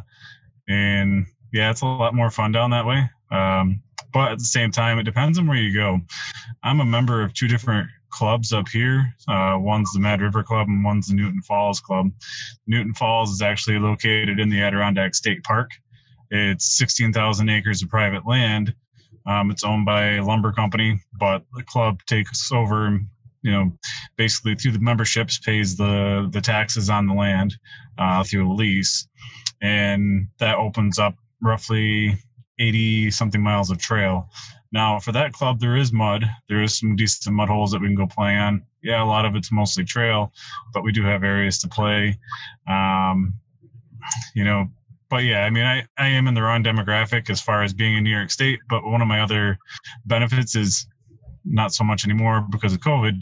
and 0.67 1.25
yeah, 1.51 1.71
it's 1.71 1.81
a 1.81 1.85
lot 1.85 2.15
more 2.15 2.29
fun 2.29 2.51
down 2.51 2.71
that 2.71 2.85
way. 2.85 3.09
Um, 3.31 3.81
but 4.11 4.33
at 4.33 4.37
the 4.37 4.45
same 4.45 4.71
time, 4.71 4.99
it 4.99 5.03
depends 5.03 5.39
on 5.39 5.47
where 5.47 5.57
you 5.57 5.73
go. 5.73 5.99
I'm 6.61 6.79
a 6.79 6.85
member 6.85 7.23
of 7.23 7.33
two 7.33 7.47
different 7.47 7.89
clubs 8.13 8.53
up 8.53 8.69
here. 8.69 9.13
Uh, 9.27 9.57
one's 9.59 9.91
the 9.91 9.99
Mad 9.99 10.21
River 10.21 10.43
Club 10.43 10.67
and 10.67 10.83
one's 10.83 11.07
the 11.07 11.15
Newton 11.15 11.41
Falls 11.41 11.79
Club. 11.79 12.11
Newton 12.67 12.93
Falls 12.93 13.31
is 13.31 13.41
actually 13.41 13.79
located 13.79 14.39
in 14.39 14.49
the 14.49 14.61
Adirondack 14.61 15.15
State 15.15 15.43
Park. 15.43 15.71
It's 16.29 16.77
16,000 16.77 17.49
acres 17.49 17.81
of 17.81 17.89
private 17.89 18.25
land. 18.25 18.73
Um, 19.25 19.51
it's 19.51 19.63
owned 19.63 19.85
by 19.85 20.15
a 20.15 20.23
lumber 20.23 20.51
company, 20.51 20.99
but 21.19 21.43
the 21.55 21.63
club 21.63 21.99
takes 22.07 22.51
over, 22.51 22.99
you 23.41 23.51
know, 23.51 23.71
basically 24.17 24.55
through 24.55 24.73
the 24.73 24.79
memberships 24.79 25.37
pays 25.39 25.77
the 25.77 26.29
the 26.31 26.41
taxes 26.41 26.89
on 26.89 27.07
the 27.07 27.13
land 27.13 27.55
uh, 27.97 28.23
through 28.23 28.51
a 28.51 28.53
lease, 28.53 29.07
and 29.61 30.27
that 30.39 30.57
opens 30.57 30.99
up 30.99 31.15
roughly 31.41 32.17
80 32.59 33.11
something 33.11 33.41
miles 33.41 33.71
of 33.71 33.77
trail. 33.77 34.29
Now, 34.71 34.99
for 34.99 35.11
that 35.11 35.33
club, 35.33 35.59
there 35.59 35.75
is 35.75 35.93
mud. 35.93 36.25
There 36.49 36.63
is 36.63 36.79
some 36.79 36.95
decent 36.95 37.35
mud 37.35 37.47
holes 37.47 37.71
that 37.71 37.81
we 37.81 37.87
can 37.87 37.95
go 37.95 38.07
play 38.07 38.35
on. 38.35 38.63
Yeah, 38.81 39.03
a 39.03 39.05
lot 39.05 39.25
of 39.25 39.35
it's 39.35 39.51
mostly 39.51 39.85
trail, 39.85 40.33
but 40.73 40.83
we 40.83 40.91
do 40.91 41.03
have 41.03 41.23
areas 41.23 41.59
to 41.59 41.67
play. 41.67 42.17
Um, 42.67 43.35
you 44.33 44.43
know, 44.43 44.67
but 45.13 45.25
yeah, 45.25 45.45
I 45.45 45.51
mean, 45.51 45.63
I, 45.63 45.85
I 45.95 46.07
am 46.07 46.25
in 46.25 46.33
the 46.33 46.41
wrong 46.41 46.63
demographic 46.63 47.29
as 47.29 47.39
far 47.39 47.61
as 47.61 47.71
being 47.71 47.95
in 47.95 48.03
New 48.03 48.09
York 48.09 48.31
State. 48.31 48.57
But 48.67 48.83
one 48.83 48.99
of 48.99 49.07
my 49.07 49.21
other 49.21 49.59
benefits 50.07 50.55
is 50.55 50.87
not 51.45 51.71
so 51.71 51.83
much 51.83 52.03
anymore 52.03 52.43
because 52.49 52.73
of 52.73 52.79
COVID, 52.79 53.21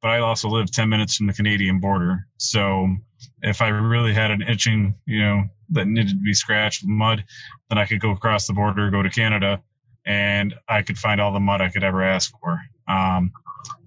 but 0.00 0.12
I 0.12 0.20
also 0.20 0.48
live 0.48 0.70
10 0.70 0.88
minutes 0.88 1.16
from 1.16 1.26
the 1.26 1.32
Canadian 1.32 1.80
border. 1.80 2.28
So 2.36 2.94
if 3.42 3.60
I 3.60 3.70
really 3.70 4.14
had 4.14 4.30
an 4.30 4.42
itching, 4.42 4.94
you 5.04 5.20
know, 5.20 5.42
that 5.70 5.88
needed 5.88 6.10
to 6.10 6.22
be 6.22 6.32
scratched 6.32 6.84
with 6.84 6.90
mud, 6.90 7.24
then 7.70 7.76
I 7.76 7.86
could 7.86 7.98
go 7.98 8.12
across 8.12 8.46
the 8.46 8.52
border, 8.52 8.88
go 8.92 9.02
to 9.02 9.10
Canada, 9.10 9.60
and 10.06 10.54
I 10.68 10.82
could 10.82 10.96
find 10.96 11.20
all 11.20 11.32
the 11.32 11.40
mud 11.40 11.60
I 11.60 11.70
could 11.70 11.82
ever 11.82 12.04
ask 12.04 12.32
for, 12.40 12.60
um, 12.86 13.32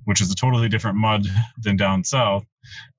which 0.03 0.19
is 0.19 0.29
a 0.29 0.35
totally 0.35 0.67
different 0.67 0.97
mud 0.97 1.25
than 1.63 1.77
down 1.77 2.03
south. 2.03 2.43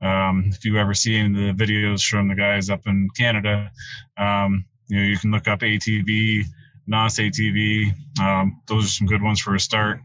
Um, 0.00 0.44
if 0.46 0.64
you 0.64 0.78
ever 0.78 0.94
seen 0.94 1.32
the 1.32 1.52
videos 1.52 2.06
from 2.06 2.28
the 2.28 2.34
guys 2.34 2.70
up 2.70 2.86
in 2.86 3.08
Canada, 3.16 3.70
um, 4.18 4.64
you 4.88 4.98
know 4.98 5.06
you 5.06 5.18
can 5.18 5.30
look 5.30 5.48
up 5.48 5.60
ATV, 5.60 6.44
NOS 6.86 7.18
ATV. 7.18 7.92
Um, 8.20 8.60
those 8.68 8.84
are 8.84 8.88
some 8.88 9.06
good 9.06 9.22
ones 9.22 9.40
for 9.40 9.54
a 9.54 9.60
start, 9.60 10.00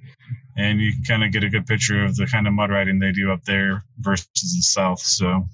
and 0.58 0.80
you 0.80 0.93
can 0.93 1.04
kind 1.04 1.24
of 1.24 1.32
get 1.32 1.43
a 1.43 1.50
good 1.50 1.65
picture 1.65 2.04
of 2.04 2.15
the 2.15 2.28
kind 2.28 2.47
of 2.47 2.54
mud 2.54 2.69
riding 2.71 3.00
they 3.00 3.12
do 3.12 3.32
up 3.32 3.43
there 3.45 3.84
versus 4.00 4.28
the 4.34 4.62
south. 4.62 5.00
So, 5.00 5.45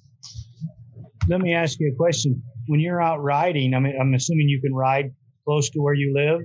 let 1.27 1.41
me 1.41 1.53
ask 1.53 1.79
you 1.79 1.91
a 1.93 1.95
question. 1.95 2.41
When 2.67 2.79
you're 2.79 3.01
out 3.01 3.21
riding, 3.21 3.73
I 3.73 3.79
mean, 3.79 3.97
I'm 3.99 4.13
assuming 4.13 4.49
you 4.49 4.61
can 4.61 4.73
ride 4.73 5.13
close 5.45 5.69
to 5.69 5.79
where 5.79 5.93
you 5.93 6.13
live. 6.13 6.41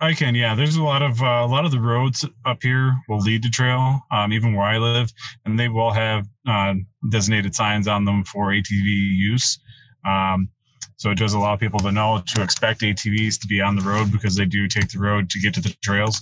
I 0.00 0.14
can, 0.14 0.36
yeah. 0.36 0.54
There's 0.54 0.76
a 0.76 0.82
lot 0.82 1.02
of 1.02 1.20
uh, 1.20 1.42
a 1.44 1.46
lot 1.46 1.64
of 1.64 1.72
the 1.72 1.80
roads 1.80 2.24
up 2.46 2.62
here 2.62 2.96
will 3.08 3.18
lead 3.18 3.42
to 3.42 3.50
trail, 3.50 4.00
um, 4.12 4.32
even 4.32 4.54
where 4.54 4.66
I 4.66 4.78
live, 4.78 5.12
and 5.44 5.58
they 5.58 5.68
will 5.68 5.90
have 5.90 6.26
uh, 6.46 6.74
designated 7.10 7.54
signs 7.54 7.88
on 7.88 8.04
them 8.04 8.22
for 8.24 8.52
ATV 8.52 8.86
use. 8.86 9.58
Um, 10.06 10.48
so 10.96 11.10
it 11.10 11.18
does 11.18 11.34
allow 11.34 11.56
people 11.56 11.80
to 11.80 11.90
know 11.90 12.22
to 12.34 12.42
expect 12.42 12.82
ATVs 12.82 13.40
to 13.40 13.46
be 13.48 13.60
on 13.60 13.74
the 13.74 13.82
road 13.82 14.12
because 14.12 14.36
they 14.36 14.44
do 14.44 14.68
take 14.68 14.88
the 14.88 15.00
road 15.00 15.30
to 15.30 15.40
get 15.40 15.54
to 15.54 15.60
the 15.60 15.74
trails. 15.82 16.20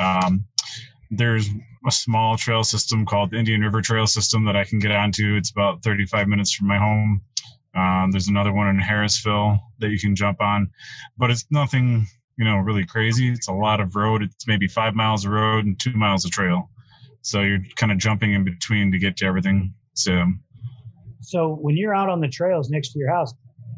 Um, 0.00 0.44
there's 1.10 1.48
a 1.86 1.90
small 1.90 2.36
trail 2.36 2.64
system 2.64 3.06
called 3.06 3.30
the 3.30 3.38
Indian 3.38 3.60
River 3.62 3.80
Trail 3.80 4.06
System 4.06 4.44
that 4.46 4.56
I 4.56 4.64
can 4.64 4.78
get 4.78 4.90
onto. 4.90 5.36
It's 5.36 5.50
about 5.50 5.82
35 5.82 6.28
minutes 6.28 6.54
from 6.54 6.68
my 6.68 6.78
home. 6.78 7.22
Um, 7.74 8.10
there's 8.10 8.28
another 8.28 8.52
one 8.52 8.68
in 8.68 8.78
Harrisville 8.78 9.58
that 9.78 9.90
you 9.90 9.98
can 9.98 10.14
jump 10.14 10.40
on, 10.40 10.70
but 11.18 11.30
it's 11.30 11.44
nothing 11.50 12.06
you 12.36 12.44
know, 12.44 12.56
really 12.56 12.84
crazy. 12.84 13.30
It's 13.30 13.48
a 13.48 13.52
lot 13.52 13.80
of 13.80 13.94
road. 13.94 14.22
It's 14.22 14.46
maybe 14.46 14.66
five 14.66 14.94
miles 14.94 15.24
of 15.24 15.32
road 15.32 15.66
and 15.66 15.78
two 15.78 15.92
miles 15.92 16.24
of 16.24 16.30
trail. 16.30 16.70
So 17.22 17.40
you're 17.40 17.60
kind 17.76 17.92
of 17.92 17.98
jumping 17.98 18.34
in 18.34 18.44
between 18.44 18.92
to 18.92 18.98
get 18.98 19.16
to 19.18 19.26
everything. 19.26 19.74
So, 19.94 20.24
so 21.20 21.54
when 21.60 21.76
you're 21.76 21.94
out 21.94 22.08
on 22.08 22.20
the 22.20 22.28
trails 22.28 22.70
next 22.70 22.92
to 22.92 22.98
your 22.98 23.10
house, 23.10 23.32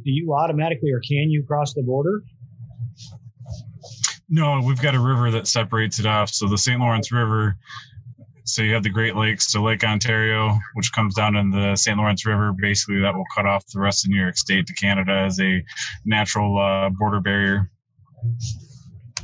do 0.05 0.11
you 0.11 0.35
automatically 0.35 0.91
or 0.93 1.01
can 1.01 1.31
you 1.31 1.45
cross 1.45 1.75
the 1.75 1.83
border? 1.83 2.23
No, 4.29 4.61
we've 4.61 4.81
got 4.81 4.95
a 4.95 5.01
river 5.01 5.31
that 5.31 5.47
separates 5.47 6.01
it 6.01 6.07
off. 6.07 6.31
So 6.31 6.49
the 6.49 6.59
St. 6.59 6.81
Lawrence 6.81 7.13
River. 7.13 7.57
So 8.45 8.63
you 8.63 8.75
have 8.75 8.85
the 8.85 8.91
Great 8.91 9.17
Lakes 9.17 9.51
to 9.53 9.61
Lake 9.61 9.83
Ontario, 9.83 10.57
which 10.75 10.93
comes 10.93 11.15
down 11.15 11.35
in 11.37 11.51
the 11.51 11.75
St. 11.75 11.99
Lawrence 11.99 12.25
River. 12.25 12.53
Basically, 12.53 13.01
that 13.01 13.15
will 13.15 13.25
cut 13.35 13.47
off 13.47 13.67
the 13.67 13.81
rest 13.81 14.05
of 14.05 14.11
New 14.11 14.21
York 14.21 14.37
State 14.37 14.67
to 14.67 14.75
Canada 14.75 15.25
as 15.27 15.41
a 15.41 15.65
natural 16.05 16.59
uh, 16.59 16.89
border 16.91 17.21
barrier. 17.21 17.71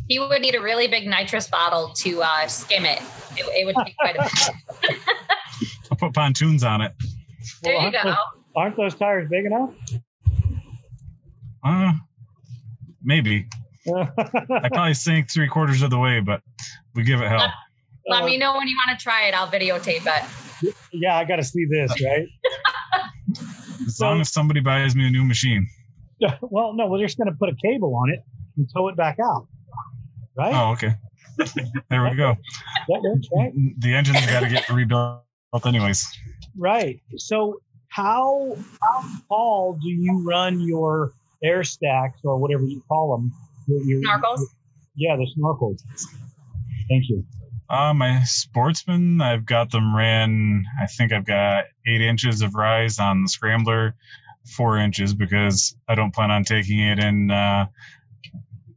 He 0.08 0.18
would 0.18 0.42
need 0.42 0.54
a 0.54 0.60
really 0.60 0.88
big 0.88 1.06
nitrous 1.06 1.48
bottle 1.48 1.88
to 1.96 2.22
uh, 2.22 2.46
skim 2.46 2.84
it. 2.84 3.00
it. 3.36 3.46
It 3.46 3.66
would 3.66 3.76
take 3.84 3.96
quite 3.96 4.16
a 4.16 4.22
bit. 4.22 4.98
I'll 5.90 5.96
put 5.98 6.12
pontoons 6.12 6.64
on 6.64 6.82
it. 6.82 6.92
There 7.62 7.74
well, 7.76 7.86
you 7.86 7.92
go. 7.92 8.02
Those, 8.04 8.16
aren't 8.56 8.76
those 8.76 8.94
tires 8.94 9.28
big 9.30 9.46
enough? 9.46 9.70
Uh, 11.64 11.92
maybe. 13.02 13.46
I 13.88 14.68
probably 14.68 14.94
sink 14.94 15.30
three 15.30 15.48
quarters 15.48 15.82
of 15.82 15.90
the 15.90 15.98
way, 15.98 16.20
but 16.20 16.42
we 16.94 17.04
give 17.04 17.20
it 17.20 17.28
hell. 17.28 17.38
Let, 17.38 17.50
let 18.08 18.22
uh, 18.22 18.26
me 18.26 18.36
know 18.36 18.56
when 18.56 18.68
you 18.68 18.76
want 18.86 18.98
to 18.98 19.02
try 19.02 19.26
it. 19.26 19.34
I'll 19.34 19.48
videotape 19.48 20.06
it. 20.06 20.74
Yeah, 20.92 21.16
I 21.16 21.24
got 21.24 21.36
to 21.36 21.44
see 21.44 21.64
this, 21.64 21.90
right? 22.02 22.26
as 23.86 23.96
so, 23.96 24.06
long 24.06 24.20
as 24.20 24.32
somebody 24.32 24.60
buys 24.60 24.94
me 24.94 25.06
a 25.06 25.10
new 25.10 25.24
machine. 25.24 25.66
Well, 26.40 26.74
no, 26.74 26.86
we're 26.86 27.02
just 27.02 27.18
going 27.18 27.28
to 27.28 27.36
put 27.36 27.48
a 27.48 27.56
cable 27.64 27.96
on 27.96 28.10
it 28.10 28.20
and 28.62 28.70
tow 28.74 28.88
it 28.88 28.96
back 28.96 29.18
out. 29.20 29.48
Right? 30.36 30.54
Oh, 30.54 30.72
okay. 30.72 30.94
There 31.90 32.04
we 32.04 32.14
go. 32.14 32.36
right. 32.88 33.52
The 33.78 33.94
engine's 33.94 34.26
got 34.26 34.40
to 34.40 34.48
get 34.48 34.68
rebuilt 34.68 35.22
anyways. 35.64 36.06
Right. 36.56 37.00
So 37.16 37.60
how 37.88 38.56
how 38.82 39.04
tall 39.28 39.78
do 39.82 39.88
you 39.88 40.22
run 40.24 40.60
your 40.60 41.12
air 41.42 41.64
stacks 41.64 42.20
or 42.24 42.38
whatever 42.38 42.64
you 42.64 42.82
call 42.88 43.16
them? 43.16 43.32
Your, 43.66 43.82
your, 43.82 44.00
snorkels. 44.02 44.40
yeah, 44.94 45.16
the 45.16 45.26
snorkels. 45.38 45.82
Thank 46.88 47.08
you. 47.08 47.24
Uh, 47.70 47.94
my 47.94 48.22
sportsman, 48.24 49.20
I've 49.20 49.46
got 49.46 49.70
them 49.70 49.96
ran. 49.96 50.64
I 50.80 50.86
think 50.86 51.12
I've 51.12 51.24
got 51.24 51.64
eight 51.86 52.02
inches 52.02 52.42
of 52.42 52.54
rise 52.54 52.98
on 52.98 53.22
the 53.22 53.28
scrambler, 53.28 53.94
four 54.56 54.76
inches 54.76 55.14
because 55.14 55.74
I 55.88 55.94
don't 55.94 56.14
plan 56.14 56.30
on 56.30 56.44
taking 56.44 56.80
it 56.80 56.98
in 56.98 57.30
uh, 57.30 57.66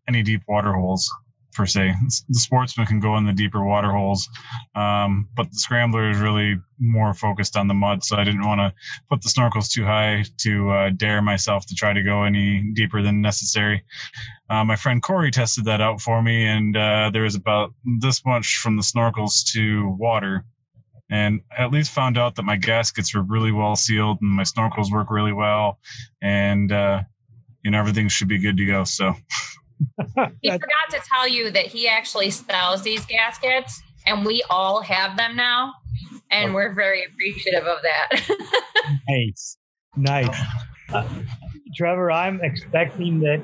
any 0.07 0.23
deep 0.23 0.41
water 0.47 0.73
holes 0.73 1.09
per 1.55 1.65
se. 1.65 1.93
The 2.29 2.39
sportsman 2.39 2.85
can 2.85 2.99
go 2.99 3.17
in 3.17 3.25
the 3.25 3.33
deeper 3.33 3.63
water 3.63 3.91
holes, 3.91 4.29
um, 4.75 5.27
but 5.35 5.49
the 5.49 5.57
scrambler 5.57 6.09
is 6.09 6.19
really 6.19 6.55
more 6.79 7.13
focused 7.13 7.55
on 7.55 7.67
the 7.67 7.73
mud. 7.73 8.03
So 8.03 8.17
I 8.17 8.23
didn't 8.23 8.45
want 8.45 8.59
to 8.59 8.73
put 9.09 9.21
the 9.21 9.29
snorkels 9.29 9.71
too 9.71 9.85
high 9.85 10.25
to 10.39 10.69
uh, 10.69 10.89
dare 10.89 11.21
myself 11.21 11.65
to 11.67 11.75
try 11.75 11.93
to 11.93 12.03
go 12.03 12.23
any 12.23 12.71
deeper 12.73 13.01
than 13.01 13.21
necessary. 13.21 13.83
Uh, 14.49 14.63
my 14.63 14.75
friend 14.75 15.01
Corey 15.01 15.31
tested 15.31 15.65
that 15.65 15.81
out 15.81 16.01
for 16.01 16.21
me, 16.21 16.45
and 16.45 16.75
uh, 16.75 17.09
there 17.11 17.23
was 17.23 17.35
about 17.35 17.73
this 17.99 18.23
much 18.25 18.59
from 18.61 18.75
the 18.75 18.83
snorkels 18.83 19.45
to 19.53 19.95
water. 19.97 20.45
And 21.09 21.41
I 21.57 21.63
at 21.63 21.71
least 21.71 21.91
found 21.91 22.17
out 22.17 22.35
that 22.35 22.43
my 22.43 22.57
gaskets 22.57 23.13
were 23.13 23.21
really 23.21 23.51
well 23.51 23.75
sealed 23.75 24.17
and 24.21 24.31
my 24.31 24.43
snorkels 24.43 24.91
work 24.91 25.09
really 25.09 25.33
well, 25.33 25.79
and 26.21 26.71
uh, 26.71 27.03
you 27.63 27.71
know 27.71 27.79
everything 27.79 28.09
should 28.09 28.27
be 28.27 28.39
good 28.39 28.57
to 28.57 28.65
go. 28.65 28.83
So. 28.83 29.13
he 30.41 30.51
forgot 30.51 30.89
to 30.91 30.99
tell 31.07 31.27
you 31.27 31.51
that 31.51 31.65
he 31.65 31.87
actually 31.87 32.29
sells 32.29 32.81
these 32.83 33.05
gaskets 33.05 33.81
and 34.05 34.25
we 34.25 34.43
all 34.49 34.81
have 34.81 35.17
them 35.17 35.35
now 35.35 35.73
and 36.31 36.53
we're 36.53 36.73
very 36.73 37.05
appreciative 37.05 37.65
of 37.65 37.77
that. 37.81 38.21
Nice. 39.09 39.57
Nice. 39.97 40.39
Uh, 40.93 41.07
trevor 41.75 42.11
i'm 42.11 42.39
expecting 42.43 43.19
that 43.19 43.43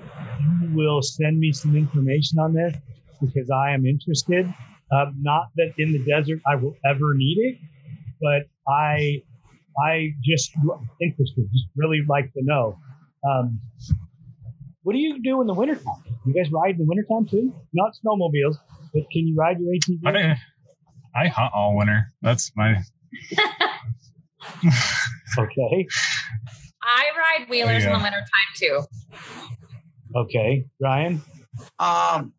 you 0.62 0.76
will 0.76 1.02
send 1.02 1.40
me 1.40 1.52
some 1.52 1.76
information 1.76 2.38
on 2.38 2.54
this 2.54 2.76
because 3.20 3.50
i 3.50 3.72
am 3.72 3.86
interested. 3.86 4.46
Um, 4.92 5.16
not 5.20 5.48
that 5.56 5.74
in 5.80 5.92
the 5.94 6.00
desert 6.06 6.40
i 6.46 6.56
will 6.56 6.76
ever 6.86 7.16
need 7.16 7.38
it 7.40 7.58
but 8.22 8.44
i 8.72 9.22
i 9.84 10.10
just 10.24 10.52
interested 11.02 11.50
just 11.52 11.66
really 11.76 12.02
like 12.08 12.32
to 12.34 12.42
know. 12.44 12.78
Um, 13.28 13.60
what 14.84 14.94
do 14.94 15.00
you 15.00 15.22
do 15.22 15.42
in 15.42 15.48
the 15.48 15.54
wintertime? 15.54 16.04
You 16.26 16.34
guys 16.34 16.52
ride 16.52 16.72
in 16.72 16.78
the 16.80 16.86
wintertime 16.86 17.28
too? 17.28 17.54
Not 17.74 17.94
snowmobiles, 17.94 18.56
but 18.94 19.04
can 19.12 19.28
you 19.28 19.36
ride 19.36 19.58
your 19.60 19.74
ATV? 19.74 20.00
I, 20.06 21.24
I 21.24 21.28
hunt 21.28 21.52
all 21.56 21.78
winter. 21.78 22.14
That's 22.22 22.52
my. 22.56 22.76
okay. 25.38 25.88
I 26.84 27.10
ride 27.18 27.50
wheelers 27.50 27.84
in 27.84 27.92
the 27.92 28.00
wintertime 28.00 28.28
too. 28.56 28.82
Okay. 30.16 30.66
Ryan? 30.80 31.22
Um, 31.80 32.34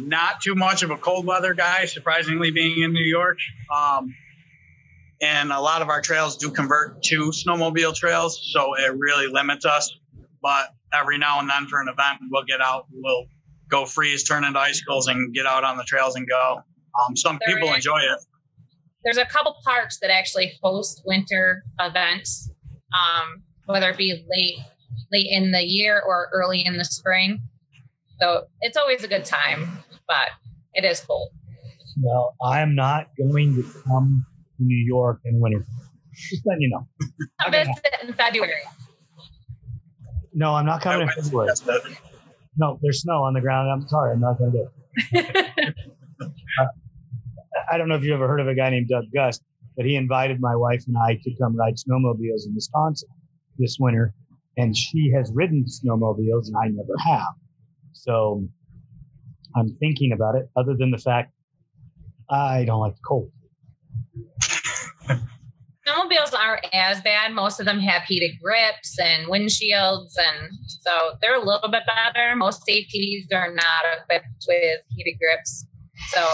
not 0.00 0.40
too 0.40 0.54
much 0.54 0.82
of 0.82 0.90
a 0.90 0.96
cold 0.96 1.26
weather 1.26 1.54
guy, 1.54 1.86
surprisingly, 1.86 2.50
being 2.50 2.82
in 2.82 2.92
New 2.92 3.04
York. 3.04 3.38
Um, 3.74 4.14
and 5.20 5.52
a 5.52 5.60
lot 5.60 5.82
of 5.82 5.88
our 5.88 6.00
trails 6.00 6.36
do 6.36 6.50
convert 6.50 7.02
to 7.04 7.30
snowmobile 7.30 7.94
trails, 7.94 8.40
so 8.52 8.74
it 8.74 8.92
really 8.96 9.28
limits 9.28 9.64
us. 9.64 9.96
But 10.42 10.68
every 10.92 11.18
now 11.18 11.40
and 11.40 11.48
then 11.48 11.66
for 11.66 11.80
an 11.80 11.88
event, 11.88 12.20
we'll 12.30 12.44
get 12.44 12.60
out, 12.60 12.86
we'll 12.92 13.26
go 13.68 13.84
freeze, 13.86 14.24
turn 14.24 14.44
into 14.44 14.58
icicles, 14.58 15.06
and 15.08 15.32
get 15.34 15.46
out 15.46 15.64
on 15.64 15.76
the 15.76 15.84
trails 15.84 16.16
and 16.16 16.28
go. 16.28 16.60
Um, 17.06 17.16
some 17.16 17.38
There 17.46 17.54
people 17.56 17.70
is- 17.70 17.76
enjoy 17.76 17.98
it. 18.00 18.18
there's 19.04 19.16
a 19.16 19.24
couple 19.26 19.56
parks 19.64 19.98
that 20.00 20.10
actually 20.10 20.52
host 20.62 21.02
winter 21.06 21.64
events, 21.80 22.50
um, 22.94 23.42
whether 23.66 23.90
it 23.90 23.96
be 23.96 24.24
late 24.28 24.58
late 25.10 25.26
in 25.30 25.52
the 25.52 25.62
year 25.62 26.02
or 26.06 26.28
early 26.32 26.64
in 26.64 26.76
the 26.76 26.84
spring. 26.84 27.42
So 28.20 28.46
it's 28.60 28.76
always 28.76 29.04
a 29.04 29.08
good 29.08 29.24
time, 29.24 29.78
but 30.06 30.28
it 30.74 30.84
is 30.84 31.00
cold. 31.00 31.30
Well, 32.02 32.34
I 32.42 32.60
am 32.60 32.74
not 32.74 33.08
going 33.18 33.54
to 33.56 33.62
come 33.86 34.24
to 34.58 34.62
New 34.64 34.76
York 34.86 35.20
in 35.24 35.40
winter. 35.40 35.66
Just 36.30 36.46
letting 36.46 36.62
you 36.62 36.68
know. 36.70 36.86
I'll 37.40 37.50
visit 37.50 37.84
in 38.02 38.12
February. 38.14 38.52
No, 40.34 40.54
I'm 40.54 40.66
not 40.66 40.80
coming 40.82 41.02
in 41.02 41.06
went- 41.06 41.24
February. 41.24 41.96
No, 42.56 42.78
there's 42.82 43.00
snow 43.02 43.22
on 43.22 43.32
the 43.34 43.40
ground. 43.40 43.70
I'm 43.70 43.88
sorry, 43.88 44.12
I'm 44.12 44.20
not 44.20 44.38
going 44.38 44.52
to 44.52 44.58
do 44.58 44.68
it. 45.18 45.74
Uh, 46.60 46.66
I 47.72 47.76
don't 47.78 47.88
know 47.88 47.96
if 47.96 48.04
you've 48.04 48.14
ever 48.14 48.28
heard 48.28 48.40
of 48.40 48.46
a 48.46 48.54
guy 48.54 48.70
named 48.70 48.88
Doug 48.88 49.04
Gust, 49.12 49.42
but 49.76 49.84
he 49.84 49.96
invited 49.96 50.40
my 50.40 50.54
wife 50.54 50.84
and 50.86 50.96
I 50.96 51.14
to 51.14 51.34
come 51.40 51.56
ride 51.56 51.74
snowmobiles 51.74 52.46
in 52.46 52.54
Wisconsin 52.54 53.08
this 53.58 53.76
winter. 53.80 54.14
And 54.56 54.76
she 54.76 55.10
has 55.16 55.32
ridden 55.34 55.64
snowmobiles 55.64 56.46
and 56.46 56.56
I 56.62 56.68
never 56.68 56.94
have. 57.04 57.34
So 57.92 58.46
I'm 59.56 59.74
thinking 59.80 60.12
about 60.12 60.36
it, 60.36 60.48
other 60.56 60.74
than 60.78 60.90
the 60.92 60.98
fact 60.98 61.32
I 62.30 62.64
don't 62.66 62.80
like 62.80 62.94
the 62.94 63.02
cold. 63.06 63.32
Snowmobiles 65.86 66.32
aren't 66.38 66.66
as 66.72 67.00
bad. 67.02 67.32
Most 67.32 67.58
of 67.58 67.66
them 67.66 67.80
have 67.80 68.02
heated 68.04 68.32
grips 68.40 68.98
and 69.00 69.26
windshields, 69.26 70.12
and 70.16 70.50
so 70.82 71.12
they're 71.20 71.34
a 71.34 71.44
little 71.44 71.68
bit 71.70 71.82
better. 71.86 72.36
Most 72.36 72.62
ATVs 72.68 73.32
are 73.34 73.52
not 73.52 73.84
equipped 74.00 74.44
with 74.46 74.80
heated 74.90 75.18
grips. 75.18 75.66
So 76.10 76.26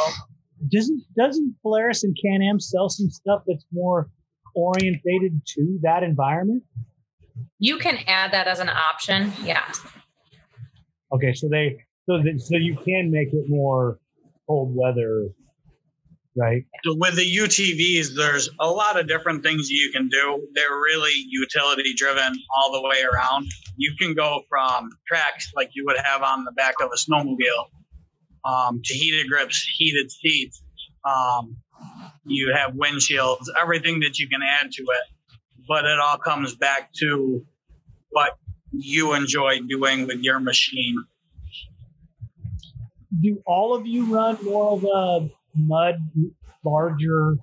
Doesn't 0.71 1.03
doesn't 1.17 1.55
Polaris 1.63 2.05
and 2.05 2.17
Can 2.23 2.43
Am 2.43 2.61
sell 2.61 2.89
some 2.91 3.09
stuff 3.11 3.43
that's 3.47 3.65
more 3.73 4.11
orientated 4.55 5.41
to 5.55 5.79
that 5.83 6.03
environment? 6.03 6.63
you 7.61 7.79
can 7.79 7.99
add 8.07 8.33
that 8.33 8.47
as 8.47 8.61
an 8.61 8.69
option. 8.69 9.33
Yes. 9.45 9.81
Okay, 11.13 11.33
so 11.33 11.49
they 11.49 11.77
so 12.07 12.19
that, 12.23 12.41
so 12.41 12.57
you 12.57 12.77
can 12.77 13.11
make 13.11 13.33
it 13.33 13.45
more 13.49 13.99
cold 14.47 14.75
weather, 14.75 15.29
right? 16.39 16.65
So 16.85 16.95
with 16.95 17.17
the 17.17 17.37
UTVs, 17.37 18.15
there's 18.15 18.49
a 18.61 18.71
lot 18.71 18.99
of 18.99 19.09
different 19.09 19.43
things 19.43 19.69
you 19.71 19.91
can 19.93 20.09
do. 20.09 20.47
They're 20.55 20.77
really 20.77 21.13
utility 21.29 21.95
driven 21.95 22.35
all 22.57 22.73
the 22.73 22.83
way 22.89 23.03
around. 23.03 23.47
You 23.77 23.95
can 23.99 24.15
go 24.15 24.43
from 24.49 24.91
tracks 25.07 25.51
like 25.55 25.71
you 25.75 25.85
would 25.87 25.99
have 25.99 26.23
on 26.23 26.45
the 26.45 26.53
back 26.53 26.75
of 26.81 26.91
a 26.95 26.97
snowmobile 26.97 27.67
um, 28.45 28.81
to 28.85 28.95
heated 28.95 29.29
grips, 29.29 29.67
heated 29.77 30.11
seats. 30.11 30.63
Um, 31.05 31.57
you 32.25 32.53
have 32.55 32.73
windshields, 32.73 33.47
everything 33.61 34.01
that 34.01 34.19
you 34.19 34.29
can 34.29 34.41
add 34.43 34.71
to 34.73 34.83
it. 34.83 35.37
But 35.67 35.85
it 35.85 35.99
all 35.99 36.19
comes 36.19 36.55
back 36.55 36.93
to 37.01 37.45
what 38.11 38.39
you 38.73 39.15
enjoy 39.15 39.61
doing 39.69 40.07
with 40.07 40.21
your 40.21 40.41
machine. 40.41 41.05
Do 43.21 43.43
all 43.47 43.75
of 43.75 43.87
you 43.87 44.15
run 44.15 44.39
more 44.45 44.73
of 44.73 44.85
a 44.85 45.31
mud, 45.59 45.97
larger 46.65 47.37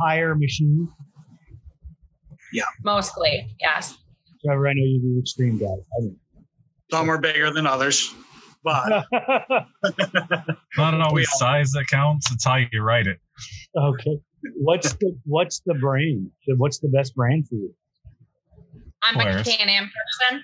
tire 0.00 0.34
machine? 0.34 0.88
Yeah. 2.52 2.64
Mostly, 2.84 3.56
yes. 3.60 3.96
Trevor, 4.44 4.68
I 4.68 4.72
know 4.72 4.82
you're 4.84 5.14
the 5.14 5.20
extreme 5.20 5.58
guy. 5.58 5.66
I 5.66 6.10
Some 6.90 7.08
are 7.08 7.18
bigger 7.18 7.52
than 7.52 7.66
others, 7.66 8.12
but 8.64 9.04
don't. 10.76 11.00
Always 11.02 11.28
size 11.38 11.70
that 11.72 11.86
counts. 11.88 12.30
It's 12.32 12.44
how 12.44 12.56
you 12.56 12.82
write 12.82 13.06
it. 13.06 13.18
okay. 13.76 14.18
What's 14.56 14.92
the 14.94 15.16
what's 15.24 15.60
the 15.64 15.74
brand? 15.74 16.30
What's 16.56 16.78
the 16.80 16.88
best 16.88 17.14
brand 17.14 17.48
for 17.48 17.54
you? 17.54 17.74
I'm 19.02 19.14
a 19.16 19.18
Polaris. 19.20 19.56
Can-Am 19.56 19.84
person. 19.84 20.42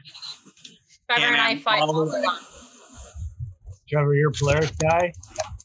Trevor 1.10 1.32
and 1.32 1.40
I 1.40 1.56
fight 1.56 1.80
all 1.80 1.92
the 1.92 2.12
all 2.12 2.22
way. 2.22 2.26
Trevor, 3.88 4.14
you're 4.14 4.30
a 4.30 4.32
Polaris 4.32 4.70
guy. 4.72 5.12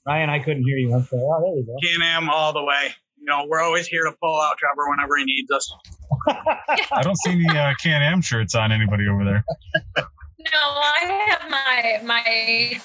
Ryan, 0.06 0.30
I 0.30 0.40
couldn't 0.40 0.64
hear 0.64 0.78
you. 0.78 0.94
I'm 0.94 1.04
sorry. 1.04 1.22
Oh, 1.24 1.42
there 1.42 1.56
we 1.56 1.64
go. 1.64 1.76
Can-Am 1.82 2.30
all 2.30 2.52
the 2.54 2.64
way. 2.64 2.94
You 3.18 3.26
know, 3.26 3.46
we're 3.48 3.62
always 3.62 3.88
here 3.88 4.04
to 4.04 4.12
pull 4.22 4.40
out 4.42 4.58
Trevor 4.58 4.90
whenever 4.90 5.16
he 5.18 5.24
needs 5.24 5.50
us. 5.52 5.74
I 6.92 7.02
don't 7.04 7.18
see 7.20 7.32
any 7.32 7.58
uh, 7.58 7.74
Can-Am 7.82 8.22
shirts 8.22 8.54
on 8.54 8.72
anybody 8.74 9.08
over 9.08 9.24
there. 9.24 9.46
No, 9.98 10.60
I 10.60 11.28
have 11.30 11.50
my 11.50 12.02
my 12.06 12.22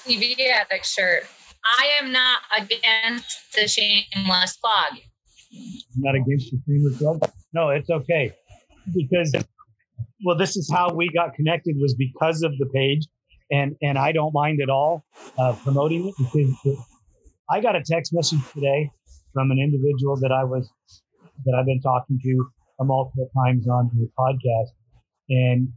TV 0.07 0.35
addict 0.49 0.85
shirt. 0.85 1.23
I 1.65 1.89
am 2.01 2.13
not 2.13 2.39
against 2.57 3.53
the 3.53 3.67
shameless 3.67 4.57
plug. 4.57 4.99
I'm 5.53 6.01
not 6.01 6.15
against 6.15 6.51
the 6.51 6.59
shameless 6.65 6.97
club. 6.99 7.29
No, 7.53 7.69
it's 7.69 7.89
okay 7.89 8.31
because 8.95 9.33
well, 10.23 10.37
this 10.37 10.55
is 10.55 10.71
how 10.71 10.93
we 10.93 11.09
got 11.13 11.33
connected 11.33 11.75
was 11.79 11.95
because 11.95 12.43
of 12.43 12.57
the 12.59 12.65
page, 12.73 13.07
and 13.51 13.75
and 13.81 13.97
I 13.97 14.13
don't 14.13 14.33
mind 14.33 14.61
at 14.61 14.69
all 14.69 15.03
uh, 15.37 15.53
promoting 15.63 16.07
it 16.07 16.15
because 16.17 16.55
it- 16.63 16.79
I 17.51 17.61
got 17.61 17.75
a 17.75 17.81
text 17.83 18.13
message 18.13 18.41
today 18.53 18.91
from 19.33 19.51
an 19.51 19.59
individual 19.59 20.15
that 20.17 20.31
I 20.31 20.43
was 20.43 20.69
that 21.45 21.55
I've 21.57 21.65
been 21.65 21.81
talking 21.81 22.19
to 22.21 22.49
multiple 22.81 23.29
times 23.35 23.67
on 23.67 23.89
the 23.93 24.09
podcast, 24.17 24.69
and 25.29 25.69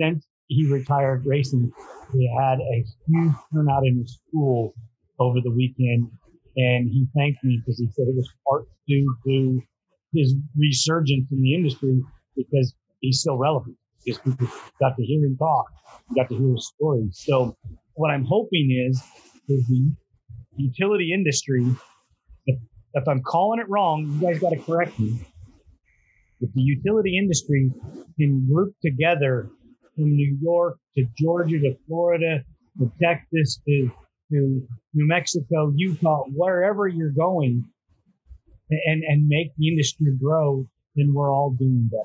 since 0.00 0.24
he 0.46 0.70
retired 0.70 1.26
racing, 1.26 1.72
he 2.12 2.32
had 2.38 2.60
a 2.60 2.84
huge 3.06 3.32
turnout 3.52 3.86
in 3.86 3.98
his 3.98 4.20
school 4.28 4.72
over 5.18 5.38
the 5.42 5.50
weekend 5.50 6.10
and 6.56 6.88
he 6.90 7.06
thanked 7.16 7.42
me 7.44 7.60
because 7.60 7.78
he 7.78 7.86
said 7.92 8.06
it 8.08 8.16
was 8.16 8.28
part 8.48 8.64
due 8.86 9.16
to 9.26 9.62
his 10.14 10.34
resurgence 10.56 11.26
in 11.30 11.40
the 11.42 11.54
industry 11.54 12.00
because 12.36 12.74
he's 13.00 13.20
still 13.20 13.36
relevant. 13.36 13.76
Because 14.04 14.20
people 14.20 14.48
got 14.80 14.96
to 14.96 15.04
hear 15.04 15.24
him 15.24 15.36
talk, 15.36 15.66
got 16.16 16.28
to 16.28 16.36
hear 16.36 16.52
his 16.54 16.72
stories. 16.74 17.20
So 17.26 17.56
what 17.94 18.10
I'm 18.10 18.24
hoping 18.24 18.70
is, 18.88 19.02
is 19.48 19.66
the 19.68 19.90
utility 20.58 21.12
industry. 21.12 21.66
If, 22.46 22.58
if 22.94 23.08
I'm 23.08 23.22
calling 23.22 23.60
it 23.60 23.68
wrong, 23.68 24.10
you 24.12 24.20
guys 24.20 24.40
got 24.40 24.50
to 24.50 24.58
correct 24.58 24.98
me. 24.98 25.18
If 26.40 26.52
the 26.54 26.62
utility 26.62 27.18
industry 27.18 27.70
can 28.18 28.46
group 28.46 28.74
together 28.82 29.50
from 29.94 30.14
New 30.14 30.38
York 30.40 30.78
to 30.96 31.04
Georgia 31.18 31.58
to 31.58 31.76
Florida 31.86 32.44
to 32.78 32.92
Texas 33.02 33.60
to 33.66 33.90
to 34.30 34.68
New 34.94 35.08
Mexico, 35.08 35.72
Utah, 35.74 36.24
wherever 36.34 36.86
you're 36.86 37.10
going, 37.10 37.64
and 38.70 39.02
and 39.02 39.26
make 39.26 39.52
the 39.56 39.68
industry 39.68 40.12
grow, 40.20 40.66
then 40.94 41.12
we're 41.14 41.32
all 41.32 41.50
doing 41.50 41.88
better. 41.90 42.04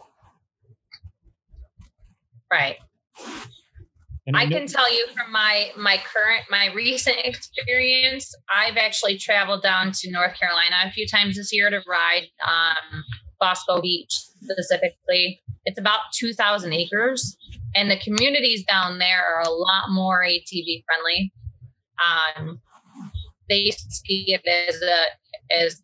Right. 2.52 2.78
And 4.26 4.38
I 4.38 4.46
know- 4.46 4.58
can 4.58 4.68
tell 4.68 4.92
you 4.94 5.06
from 5.14 5.32
my 5.32 5.72
my 5.78 5.98
current 5.98 6.46
my 6.50 6.72
recent 6.74 7.18
experience, 7.24 8.34
I've 8.50 8.78
actually 8.78 9.18
traveled 9.18 9.64
down 9.64 9.92
to 9.92 10.12
North 10.12 10.38
Carolina 10.40 10.76
a 10.86 10.92
few 10.92 11.06
times 11.08 11.36
this 11.36 11.52
year 11.52 11.70
to 11.70 11.82
ride 11.88 12.28
um, 12.46 13.04
Busco 13.42 13.82
Beach 13.82 14.12
specifically. 14.12 15.42
It's 15.66 15.80
about 15.80 16.00
two 16.14 16.34
thousand 16.34 16.74
acres, 16.74 17.36
and 17.76 17.92
the 17.92 17.98
communities 17.98 18.64
down 18.66 18.98
there 19.00 19.24
are 19.26 19.42
a 19.42 19.50
lot 19.50 19.90
more 19.90 20.24
ATV 20.24 20.84
friendly. 20.86 21.34
Um, 22.04 22.62
they 23.50 23.72
see 23.72 24.26
it 24.34 24.42
as 24.48 24.82
a 24.82 25.62
as 25.62 25.82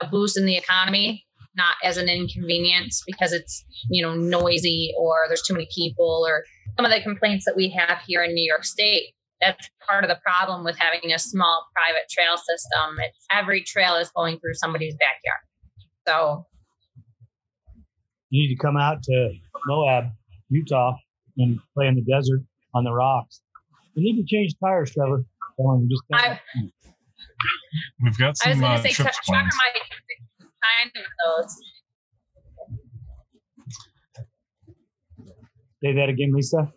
a 0.00 0.06
boost 0.06 0.38
in 0.38 0.46
the 0.46 0.56
economy, 0.56 1.26
not 1.56 1.74
as 1.82 1.96
an 1.96 2.08
inconvenience 2.08 3.02
because 3.06 3.32
it's 3.32 3.64
you 3.90 4.04
know 4.04 4.14
noisy 4.14 4.92
or 4.96 5.24
there's 5.26 5.42
too 5.42 5.54
many 5.54 5.68
people 5.74 6.24
or 6.28 6.44
some 6.78 6.84
of 6.84 6.92
the 6.92 7.02
complaints 7.02 7.44
that 7.44 7.56
we 7.56 7.68
have 7.70 7.98
here 8.06 8.22
in 8.22 8.32
New 8.34 8.46
York 8.46 8.64
State. 8.64 9.14
That's 9.40 9.68
part 9.86 10.04
of 10.04 10.10
the 10.10 10.18
problem 10.24 10.64
with 10.64 10.76
having 10.78 11.12
a 11.12 11.18
small 11.18 11.66
private 11.74 12.08
trail 12.10 12.36
system. 12.36 12.96
It's 12.98 13.26
every 13.32 13.62
trail 13.62 13.96
is 13.96 14.10
going 14.14 14.38
through 14.38 14.54
somebody's 14.54 14.94
backyard. 14.94 15.40
So 16.06 16.46
you 18.30 18.42
need 18.42 18.54
to 18.54 18.60
come 18.60 18.76
out 18.76 19.02
to 19.02 19.32
Moab, 19.66 20.10
Utah, 20.50 20.94
and 21.36 21.58
play 21.74 21.86
in 21.86 21.94
the 21.96 22.02
desert 22.02 22.40
on 22.74 22.84
the 22.84 22.92
rocks. 22.92 23.40
You 23.94 24.02
need 24.02 24.20
to 24.22 24.26
change 24.26 24.54
tires, 24.62 24.92
Trevor. 24.92 25.24
Tell 25.56 25.72
him 25.72 25.88
just 25.90 26.02
I, 26.12 26.40
We've 28.02 28.16
got 28.18 28.36
some 28.36 28.50
I 28.50 28.54
was 28.54 28.58
some 28.58 28.60
going 28.60 28.72
uh, 28.72 28.76
to 28.76 28.82
say, 28.82 28.92
Tre- 28.92 29.04
trips 29.04 29.18
Trevor 29.26 29.40
planned. 29.40 29.52
might 29.62 30.48
kind 30.62 30.90
of 30.94 31.44
those. 31.44 31.56
Say 35.82 35.94
that 35.94 36.08
again, 36.08 36.32
Lisa. 36.34 36.70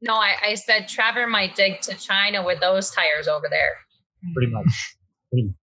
No, 0.00 0.14
I, 0.14 0.34
I 0.50 0.54
said 0.54 0.86
Trevor 0.88 1.26
might 1.26 1.56
dig 1.56 1.80
to 1.82 1.94
China 1.96 2.44
with 2.44 2.60
those 2.60 2.90
tires 2.90 3.26
over 3.28 3.46
there. 3.50 3.72
Pretty 4.34 4.50
much. 4.52 4.96
Pretty 5.30 5.46
much. 5.48 5.56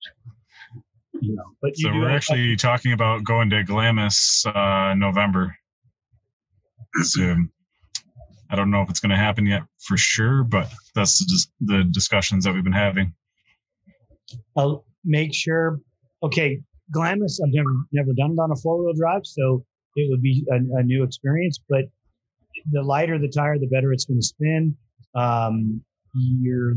You 1.21 1.37
know, 1.37 1.45
but 1.63 1.71
you 1.79 1.85
So 1.89 1.93
do 1.93 1.99
we're 2.01 2.09
have- 2.09 2.17
actually 2.17 2.57
talking 2.57 2.93
about 2.93 3.23
going 3.25 3.49
to 3.51 3.63
Glamis 3.63 4.45
uh, 4.47 4.95
November. 4.97 5.55
So 7.03 7.37
I 8.51 8.57
don't 8.57 8.71
know 8.71 8.83
if 8.83 8.91
it's 8.91 9.01
going 9.01 9.11
to 9.11 9.17
happen 9.17 9.47
yet 9.47 9.63
for 9.87 9.97
sure, 9.97 10.45
but 10.45 10.71
that's 10.95 11.19
the, 11.19 11.25
dis- 11.29 11.49
the 11.61 11.85
discussions 11.93 12.45
that 12.45 12.55
we've 12.55 12.65
been 12.65 12.73
having. 12.73 13.15
I'll 14.57 14.85
make 15.05 15.33
sure. 15.35 15.79
Okay, 16.23 16.61
Glamis. 16.93 17.41
I've 17.45 17.53
never 17.53 17.71
never 17.93 18.13
done 18.17 18.33
it 18.33 18.39
on 18.41 18.51
a 18.51 18.57
four 18.57 18.83
wheel 18.83 18.95
drive, 18.97 19.23
so 19.25 19.65
it 19.97 20.11
would 20.11 20.23
be 20.23 20.45
a, 20.51 20.57
a, 20.79 20.83
new 20.83 21.03
experience. 21.03 21.61
But 21.69 21.85
the 22.71 22.83
lighter 22.83 23.19
the 23.19 23.29
tire, 23.29 23.59
the 23.59 23.67
better 23.67 23.93
it's 23.93 24.05
going 24.05 24.21
to 24.21 24.27
spin. 24.27 24.77
Um, 25.15 25.83
your 26.15 26.75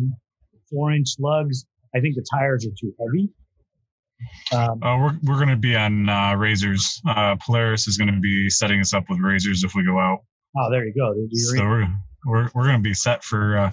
four 0.69 0.91
inch 0.91 1.15
lugs. 1.19 1.65
I 1.95 1.99
think 1.99 2.15
the 2.15 2.25
tires 2.31 2.65
are 2.65 2.75
too 2.79 2.93
heavy. 2.99 3.29
Um, 4.51 4.81
uh, 4.83 4.97
we're 4.97 5.17
we're 5.23 5.35
going 5.35 5.49
to 5.49 5.55
be 5.55 5.75
on 5.75 6.09
uh, 6.09 6.33
RZRs. 6.33 7.01
Uh, 7.07 7.35
Polaris 7.35 7.87
is 7.87 7.97
going 7.97 8.13
to 8.13 8.19
be 8.19 8.49
setting 8.49 8.79
us 8.79 8.93
up 8.93 9.05
with 9.09 9.19
RZRs 9.19 9.63
if 9.63 9.75
we 9.75 9.85
go 9.85 9.99
out. 9.99 10.19
Oh, 10.57 10.71
there 10.71 10.85
you 10.85 10.93
go. 10.93 11.13
So 11.33 11.63
we're 11.63 11.87
we're, 12.25 12.49
we're 12.53 12.63
going 12.63 12.77
to 12.77 12.83
be 12.83 12.93
set 12.93 13.23
for 13.23 13.57
uh, 13.57 13.71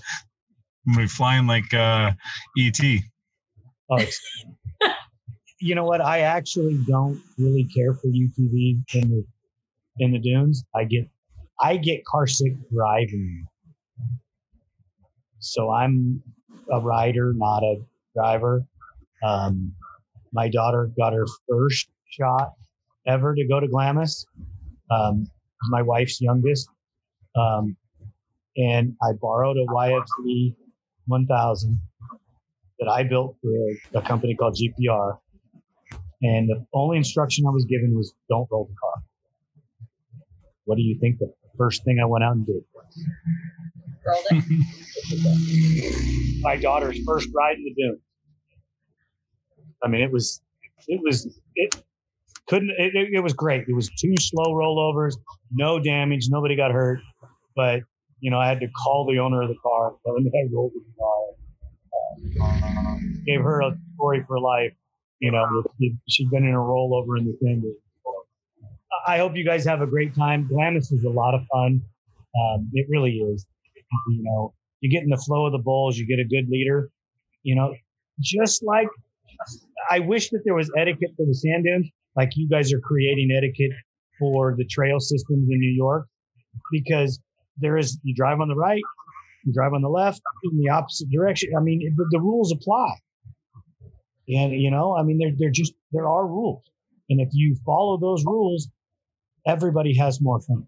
we 0.97 1.07
flying 1.07 1.47
like 1.47 1.73
uh, 1.73 2.13
ET. 2.59 2.79
Oh, 3.91 3.99
you 5.61 5.75
know 5.75 5.85
what? 5.85 6.01
I 6.01 6.21
actually 6.21 6.79
don't 6.87 7.23
really 7.39 7.65
care 7.65 7.95
for 7.95 8.09
UTVs 8.09 8.95
in 8.95 9.11
the 9.11 9.25
in 9.99 10.13
the 10.13 10.19
dunes. 10.19 10.65
I 10.75 10.85
get 10.85 11.09
I 11.61 11.77
get 11.77 12.05
car 12.05 12.27
sick 12.27 12.55
driving. 12.73 13.47
So 15.39 15.71
I'm 15.71 16.23
a 16.73 16.81
rider, 16.81 17.33
not 17.35 17.63
a 17.63 17.77
driver. 18.15 18.65
Um, 19.23 19.73
my 20.33 20.49
daughter 20.49 20.91
got 20.97 21.13
her 21.13 21.27
first 21.49 21.89
shot 22.11 22.53
ever 23.07 23.35
to 23.35 23.47
go 23.47 23.61
to 23.61 23.69
Glamis. 23.69 24.27
Um, 24.91 25.27
my 25.69 25.83
wife's 25.83 26.21
youngest. 26.21 26.69
Um, 27.37 27.77
and 28.57 28.95
I 29.03 29.13
borrowed 29.21 29.57
a 29.57 29.67
YFZ 29.67 30.55
1000 31.07 31.81
that 32.79 32.89
I 32.89 33.03
built 33.03 33.37
for 33.43 33.99
a, 33.99 34.03
company 34.03 34.35
called 34.35 34.57
GPR. 34.57 35.19
And 36.23 36.49
the 36.49 36.65
only 36.73 36.97
instruction 36.97 37.45
I 37.47 37.51
was 37.51 37.65
given 37.65 37.95
was 37.95 38.15
don't 38.29 38.49
roll 38.51 38.67
the 38.67 38.75
car. 38.81 38.94
What 40.65 40.77
do 40.77 40.83
you 40.83 40.99
think 41.01 41.19
the 41.19 41.33
first 41.59 41.85
thing 41.85 41.99
I 42.01 42.07
went 42.07 42.25
out 42.25 42.37
and 42.37 42.47
did? 42.47 42.57
It. 42.57 44.45
My 46.43 46.57
daughter's 46.57 46.99
first 47.05 47.29
ride 47.35 47.57
in 47.57 47.65
the 47.65 47.75
dunes. 47.75 48.01
I 49.83 49.89
mean, 49.89 50.03
it 50.03 50.13
was, 50.13 50.41
it 50.89 51.01
was, 51.03 51.27
it 51.55 51.83
couldn't, 52.49 52.71
it, 52.79 52.95
it, 52.95 53.09
it 53.15 53.21
was 53.21 53.33
great. 53.33 53.65
It 53.69 53.75
was 53.75 53.91
two 53.99 54.15
slow 54.19 54.55
rollovers, 54.55 55.15
no 55.53 55.79
damage, 55.79 56.29
nobody 56.31 56.57
got 56.57 56.71
hurt. 56.73 57.01
But, 57.55 57.81
you 58.21 58.31
know, 58.31 58.39
I 58.39 58.49
had 58.49 58.61
to 58.61 58.69
call 58.69 59.07
the 59.11 59.19
owner 59.19 59.43
of 59.43 59.49
the 59.49 59.57
car, 59.63 59.95
tell 60.05 60.17
him 60.17 60.27
I 60.27 60.49
rolled 60.53 60.73
the 60.75 60.83
car. 60.99 61.35
Uh, 62.43 62.99
gave 63.27 63.41
her 63.41 63.61
a 63.61 63.77
story 63.95 64.25
for 64.27 64.41
life. 64.41 64.73
You 65.21 65.33
know, 65.33 65.47
she'd 66.09 66.31
been 66.31 66.45
in 66.45 66.55
a 66.55 66.59
rollover 66.59 67.19
in 67.19 67.27
the 67.27 67.37
thing. 67.41 67.75
I 69.07 69.19
hope 69.19 69.37
you 69.37 69.45
guys 69.45 69.65
have 69.65 69.83
a 69.83 69.87
great 69.87 70.15
time. 70.15 70.49
Glamis 70.49 70.91
is 70.93 71.05
a 71.05 71.11
lot 71.11 71.35
of 71.35 71.43
fun. 71.53 71.83
Um, 72.37 72.71
it 72.73 72.87
really 72.89 73.13
is. 73.13 73.47
You 74.09 74.23
know, 74.23 74.55
you 74.81 74.91
get 74.91 75.03
in 75.03 75.11
the 75.11 75.23
flow 75.25 75.47
of 75.47 75.53
the 75.53 75.59
bowls, 75.59 75.97
you 75.97 76.07
get 76.07 76.19
a 76.19 76.25
good 76.25 76.49
leader. 76.49 76.91
You 77.43 77.55
know, 77.55 77.75
just 78.21 78.65
like 78.65 78.89
I 79.91 80.01
wish 80.01 80.31
that 80.31 80.43
there 80.45 80.55
was 80.55 80.71
etiquette 80.77 81.11
for 81.17 81.27
the 81.27 81.35
sand 81.35 81.65
dunes, 81.65 81.89
like 82.17 82.31
you 82.35 82.49
guys 82.49 82.73
are 82.73 82.81
creating 82.81 83.31
etiquette 83.37 83.73
for 84.19 84.55
the 84.57 84.65
trail 84.65 85.01
systems 85.01 85.49
in 85.51 85.59
New 85.59 85.73
York, 85.77 86.07
because 86.73 87.21
there 87.59 87.77
is 87.77 87.99
you 88.03 88.15
drive 88.15 88.41
on 88.41 88.49
the 88.49 88.57
right, 88.57 88.83
you 89.45 89.53
drive 89.53 89.75
on 89.75 89.83
the 89.83 89.89
left 89.89 90.21
in 90.45 90.59
the 90.59 90.71
opposite 90.71 91.11
direction. 91.11 91.51
I 91.57 91.61
mean, 91.61 91.95
the, 91.97 92.07
the 92.11 92.21
rules 92.21 92.53
apply, 92.53 92.95
and 94.29 94.53
you 94.53 94.71
know, 94.71 94.97
I 94.97 95.03
mean, 95.03 95.19
they're 95.19 95.35
they're 95.39 95.51
just 95.51 95.75
there 95.93 96.09
are 96.09 96.27
rules, 96.27 96.63
and 97.11 97.21
if 97.21 97.29
you 97.33 97.57
follow 97.67 97.99
those 97.99 98.25
rules, 98.25 98.69
everybody 99.47 99.97
has 99.97 100.21
more 100.21 100.41
fun. 100.41 100.67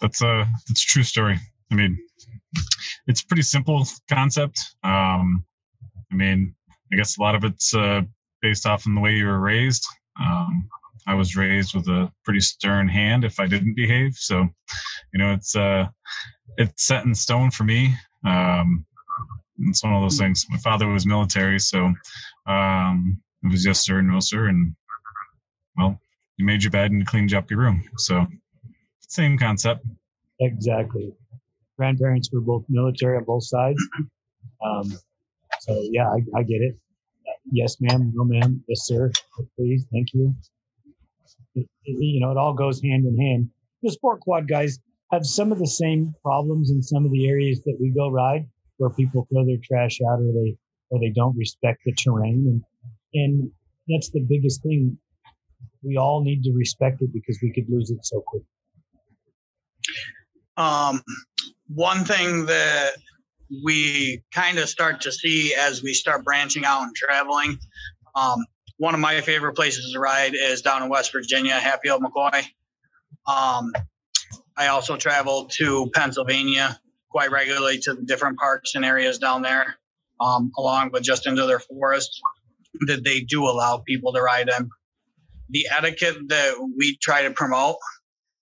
That's 0.00 0.22
a 0.22 0.46
that's 0.68 0.82
a 0.82 0.86
true 0.86 1.04
story. 1.04 1.38
I 1.70 1.74
mean, 1.74 1.96
it's 3.06 3.22
pretty 3.22 3.42
simple 3.42 3.86
concept. 4.10 4.58
Um, 4.82 5.44
I 6.10 6.14
mean, 6.14 6.54
I 6.92 6.96
guess 6.96 7.18
a 7.18 7.22
lot 7.22 7.34
of 7.34 7.44
it's 7.44 7.74
uh, 7.74 8.02
based 8.40 8.66
off 8.66 8.86
in 8.86 8.94
the 8.94 9.00
way 9.00 9.14
you 9.14 9.26
were 9.26 9.40
raised. 9.40 9.86
Um, 10.20 10.68
I 11.06 11.14
was 11.14 11.36
raised 11.36 11.74
with 11.74 11.88
a 11.88 12.12
pretty 12.24 12.40
stern 12.40 12.88
hand 12.88 13.24
if 13.24 13.40
I 13.40 13.46
didn't 13.46 13.74
behave. 13.74 14.14
So, 14.14 14.46
you 15.12 15.18
know, 15.18 15.32
it's 15.32 15.56
uh, 15.56 15.86
it's 16.58 16.86
set 16.86 17.04
in 17.04 17.14
stone 17.14 17.50
for 17.50 17.64
me. 17.64 17.94
Um, 18.24 18.84
it's 19.68 19.82
one 19.82 19.94
of 19.94 20.02
those 20.02 20.18
things. 20.18 20.46
My 20.50 20.58
father 20.58 20.88
was 20.88 21.06
military, 21.06 21.58
so 21.58 21.92
um, 22.46 23.20
it 23.44 23.50
was 23.50 23.64
yes 23.64 23.84
sir, 23.84 24.02
no 24.02 24.20
sir, 24.20 24.48
and 24.48 24.74
well, 25.76 26.00
you 26.36 26.44
made 26.44 26.62
your 26.62 26.70
bed 26.70 26.90
and 26.90 27.06
cleaned 27.06 27.34
up 27.34 27.50
your 27.50 27.60
room. 27.60 27.82
So, 27.96 28.26
same 29.08 29.38
concept. 29.38 29.84
Exactly 30.40 31.12
grandparents 31.82 32.30
were 32.32 32.40
both 32.40 32.64
military 32.68 33.16
on 33.16 33.24
both 33.24 33.44
sides. 33.44 33.78
Um, 34.64 34.92
so 35.60 35.80
yeah, 35.90 36.08
I, 36.08 36.18
I, 36.38 36.42
get 36.42 36.60
it. 36.60 36.76
Yes, 37.50 37.76
ma'am. 37.80 38.12
No, 38.14 38.24
ma'am. 38.24 38.62
Yes, 38.68 38.86
sir. 38.86 39.10
Please. 39.56 39.84
Thank 39.92 40.08
you. 40.14 40.34
It, 41.54 41.66
it, 41.84 41.96
you 42.00 42.20
know, 42.20 42.30
it 42.30 42.36
all 42.36 42.54
goes 42.54 42.80
hand 42.82 43.06
in 43.06 43.16
hand. 43.16 43.50
The 43.82 43.90
sport 43.90 44.20
quad 44.20 44.48
guys 44.48 44.78
have 45.12 45.24
some 45.24 45.52
of 45.52 45.58
the 45.58 45.66
same 45.66 46.14
problems 46.22 46.70
in 46.70 46.82
some 46.82 47.04
of 47.04 47.12
the 47.12 47.28
areas 47.28 47.60
that 47.64 47.76
we 47.80 47.90
go 47.90 48.08
ride, 48.08 48.48
where 48.78 48.90
people 48.90 49.26
throw 49.32 49.44
their 49.44 49.58
trash 49.62 49.98
out 50.08 50.20
or 50.20 50.32
they 50.32 50.56
or 50.90 51.00
they 51.00 51.10
don't 51.10 51.36
respect 51.36 51.80
the 51.84 51.92
terrain, 51.92 52.44
and 52.46 52.62
and 53.14 53.50
that's 53.88 54.10
the 54.10 54.20
biggest 54.20 54.62
thing. 54.62 54.98
We 55.82 55.96
all 55.96 56.22
need 56.22 56.42
to 56.44 56.52
respect 56.52 57.02
it 57.02 57.12
because 57.12 57.38
we 57.42 57.52
could 57.52 57.68
lose 57.68 57.90
it 57.90 58.04
so 58.04 58.22
quick. 58.26 58.42
Um, 60.56 61.02
one 61.68 62.04
thing 62.04 62.46
that 62.46 62.92
we 63.64 64.22
kind 64.32 64.58
of 64.58 64.68
start 64.68 65.02
to 65.02 65.12
see 65.12 65.54
as 65.54 65.82
we 65.82 65.92
start 65.92 66.24
branching 66.24 66.64
out 66.64 66.82
and 66.82 66.94
traveling. 66.94 67.58
Um, 68.14 68.44
one 68.78 68.94
of 68.94 69.00
my 69.00 69.20
favorite 69.20 69.54
places 69.54 69.92
to 69.92 69.98
ride 70.00 70.34
is 70.34 70.62
down 70.62 70.82
in 70.82 70.88
West 70.88 71.12
Virginia, 71.12 71.54
Hatfield 71.54 72.02
McCoy. 72.02 72.44
Um, 73.26 73.72
I 74.56 74.68
also 74.68 74.96
travel 74.96 75.46
to 75.52 75.90
Pennsylvania 75.94 76.78
quite 77.10 77.30
regularly 77.30 77.78
to 77.80 77.94
the 77.94 78.02
different 78.02 78.38
parks 78.38 78.74
and 78.74 78.84
areas 78.84 79.18
down 79.18 79.42
there, 79.42 79.76
um, 80.20 80.50
along 80.56 80.90
with 80.92 81.02
just 81.02 81.26
into 81.26 81.46
their 81.46 81.60
forests 81.60 82.20
that 82.86 83.04
they 83.04 83.20
do 83.20 83.44
allow 83.44 83.78
people 83.78 84.12
to 84.12 84.22
ride 84.22 84.48
in. 84.48 84.70
The 85.50 85.66
etiquette 85.76 86.16
that 86.28 86.54
we 86.76 86.96
try 86.96 87.22
to 87.22 87.30
promote 87.30 87.76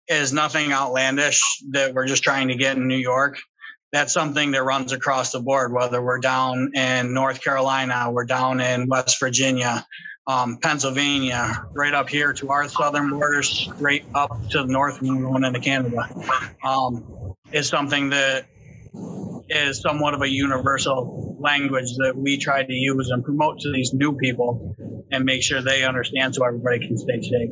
is 0.08 0.32
nothing 0.32 0.72
outlandish 0.72 1.40
that 1.70 1.94
we're 1.94 2.06
just 2.06 2.22
trying 2.22 2.48
to 2.48 2.54
get 2.54 2.76
in 2.76 2.86
New 2.86 2.96
York. 2.96 3.38
That's 3.92 4.12
something 4.12 4.50
that 4.50 4.62
runs 4.62 4.92
across 4.92 5.32
the 5.32 5.40
board, 5.40 5.72
whether 5.72 6.02
we're 6.02 6.18
down 6.18 6.72
in 6.74 7.14
North 7.14 7.42
Carolina, 7.42 8.10
we're 8.10 8.26
down 8.26 8.60
in 8.60 8.86
West 8.86 9.18
Virginia, 9.18 9.86
um, 10.26 10.58
Pennsylvania, 10.58 11.64
right 11.72 11.94
up 11.94 12.08
here 12.08 12.34
to 12.34 12.50
our 12.50 12.68
southern 12.68 13.08
borders, 13.08 13.48
straight 13.48 14.04
up 14.14 14.30
to 14.50 14.58
the 14.62 14.66
north 14.66 15.00
and 15.00 15.22
going 15.22 15.44
into 15.44 15.60
Canada, 15.60 16.06
um, 16.62 17.34
is 17.50 17.66
something 17.66 18.10
that 18.10 18.44
is 19.48 19.80
somewhat 19.80 20.14
of 20.14 20.22
a 20.22 20.28
universal 20.28 21.36
language 21.40 21.96
that 21.98 22.14
we 22.16 22.38
try 22.38 22.62
to 22.62 22.72
use 22.72 23.10
and 23.10 23.24
promote 23.24 23.60
to 23.60 23.72
these 23.72 23.92
new 23.94 24.16
people 24.16 24.74
and 25.10 25.24
make 25.24 25.42
sure 25.42 25.62
they 25.62 25.84
understand 25.84 26.34
so 26.34 26.44
everybody 26.44 26.86
can 26.86 26.96
stay 26.96 27.20
safe. 27.20 27.50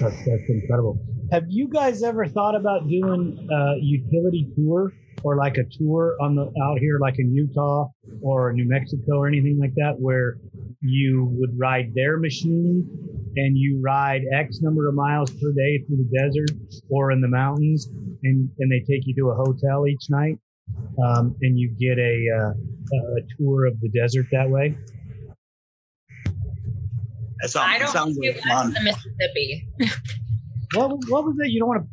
That's, 0.00 0.16
that's 0.16 0.48
incredible. 0.48 0.98
Have 1.32 1.44
you 1.48 1.68
guys 1.68 2.02
ever 2.02 2.26
thought 2.26 2.54
about 2.54 2.88
doing 2.88 3.48
a 3.50 3.76
utility 3.80 4.48
tour 4.54 4.92
or 5.22 5.36
like 5.36 5.56
a 5.56 5.64
tour 5.78 6.16
on 6.20 6.36
the 6.36 6.42
out 6.42 6.78
here, 6.78 6.98
like 7.00 7.18
in 7.18 7.34
Utah 7.34 7.88
or 8.22 8.52
New 8.52 8.68
Mexico 8.68 9.16
or 9.16 9.26
anything 9.26 9.58
like 9.58 9.74
that, 9.76 9.94
where 9.98 10.36
you 10.80 11.26
would 11.38 11.58
ride 11.58 11.92
their 11.94 12.18
machine 12.18 12.86
and 13.36 13.56
you 13.56 13.80
ride 13.82 14.22
X 14.32 14.60
number 14.60 14.88
of 14.88 14.94
miles 14.94 15.30
per 15.30 15.52
day 15.52 15.82
through 15.86 15.98
the 15.98 16.10
desert 16.18 16.50
or 16.88 17.10
in 17.10 17.20
the 17.20 17.28
mountains, 17.28 17.88
and 18.22 18.48
and 18.58 18.70
they 18.70 18.80
take 18.80 19.06
you 19.06 19.14
to 19.16 19.30
a 19.30 19.34
hotel 19.34 19.86
each 19.86 20.06
night, 20.08 20.38
um, 21.04 21.34
and 21.42 21.58
you 21.58 21.70
get 21.78 21.98
a, 21.98 22.26
uh, 22.38 22.50
a 22.50 23.20
tour 23.36 23.66
of 23.66 23.80
the 23.80 23.88
desert 23.88 24.26
that 24.32 24.48
way? 24.48 24.76
That 27.40 27.50
sounds, 27.50 27.74
I 27.74 27.78
don't 27.78 27.88
sounds 27.88 28.18
like 28.18 28.40
fun. 28.40 28.72
The 28.72 28.80
Mississippi. 28.80 29.68
what, 30.74 30.90
what 31.08 31.24
was 31.24 31.36
that? 31.38 31.50
You 31.50 31.60
don't 31.60 31.68
want 31.68 31.82
to 31.82 31.88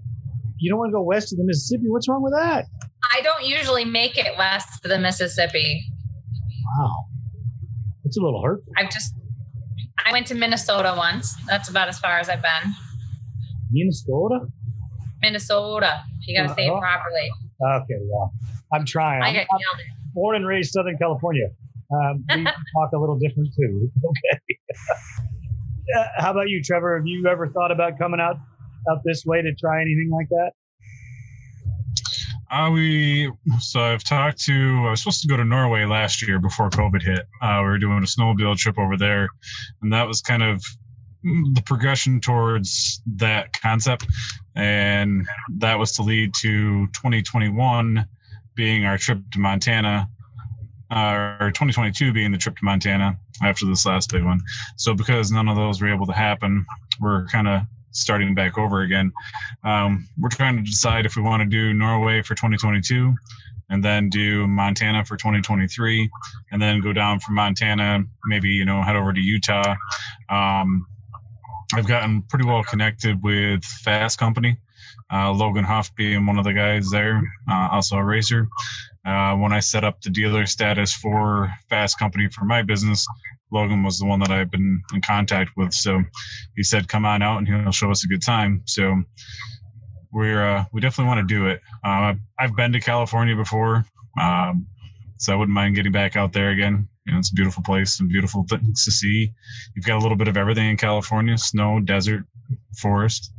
you 0.59 0.69
don't 0.69 0.77
want 0.77 0.89
to 0.89 0.93
go 0.93 1.01
west 1.01 1.33
of 1.33 1.39
the 1.39 1.43
Mississippi. 1.43 1.85
What's 1.87 2.07
wrong 2.07 2.21
with 2.21 2.33
that? 2.33 2.65
I 3.11 3.21
don't 3.21 3.43
usually 3.43 3.83
make 3.83 4.17
it 4.17 4.37
west 4.37 4.85
of 4.85 4.91
the 4.91 4.99
Mississippi. 4.99 5.83
Wow, 6.77 6.95
it's 8.05 8.17
a 8.17 8.21
little 8.21 8.43
hurt. 8.43 8.61
I've 8.77 8.91
just 8.91 9.15
I 10.05 10.11
went 10.11 10.27
to 10.27 10.35
Minnesota 10.35 10.93
once. 10.97 11.35
That's 11.47 11.69
about 11.69 11.87
as 11.87 11.99
far 11.99 12.19
as 12.19 12.29
I've 12.29 12.41
been. 12.41 12.73
Minnesota. 13.71 14.47
Minnesota. 15.21 16.03
You 16.25 16.37
got 16.37 16.47
to 16.47 16.51
uh, 16.51 16.55
say 16.55 16.65
it 16.67 16.71
oh. 16.71 16.79
properly. 16.79 17.29
Okay, 17.81 17.99
yeah. 18.03 18.25
I'm 18.73 18.85
trying. 18.85 19.21
I 19.21 19.33
got 19.33 19.47
I'm 19.51 19.59
yelled 19.59 19.87
born 20.13 20.35
and 20.35 20.45
raised 20.45 20.71
Southern 20.71 20.97
California. 20.97 21.47
Um, 21.91 22.23
we 22.35 22.43
talk 22.75 22.91
a 22.93 22.97
little 22.97 23.17
different 23.17 23.49
too. 23.57 23.91
Okay. 24.03 24.59
Uh, 25.97 26.05
how 26.17 26.31
about 26.31 26.47
you, 26.47 26.61
Trevor? 26.63 26.97
Have 26.97 27.05
you 27.05 27.27
ever 27.27 27.47
thought 27.49 27.71
about 27.71 27.97
coming 27.97 28.21
out 28.21 28.37
out 28.89 29.01
this 29.03 29.25
way 29.25 29.41
to 29.41 29.53
try 29.55 29.81
anything 29.81 30.09
like 30.11 30.29
that? 30.29 30.51
Uh, 32.51 32.69
we 32.69 33.31
so 33.59 33.79
I've 33.79 34.03
talked 34.03 34.41
to. 34.41 34.83
I 34.85 34.91
was 34.91 35.01
supposed 35.01 35.21
to 35.21 35.27
go 35.29 35.37
to 35.37 35.45
Norway 35.45 35.85
last 35.85 36.27
year 36.27 36.37
before 36.37 36.69
COVID 36.69 37.01
hit. 37.01 37.25
Uh, 37.41 37.59
we 37.59 37.63
were 37.63 37.77
doing 37.77 37.99
a 37.99 38.05
snowmobile 38.05 38.57
trip 38.57 38.77
over 38.77 38.97
there, 38.97 39.29
and 39.81 39.93
that 39.93 40.05
was 40.05 40.21
kind 40.21 40.43
of 40.43 40.61
the 41.23 41.61
progression 41.65 42.19
towards 42.19 43.01
that 43.15 43.53
concept, 43.53 44.05
and 44.55 45.25
that 45.59 45.79
was 45.79 45.93
to 45.93 46.01
lead 46.01 46.33
to 46.41 46.87
2021 46.87 48.05
being 48.55 48.83
our 48.83 48.97
trip 48.97 49.19
to 49.31 49.39
Montana, 49.39 50.09
uh, 50.91 51.37
or 51.39 51.51
2022 51.51 52.11
being 52.11 52.33
the 52.33 52.37
trip 52.37 52.57
to 52.57 52.65
Montana 52.65 53.17
after 53.41 53.65
this 53.65 53.85
last 53.85 54.11
big 54.11 54.25
one. 54.25 54.41
So 54.75 54.93
because 54.93 55.31
none 55.31 55.47
of 55.47 55.55
those 55.55 55.81
were 55.81 55.93
able 55.93 56.05
to 56.07 56.13
happen, 56.13 56.65
we're 56.99 57.27
kind 57.27 57.47
of 57.47 57.61
starting 57.91 58.33
back 58.33 58.57
over 58.57 58.81
again. 58.81 59.11
Um, 59.63 60.07
we're 60.19 60.29
trying 60.29 60.57
to 60.57 60.63
decide 60.63 61.05
if 61.05 61.15
we 61.15 61.21
want 61.21 61.41
to 61.41 61.47
do 61.47 61.73
Norway 61.73 62.21
for 62.21 62.35
2022 62.35 63.13
and 63.69 63.83
then 63.83 64.09
do 64.09 64.47
Montana 64.47 65.05
for 65.05 65.15
2023 65.15 66.09
and 66.51 66.61
then 66.61 66.81
go 66.81 66.91
down 66.91 67.19
from 67.19 67.35
Montana, 67.35 68.03
maybe, 68.25 68.49
you 68.49 68.65
know, 68.65 68.81
head 68.81 68.95
over 68.95 69.13
to 69.13 69.21
Utah. 69.21 69.75
Um, 70.29 70.85
I've 71.73 71.87
gotten 71.87 72.21
pretty 72.23 72.45
well 72.45 72.63
connected 72.63 73.23
with 73.23 73.63
Fast 73.63 74.19
Company. 74.19 74.57
Uh, 75.11 75.31
Logan 75.31 75.63
Huff 75.63 75.93
being 75.95 76.25
one 76.25 76.37
of 76.37 76.43
the 76.43 76.53
guys 76.53 76.89
there, 76.89 77.21
uh, 77.49 77.69
also 77.71 77.97
a 77.97 78.03
racer. 78.03 78.47
Uh, 79.05 79.35
when 79.35 79.51
I 79.51 79.59
set 79.59 79.83
up 79.83 80.01
the 80.01 80.09
dealer 80.09 80.45
status 80.45 80.93
for 80.93 81.51
Fast 81.69 81.97
Company 81.97 82.27
for 82.29 82.45
my 82.45 82.61
business, 82.61 83.07
Logan 83.51 83.83
was 83.83 83.99
the 83.99 84.05
one 84.05 84.19
that 84.21 84.31
I've 84.31 84.49
been 84.49 84.81
in 84.93 85.01
contact 85.01 85.51
with. 85.57 85.73
So 85.73 86.01
he 86.55 86.63
said, 86.63 86.87
"Come 86.87 87.05
on 87.05 87.21
out, 87.21 87.37
and 87.37 87.47
he'll 87.47 87.71
show 87.71 87.91
us 87.91 88.03
a 88.05 88.07
good 88.07 88.21
time." 88.21 88.61
So 88.65 89.03
we're 90.11 90.45
uh, 90.45 90.65
we 90.71 90.81
definitely 90.81 91.09
want 91.09 91.27
to 91.27 91.33
do 91.33 91.47
it. 91.47 91.61
Uh, 91.83 92.13
I've 92.39 92.55
been 92.55 92.71
to 92.73 92.79
California 92.79 93.35
before, 93.35 93.85
um, 94.19 94.67
so 95.17 95.33
I 95.33 95.35
wouldn't 95.35 95.53
mind 95.53 95.75
getting 95.75 95.91
back 95.91 96.15
out 96.15 96.33
there 96.33 96.49
again. 96.49 96.87
You 97.05 97.13
know, 97.13 97.19
it's 97.19 97.31
a 97.31 97.33
beautiful 97.33 97.63
place 97.63 97.99
and 97.99 98.09
beautiful 98.09 98.45
things 98.49 98.85
to 98.85 98.91
see. 98.91 99.33
You've 99.75 99.85
got 99.85 99.97
a 99.97 100.01
little 100.01 100.17
bit 100.17 100.27
of 100.27 100.37
everything 100.37 100.69
in 100.69 100.77
California: 100.77 101.37
snow, 101.37 101.79
desert, 101.79 102.23
forest. 102.77 103.33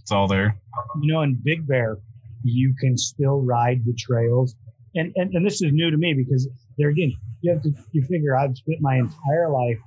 It's 0.00 0.12
all 0.12 0.28
there. 0.28 0.56
You 1.02 1.12
know, 1.12 1.22
in 1.22 1.40
Big 1.42 1.66
Bear, 1.66 1.98
you 2.42 2.74
can 2.80 2.96
still 2.96 3.42
ride 3.42 3.84
the 3.84 3.94
trails, 3.94 4.54
and 4.94 5.12
and, 5.16 5.34
and 5.34 5.46
this 5.46 5.62
is 5.62 5.72
new 5.72 5.90
to 5.90 5.96
me 5.96 6.14
because 6.14 6.48
there 6.78 6.88
again, 6.88 7.12
you 7.42 7.52
have 7.52 7.62
to 7.62 7.70
you 7.92 8.02
figure 8.02 8.36
I've 8.36 8.56
spent 8.56 8.78
my 8.80 8.96
entire 8.96 9.50
life 9.50 9.78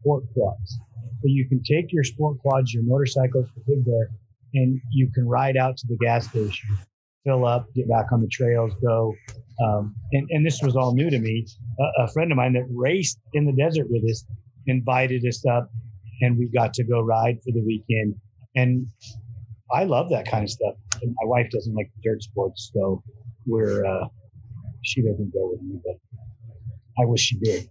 sport 0.00 0.24
quads. 0.34 0.78
So 1.20 1.24
you 1.24 1.46
can 1.48 1.62
take 1.62 1.92
your 1.92 2.04
sport 2.04 2.38
quads, 2.38 2.72
your 2.72 2.82
motorcycles 2.82 3.46
to 3.54 3.60
Big 3.66 3.84
Bear, 3.84 4.10
and 4.54 4.80
you 4.90 5.10
can 5.14 5.28
ride 5.28 5.56
out 5.56 5.76
to 5.78 5.86
the 5.86 5.96
gas 5.98 6.28
station, 6.28 6.76
fill 7.24 7.44
up, 7.44 7.66
get 7.74 7.88
back 7.88 8.06
on 8.12 8.22
the 8.22 8.28
trails, 8.28 8.72
go. 8.82 9.14
Um, 9.62 9.94
and, 10.12 10.26
and 10.30 10.46
this 10.46 10.60
was 10.62 10.76
all 10.76 10.94
new 10.94 11.10
to 11.10 11.18
me. 11.18 11.46
A, 11.78 12.04
a 12.04 12.08
friend 12.12 12.32
of 12.32 12.36
mine 12.36 12.54
that 12.54 12.64
raced 12.70 13.18
in 13.34 13.44
the 13.44 13.52
desert 13.52 13.86
with 13.90 14.02
us 14.10 14.24
invited 14.66 15.24
us 15.26 15.44
up, 15.46 15.70
and 16.22 16.38
we 16.38 16.48
got 16.48 16.72
to 16.74 16.84
go 16.84 17.02
ride 17.02 17.36
for 17.44 17.52
the 17.52 17.62
weekend. 17.62 18.14
And 18.56 18.86
I 19.72 19.84
love 19.84 20.08
that 20.10 20.26
kind 20.26 20.44
of 20.44 20.50
stuff. 20.50 20.74
And 21.02 21.14
my 21.20 21.28
wife 21.28 21.50
doesn't 21.50 21.74
like 21.74 21.90
dirt 22.02 22.22
sports, 22.22 22.70
so 22.74 23.02
we're 23.46 23.84
uh, 23.84 24.06
she 24.82 25.02
doesn't 25.02 25.32
go 25.32 25.50
with 25.52 25.62
me, 25.62 25.78
but 25.84 25.96
I 27.00 27.04
wish 27.06 27.20
she 27.20 27.38
did. 27.38 27.68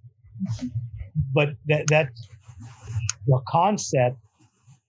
But 1.34 1.50
that 1.68 1.88
that 1.88 2.10
the 3.28 3.40
concept 3.48 4.18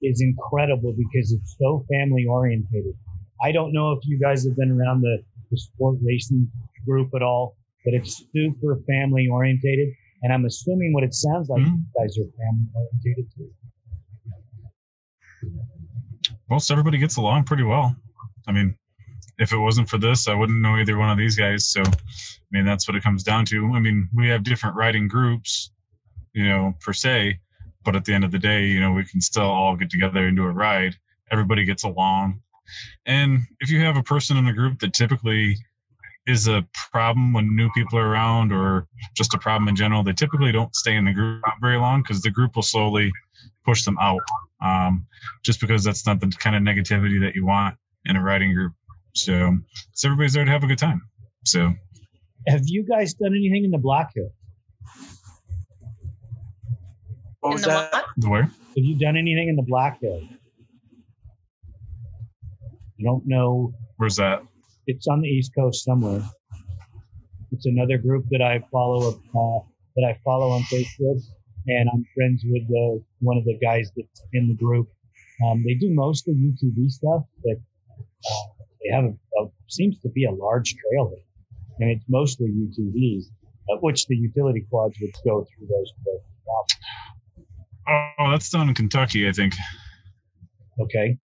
is 0.02 0.20
incredible 0.22 0.94
because 0.96 1.32
it's 1.32 1.56
so 1.58 1.84
family 1.92 2.24
orientated. 2.28 2.94
I 3.42 3.52
don't 3.52 3.72
know 3.72 3.92
if 3.92 4.00
you 4.04 4.18
guys 4.18 4.44
have 4.46 4.56
been 4.56 4.70
around 4.70 5.02
the, 5.02 5.22
the 5.50 5.56
sport 5.58 5.98
racing 6.02 6.50
group 6.86 7.10
at 7.14 7.22
all, 7.22 7.56
but 7.84 7.94
it's 7.94 8.24
super 8.34 8.80
family 8.88 9.28
orientated. 9.30 9.88
And 10.22 10.32
I'm 10.32 10.44
assuming 10.44 10.92
what 10.92 11.04
it 11.04 11.14
sounds 11.14 11.48
like 11.48 11.62
Mhm. 11.62 11.76
you 11.78 11.84
guys 11.98 12.16
are 12.18 12.28
family 12.40 12.68
orientated 12.74 13.26
too. 13.36 13.50
Most 16.48 16.70
everybody 16.70 16.98
gets 16.98 17.16
along 17.16 17.44
pretty 17.44 17.62
well. 17.62 17.96
I 18.46 18.52
mean, 18.52 18.76
if 19.40 19.52
it 19.52 19.58
wasn't 19.58 19.88
for 19.88 19.96
this, 19.96 20.28
I 20.28 20.34
wouldn't 20.34 20.60
know 20.60 20.76
either 20.76 20.98
one 20.98 21.10
of 21.10 21.16
these 21.16 21.34
guys. 21.34 21.66
So, 21.68 21.80
I 21.82 22.50
mean, 22.52 22.66
that's 22.66 22.86
what 22.86 22.94
it 22.94 23.02
comes 23.02 23.22
down 23.22 23.46
to. 23.46 23.72
I 23.74 23.80
mean, 23.80 24.08
we 24.14 24.28
have 24.28 24.44
different 24.44 24.76
riding 24.76 25.08
groups, 25.08 25.72
you 26.34 26.46
know, 26.46 26.74
per 26.80 26.92
se, 26.92 27.40
but 27.82 27.96
at 27.96 28.04
the 28.04 28.12
end 28.12 28.22
of 28.22 28.32
the 28.32 28.38
day, 28.38 28.66
you 28.66 28.80
know, 28.80 28.92
we 28.92 29.04
can 29.04 29.20
still 29.20 29.50
all 29.50 29.76
get 29.76 29.88
together 29.88 30.26
and 30.26 30.36
do 30.36 30.44
a 30.44 30.50
ride. 30.50 30.94
Everybody 31.32 31.64
gets 31.64 31.84
along. 31.84 32.40
And 33.06 33.40
if 33.60 33.70
you 33.70 33.80
have 33.80 33.96
a 33.96 34.02
person 34.02 34.36
in 34.36 34.44
the 34.44 34.52
group 34.52 34.78
that 34.80 34.92
typically 34.92 35.56
is 36.26 36.46
a 36.46 36.64
problem 36.92 37.32
when 37.32 37.56
new 37.56 37.70
people 37.70 37.98
are 37.98 38.08
around 38.08 38.52
or 38.52 38.86
just 39.16 39.32
a 39.32 39.38
problem 39.38 39.68
in 39.68 39.74
general, 39.74 40.02
they 40.02 40.12
typically 40.12 40.52
don't 40.52 40.74
stay 40.76 40.96
in 40.96 41.06
the 41.06 41.12
group 41.12 41.42
very 41.62 41.78
long 41.78 42.02
because 42.02 42.20
the 42.20 42.30
group 42.30 42.56
will 42.56 42.62
slowly 42.62 43.10
push 43.64 43.84
them 43.84 43.96
out. 44.00 44.20
Um, 44.62 45.06
just 45.42 45.62
because 45.62 45.82
that's 45.82 46.06
not 46.06 46.20
the 46.20 46.28
kind 46.38 46.54
of 46.54 46.62
negativity 46.62 47.18
that 47.22 47.34
you 47.34 47.46
want 47.46 47.74
in 48.04 48.16
a 48.16 48.22
riding 48.22 48.52
group. 48.52 48.72
So, 49.14 49.56
so 49.92 50.08
everybody's 50.08 50.32
there 50.32 50.44
to 50.44 50.50
have 50.50 50.64
a 50.64 50.66
good 50.66 50.78
time. 50.78 51.02
So 51.44 51.72
Have 52.46 52.62
you 52.64 52.84
guys 52.84 53.14
done 53.14 53.32
anything 53.34 53.64
in 53.64 53.70
the 53.70 53.78
Black 53.78 54.10
Hill? 54.14 54.30
What 57.40 57.50
In 57.50 57.52
was 57.54 57.62
the 57.62 57.68
that? 57.68 57.92
what? 57.92 58.04
the 58.16 58.28
where? 58.28 58.42
Have 58.42 58.52
you 58.76 58.98
done 58.98 59.16
anything 59.16 59.48
in 59.48 59.56
the 59.56 59.62
Black 59.66 60.00
Hill? 60.00 60.20
I 62.98 63.02
don't 63.02 63.26
know. 63.26 63.72
Where's 63.96 64.16
that? 64.16 64.42
It's 64.86 65.06
on 65.08 65.20
the 65.22 65.28
East 65.28 65.52
Coast 65.56 65.84
somewhere. 65.84 66.22
It's 67.52 67.66
another 67.66 67.98
group 67.98 68.26
that 68.30 68.42
I 68.42 68.60
follow 68.70 69.08
uh, 69.10 69.58
that 69.96 70.04
I 70.06 70.18
follow 70.24 70.50
on 70.50 70.62
Facebook, 70.62 71.20
and 71.66 71.88
I'm 71.92 72.04
friends 72.14 72.42
with 72.46 72.62
uh, 72.64 73.02
one 73.20 73.36
of 73.38 73.44
the 73.44 73.58
guys 73.60 73.90
that's 73.96 74.22
in 74.32 74.48
the 74.48 74.54
group. 74.54 74.88
Um, 75.46 75.64
they 75.66 75.74
do 75.74 75.92
mostly 75.92 76.34
UTV 76.34 76.90
stuff, 76.90 77.22
but 77.42 77.56
uh, 77.56 78.59
they 78.90 78.96
have 78.96 79.04
a, 79.04 79.42
a 79.42 79.48
seems 79.68 79.98
to 80.00 80.08
be 80.08 80.24
a 80.24 80.30
large 80.30 80.74
trail 80.74 81.10
there, 81.10 81.24
and 81.78 81.90
it's 81.90 82.04
mostly 82.08 82.48
UTVs, 82.48 83.24
of 83.70 83.82
which 83.82 84.06
the 84.06 84.16
utility 84.16 84.66
quads 84.70 84.96
would 85.00 85.12
go 85.24 85.44
through 85.44 85.66
those. 85.68 85.92
Oh, 87.88 88.30
that's 88.30 88.50
down 88.50 88.68
in 88.68 88.74
Kentucky, 88.74 89.28
I 89.28 89.32
think. 89.32 89.54
Okay. 90.80 91.18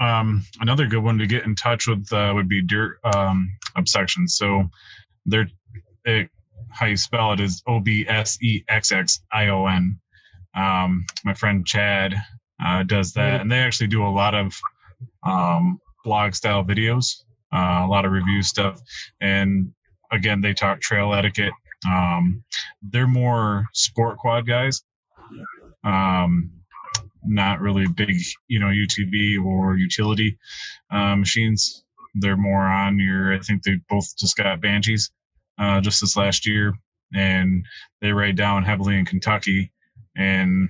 Um, 0.00 0.44
another 0.60 0.86
good 0.86 1.02
one 1.02 1.18
to 1.18 1.26
get 1.26 1.44
in 1.44 1.54
touch 1.54 1.86
with 1.86 2.10
uh, 2.12 2.32
would 2.34 2.48
be 2.48 2.62
Dirt 2.62 2.98
um, 3.04 3.50
Obsexxion. 3.76 4.28
So 4.28 4.64
they're 5.26 5.48
it, 6.04 6.28
how 6.70 6.86
you 6.86 6.96
spell 6.96 7.32
it 7.32 7.40
is 7.40 7.62
O 7.66 7.80
B 7.80 8.06
S 8.08 8.38
E 8.42 8.62
X 8.68 8.92
X 8.92 9.20
I 9.32 9.48
O 9.48 9.66
N. 9.66 9.98
Um, 10.54 11.04
my 11.24 11.34
friend 11.34 11.66
Chad 11.66 12.14
uh, 12.64 12.82
does 12.84 13.12
that, 13.14 13.40
and 13.40 13.50
they 13.50 13.58
actually 13.58 13.88
do 13.88 14.06
a 14.06 14.08
lot 14.08 14.34
of 14.34 14.58
um, 15.22 15.80
blog 16.06 16.34
style 16.34 16.64
videos, 16.64 17.24
uh, 17.52 17.82
a 17.84 17.88
lot 17.88 18.04
of 18.04 18.12
review 18.12 18.40
stuff, 18.42 18.80
and 19.20 19.72
again, 20.12 20.40
they 20.40 20.54
talk 20.54 20.80
trail 20.80 21.12
etiquette. 21.12 21.52
Um, 21.90 22.44
they're 22.80 23.08
more 23.08 23.66
sport 23.74 24.18
quad 24.18 24.46
guys. 24.46 24.82
Um, 25.84 26.52
not 27.24 27.60
really 27.60 27.86
big, 27.88 28.16
you 28.46 28.60
know, 28.60 28.66
UTV 28.66 29.44
or 29.44 29.76
utility 29.76 30.38
uh, 30.92 31.16
machines. 31.16 31.84
They're 32.14 32.36
more 32.36 32.62
on 32.62 33.00
your. 33.00 33.34
I 33.34 33.40
think 33.40 33.64
they 33.64 33.80
both 33.90 34.16
just 34.16 34.36
got 34.36 34.60
Banshees 34.60 35.10
uh, 35.58 35.80
just 35.80 36.00
this 36.00 36.16
last 36.16 36.46
year, 36.46 36.72
and 37.12 37.66
they 38.00 38.12
ride 38.12 38.36
down 38.36 38.62
heavily 38.62 38.96
in 38.96 39.04
Kentucky, 39.04 39.72
and 40.16 40.68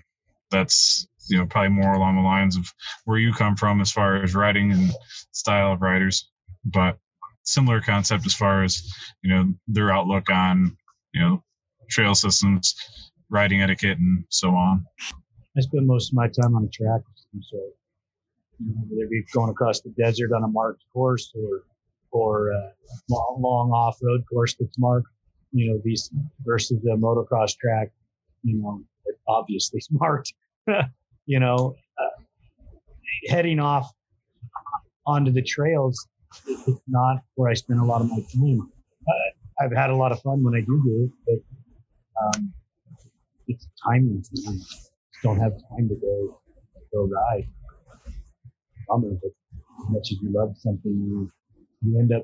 that's 0.51 1.07
you 1.29 1.39
know 1.39 1.47
probably 1.47 1.70
more 1.70 1.95
along 1.95 2.16
the 2.16 2.22
lines 2.22 2.57
of 2.57 2.72
where 3.05 3.18
you 3.18 3.33
come 3.33 3.57
from 3.57 3.81
as 3.81 3.91
far 3.91 4.22
as 4.22 4.35
riding 4.35 4.72
and 4.72 4.93
style 5.33 5.72
of 5.72 5.83
riders, 5.83 6.31
but 6.64 6.99
similar 7.43 7.81
concept 7.81 8.27
as 8.27 8.35
far 8.35 8.64
as 8.64 8.83
you 9.22 9.31
know 9.31 9.53
their 9.68 9.93
outlook 9.93 10.31
on 10.31 10.77
you 11.12 11.20
know 11.20 11.43
trail 11.89 12.14
systems, 12.14 12.74
riding 13.31 13.62
etiquette, 13.62 13.99
and 13.99 14.24
so 14.29 14.51
on. 14.51 14.85
I 15.57 15.61
spend 15.61 15.87
most 15.87 16.11
of 16.11 16.14
my 16.14 16.29
time 16.29 16.55
on 16.55 16.64
a 16.64 16.68
track, 16.68 17.01
so 17.43 17.57
you 18.59 18.74
know, 18.74 18.83
whether 18.89 19.05
it 19.05 19.11
be 19.11 19.22
going 19.33 19.51
across 19.51 19.81
the 19.81 19.91
desert 19.91 20.33
on 20.33 20.45
a 20.45 20.49
marked 20.49 20.83
course 20.93 21.33
or 21.35 21.64
or 22.12 22.51
a 22.51 22.72
long, 23.11 23.39
long 23.41 23.70
off 23.72 23.99
road 24.03 24.22
course 24.31 24.55
that's 24.59 24.79
marked. 24.79 25.09
You 25.53 25.70
know, 25.70 25.81
these 25.85 26.11
versus 26.45 26.81
the 26.83 26.97
motocross 26.97 27.57
track. 27.57 27.91
You 28.43 28.61
know, 28.61 28.83
obviously 29.29 29.81
marked. 29.91 30.33
You 31.27 31.41
know, 31.41 31.77
uh, 31.99 32.22
heading 33.29 33.61
off 33.61 33.91
onto 35.07 35.31
the 35.33 35.43
trails 35.43 36.09
it's 36.47 36.81
not 36.87 37.18
where 37.35 37.51
I 37.51 37.55
spend 37.55 37.81
a 37.81 37.85
lot 37.85 38.01
of 38.01 38.11
my 38.11 38.18
time. 38.33 38.70
Uh, 39.09 39.64
I've 39.64 39.72
had 39.72 39.91
a 39.91 39.97
lot 39.97 40.12
of 40.12 40.20
fun 40.20 40.43
when 40.43 40.55
I 40.55 40.61
do 40.61 40.83
do 40.85 41.05
it, 41.05 41.12
but 41.27 42.37
um, 42.39 42.53
it's 43.49 43.66
time 43.87 44.09
consuming. 44.09 44.61
Don't 45.22 45.39
have 45.39 45.53
time 45.53 45.89
to 45.89 45.95
go 45.95 46.41
go 46.93 47.09
ride. 47.09 47.49
Bummer, 48.89 49.11
but 49.22 49.31
as 49.31 49.91
much 49.91 50.12
as 50.12 50.18
you 50.22 50.33
love 50.33 50.55
something, 50.59 50.93
you 50.93 51.31
you 51.83 51.99
end 51.99 52.12
up. 52.12 52.22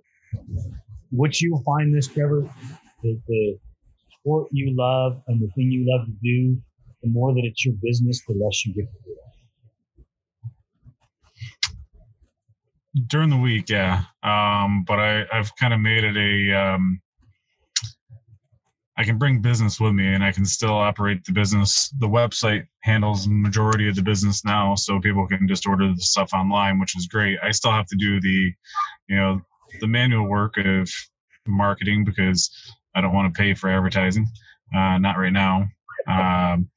What 1.10 1.40
you 1.40 1.60
find 1.64 1.94
this, 1.94 2.06
Trevor, 2.06 2.48
is 3.04 3.18
the 3.26 3.58
sport 4.20 4.48
you 4.52 4.74
love 4.76 5.22
and 5.28 5.40
the 5.40 5.48
thing 5.54 5.70
you 5.70 5.84
love 5.90 6.06
to 6.06 6.12
do. 6.22 6.60
The 7.02 7.08
more 7.08 7.34
that 7.34 7.44
it's 7.44 7.64
your 7.64 7.74
business, 7.82 8.22
the 8.26 8.34
less 8.34 8.64
you 8.64 8.74
get 8.74 8.88
during 13.06 13.30
the 13.30 13.36
week, 13.36 13.70
yeah. 13.70 14.02
Um, 14.22 14.84
but 14.86 14.98
I, 14.98 15.24
I've 15.32 15.54
kind 15.56 15.72
of 15.72 15.80
made 15.80 16.04
it 16.04 16.16
a 16.16 16.56
um, 16.56 17.00
I 18.96 19.04
can 19.04 19.18
bring 19.18 19.40
business 19.40 19.80
with 19.80 19.94
me 19.94 20.14
and 20.14 20.22
I 20.22 20.32
can 20.32 20.44
still 20.44 20.74
operate 20.74 21.24
the 21.24 21.32
business. 21.32 21.92
The 21.98 22.08
website 22.08 22.66
handles 22.80 23.26
majority 23.26 23.88
of 23.88 23.96
the 23.96 24.02
business 24.02 24.44
now, 24.44 24.74
so 24.74 25.00
people 25.00 25.26
can 25.26 25.48
just 25.48 25.66
order 25.66 25.88
the 25.88 26.00
stuff 26.00 26.34
online, 26.34 26.78
which 26.78 26.96
is 26.96 27.06
great. 27.06 27.38
I 27.42 27.50
still 27.50 27.72
have 27.72 27.86
to 27.86 27.96
do 27.96 28.20
the, 28.20 28.52
you 29.08 29.16
know, 29.16 29.40
the 29.80 29.86
manual 29.86 30.28
work 30.28 30.58
of 30.58 30.90
marketing 31.46 32.04
because 32.04 32.50
I 32.94 33.00
don't 33.00 33.14
want 33.14 33.32
to 33.32 33.38
pay 33.38 33.54
for 33.54 33.70
advertising. 33.70 34.26
Uh, 34.76 34.98
not 34.98 35.18
right 35.18 35.32
now. 35.32 35.66
Um, 36.06 36.68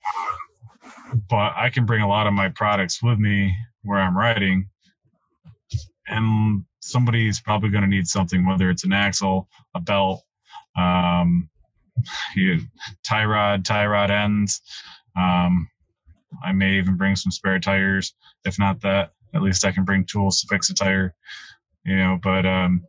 but 1.30 1.54
I 1.56 1.70
can 1.72 1.86
bring 1.86 2.02
a 2.02 2.08
lot 2.08 2.28
of 2.28 2.34
my 2.34 2.50
products 2.50 3.02
with 3.02 3.20
me 3.20 3.56
where 3.84 4.00
I'm 4.00 4.18
riding 4.18 4.70
and 6.08 6.64
somebody's 6.82 7.40
probably 7.40 7.70
going 7.70 7.84
to 7.84 7.90
need 7.90 8.08
something, 8.08 8.46
whether 8.46 8.70
it's 8.70 8.84
an 8.84 8.94
axle, 8.94 9.48
a 9.76 9.80
belt, 9.80 10.24
um, 10.78 11.50
you, 12.36 12.60
tie 13.04 13.26
rod, 13.26 13.66
tie 13.66 13.86
rod 13.86 14.12
ends. 14.12 14.62
Um, 15.18 15.68
I 16.44 16.52
may 16.52 16.74
even 16.74 16.98
bring 16.98 17.16
some 17.16 17.32
spare 17.32 17.60
tires. 17.60 18.14
If 18.44 18.60
not 18.60 18.82
that, 18.82 19.12
at 19.34 19.42
least 19.42 19.66
I 19.66 19.72
can 19.72 19.86
bring 19.86 20.06
tools 20.06 20.42
to 20.42 20.48
fix 20.48 20.70
a 20.70 20.74
tire. 20.74 21.16
You 21.86 21.98
know, 21.98 22.20
but 22.22 22.46
um, 22.46 22.84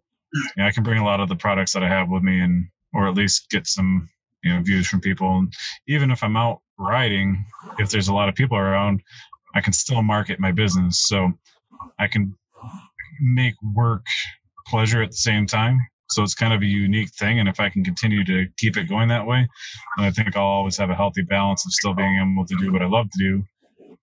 yeah, 0.56 0.66
I 0.66 0.72
can 0.72 0.82
bring 0.82 0.98
a 1.00 1.04
lot 1.04 1.20
of 1.20 1.28
the 1.28 1.36
products 1.36 1.72
that 1.72 1.82
I 1.82 1.88
have 1.88 2.08
with 2.08 2.22
me, 2.22 2.40
and 2.40 2.66
or 2.92 3.08
at 3.08 3.14
least 3.14 3.50
get 3.50 3.66
some 3.66 4.08
you 4.42 4.54
know 4.54 4.62
views 4.62 4.86
from 4.86 5.00
people. 5.00 5.38
And 5.38 5.52
even 5.88 6.10
if 6.10 6.22
I'm 6.22 6.36
out 6.36 6.60
riding, 6.78 7.44
if 7.78 7.90
there's 7.90 8.08
a 8.08 8.14
lot 8.14 8.28
of 8.28 8.34
people 8.34 8.58
around, 8.58 9.02
I 9.54 9.60
can 9.60 9.72
still 9.72 10.02
market 10.02 10.40
my 10.40 10.52
business. 10.52 11.02
So 11.06 11.32
I 11.98 12.08
can 12.08 12.34
make 13.20 13.54
work 13.74 14.04
pleasure 14.66 15.02
at 15.02 15.10
the 15.10 15.16
same 15.16 15.46
time. 15.46 15.78
So 16.10 16.22
it's 16.22 16.34
kind 16.34 16.52
of 16.52 16.62
a 16.62 16.66
unique 16.66 17.10
thing. 17.18 17.40
And 17.40 17.48
if 17.48 17.58
I 17.58 17.68
can 17.68 17.82
continue 17.82 18.24
to 18.24 18.46
keep 18.58 18.76
it 18.76 18.88
going 18.88 19.08
that 19.08 19.26
way, 19.26 19.48
I 19.98 20.10
think 20.10 20.36
I'll 20.36 20.44
always 20.44 20.76
have 20.76 20.90
a 20.90 20.94
healthy 20.94 21.22
balance 21.22 21.66
of 21.66 21.72
still 21.72 21.94
being 21.94 22.18
able 22.18 22.46
to 22.46 22.56
do 22.56 22.72
what 22.72 22.82
I 22.82 22.86
love 22.86 23.06
to 23.10 23.18
do 23.18 23.42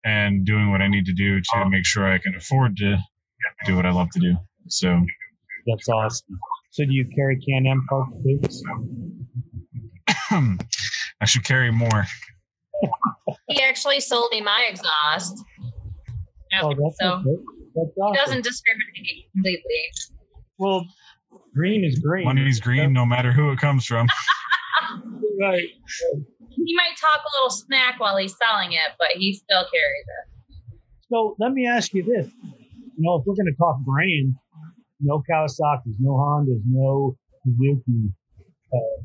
and 0.04 0.46
doing 0.46 0.70
what 0.72 0.82
I 0.82 0.88
need 0.90 1.06
to 1.06 1.14
do 1.14 1.40
to 1.40 1.70
make 1.70 1.86
sure 1.86 2.12
I 2.12 2.18
can 2.18 2.36
afford 2.36 2.76
to 2.78 2.98
do 3.66 3.76
what 3.76 3.86
I 3.86 3.92
love 3.92 4.10
to 4.12 4.20
do. 4.20 4.36
So 4.68 5.00
that's 5.66 5.88
awesome. 5.88 6.40
So 6.72 6.84
do 6.86 6.92
you 6.92 7.08
carry 7.16 7.40
Can-Am 7.40 7.86
parts 7.88 8.64
I 10.32 11.26
should 11.26 11.44
carry 11.44 11.72
more. 11.72 12.06
he 13.48 13.62
actually 13.62 14.00
sold 14.00 14.30
me 14.32 14.42
my 14.42 14.68
exhaust. 14.70 15.44
Oh, 16.62 16.74
that's 16.74 16.98
so 17.00 17.14
okay. 17.14 17.44
That's 17.76 17.98
awesome. 17.98 18.14
It 18.14 18.18
doesn't 18.18 18.44
discriminate 18.44 19.32
completely. 19.34 19.84
Well, 20.60 20.86
green 21.54 21.84
is 21.84 22.00
green. 22.00 22.26
Money's 22.26 22.60
green 22.60 22.94
no 22.94 23.06
matter 23.06 23.32
who 23.32 23.52
it 23.52 23.60
comes 23.60 23.86
from. 23.86 24.08
right. 25.42 25.70
He 26.50 26.76
might 26.76 26.96
talk 27.00 27.22
a 27.22 27.32
little 27.38 27.50
smack 27.50 28.00
while 28.00 28.18
he's 28.18 28.36
selling 28.38 28.74
it, 28.74 28.92
but 29.00 29.08
he 29.16 29.34
still 29.34 29.64
carries 29.64 30.06
it. 30.06 30.78
So 31.10 31.36
let 31.40 31.52
me 31.52 31.68
ask 31.68 31.94
you 31.94 32.04
this. 32.04 32.32
You 32.44 33.00
know, 33.00 33.16
if 33.16 33.26
we're 33.26 33.36
going 33.36 33.48
to 33.48 33.58
talk 33.58 33.80
brand, 33.80 34.36
no 35.00 35.24
Kawasaki's, 35.30 35.98
no 36.00 36.12
Hondas, 36.12 36.62
no 36.68 37.16
Suzuki, 37.44 38.14
uh, 38.74 39.04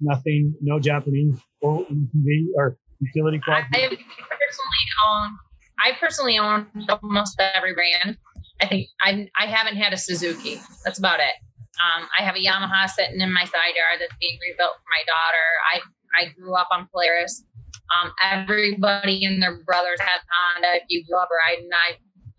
nothing, 0.00 0.54
no 0.60 0.78
Japanese 0.78 1.38
or 1.60 1.84
UTV 1.84 2.46
or 2.56 2.76
utility 3.00 3.40
club. 3.44 3.64
I 3.72 3.88
personally 3.88 4.86
own 5.08 5.38
I 5.78 5.92
personally 6.00 6.38
own 6.38 6.66
almost 7.02 7.40
every 7.54 7.74
brand. 7.74 8.16
I 8.60 8.66
think 8.66 8.88
I 9.00 9.28
I 9.36 9.46
haven't 9.46 9.76
had 9.76 9.92
a 9.92 9.96
Suzuki. 9.96 10.60
That's 10.84 10.98
about 10.98 11.20
it. 11.20 11.34
Um, 11.76 12.08
I 12.18 12.22
have 12.22 12.36
a 12.36 12.38
Yamaha 12.38 12.88
sitting 12.88 13.20
in 13.20 13.32
my 13.32 13.44
side 13.44 13.76
yard 13.76 14.00
that's 14.00 14.16
being 14.18 14.38
rebuilt 14.40 14.72
for 14.80 14.88
my 14.88 15.02
daughter. 15.04 15.46
I 15.72 16.22
I 16.22 16.32
grew 16.32 16.54
up 16.54 16.68
on 16.70 16.88
Polaris. 16.92 17.44
Um, 17.86 18.10
everybody 18.22 19.24
and 19.24 19.40
their 19.40 19.62
brothers 19.62 20.00
have 20.00 20.20
Honda. 20.26 20.82
If 20.82 20.84
you 20.88 21.04
grew 21.06 21.18
up 21.18 21.28
riding, 21.30 21.68
I 21.72 21.96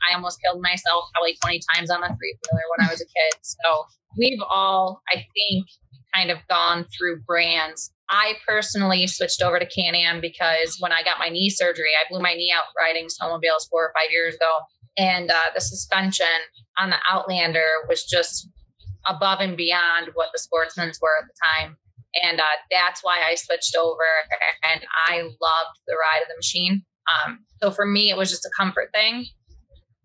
I 0.10 0.16
almost 0.16 0.42
killed 0.42 0.62
myself 0.62 1.06
probably 1.14 1.38
20 1.42 1.62
times 1.74 1.90
on 1.90 2.04
a 2.04 2.08
three 2.08 2.38
wheeler 2.38 2.62
when 2.76 2.88
I 2.88 2.92
was 2.92 3.02
a 3.02 3.06
kid. 3.06 3.34
So 3.42 3.86
we've 4.18 4.40
all, 4.50 5.02
I 5.10 5.26
think, 5.34 5.66
kind 6.18 6.32
of 6.32 6.40
gone 6.50 6.86
through 6.98 7.22
brands 7.22 7.92
I 8.10 8.36
personally 8.48 9.06
switched 9.08 9.42
over 9.42 9.60
to 9.60 9.66
Can 9.66 9.96
Am 9.96 10.22
because 10.22 10.78
when 10.80 10.92
I 10.92 11.04
got 11.04 11.20
my 11.20 11.30
knee 11.30 11.50
surgery, 11.50 11.92
I 12.00 12.10
blew 12.10 12.22
my 12.22 12.34
knee 12.34 12.54
out 12.56 12.64
riding 12.80 13.08
snowmobiles 13.08 13.70
four 13.70 13.86
or 13.86 13.94
five 13.94 14.12
years 14.12 14.36
ago. 14.36 14.52
And 14.98 15.30
uh, 15.30 15.52
the 15.54 15.62
suspension 15.62 16.26
on 16.78 16.90
the 16.90 16.98
Outlander 17.10 17.68
was 17.88 18.04
just 18.04 18.50
above 19.08 19.40
and 19.42 19.58
beyond 19.58 20.10
what 20.14 20.30
the 20.34 20.40
sportsmen's 20.40 21.00
were 21.02 21.18
at 21.22 21.28
the 21.28 21.34
time. 21.54 21.78
And 22.24 22.40
uh, 22.40 22.44
that's 22.72 23.04
why 23.04 23.20
I 23.28 23.36
switched 23.36 23.76
over. 23.76 24.04
And 24.72 24.82
I 25.08 25.22
loved 25.22 25.78
the 25.86 25.96
ride 25.96 26.22
of 26.22 26.30
the 26.30 26.38
machine. 26.38 26.84
Um, 27.08 27.40
so 27.62 27.72
for 27.72 27.86
me, 27.86 28.10
it 28.10 28.18
was 28.18 28.30
just 28.30 28.46
a 28.46 28.52
comfort 28.58 28.90
thing. 28.94 29.26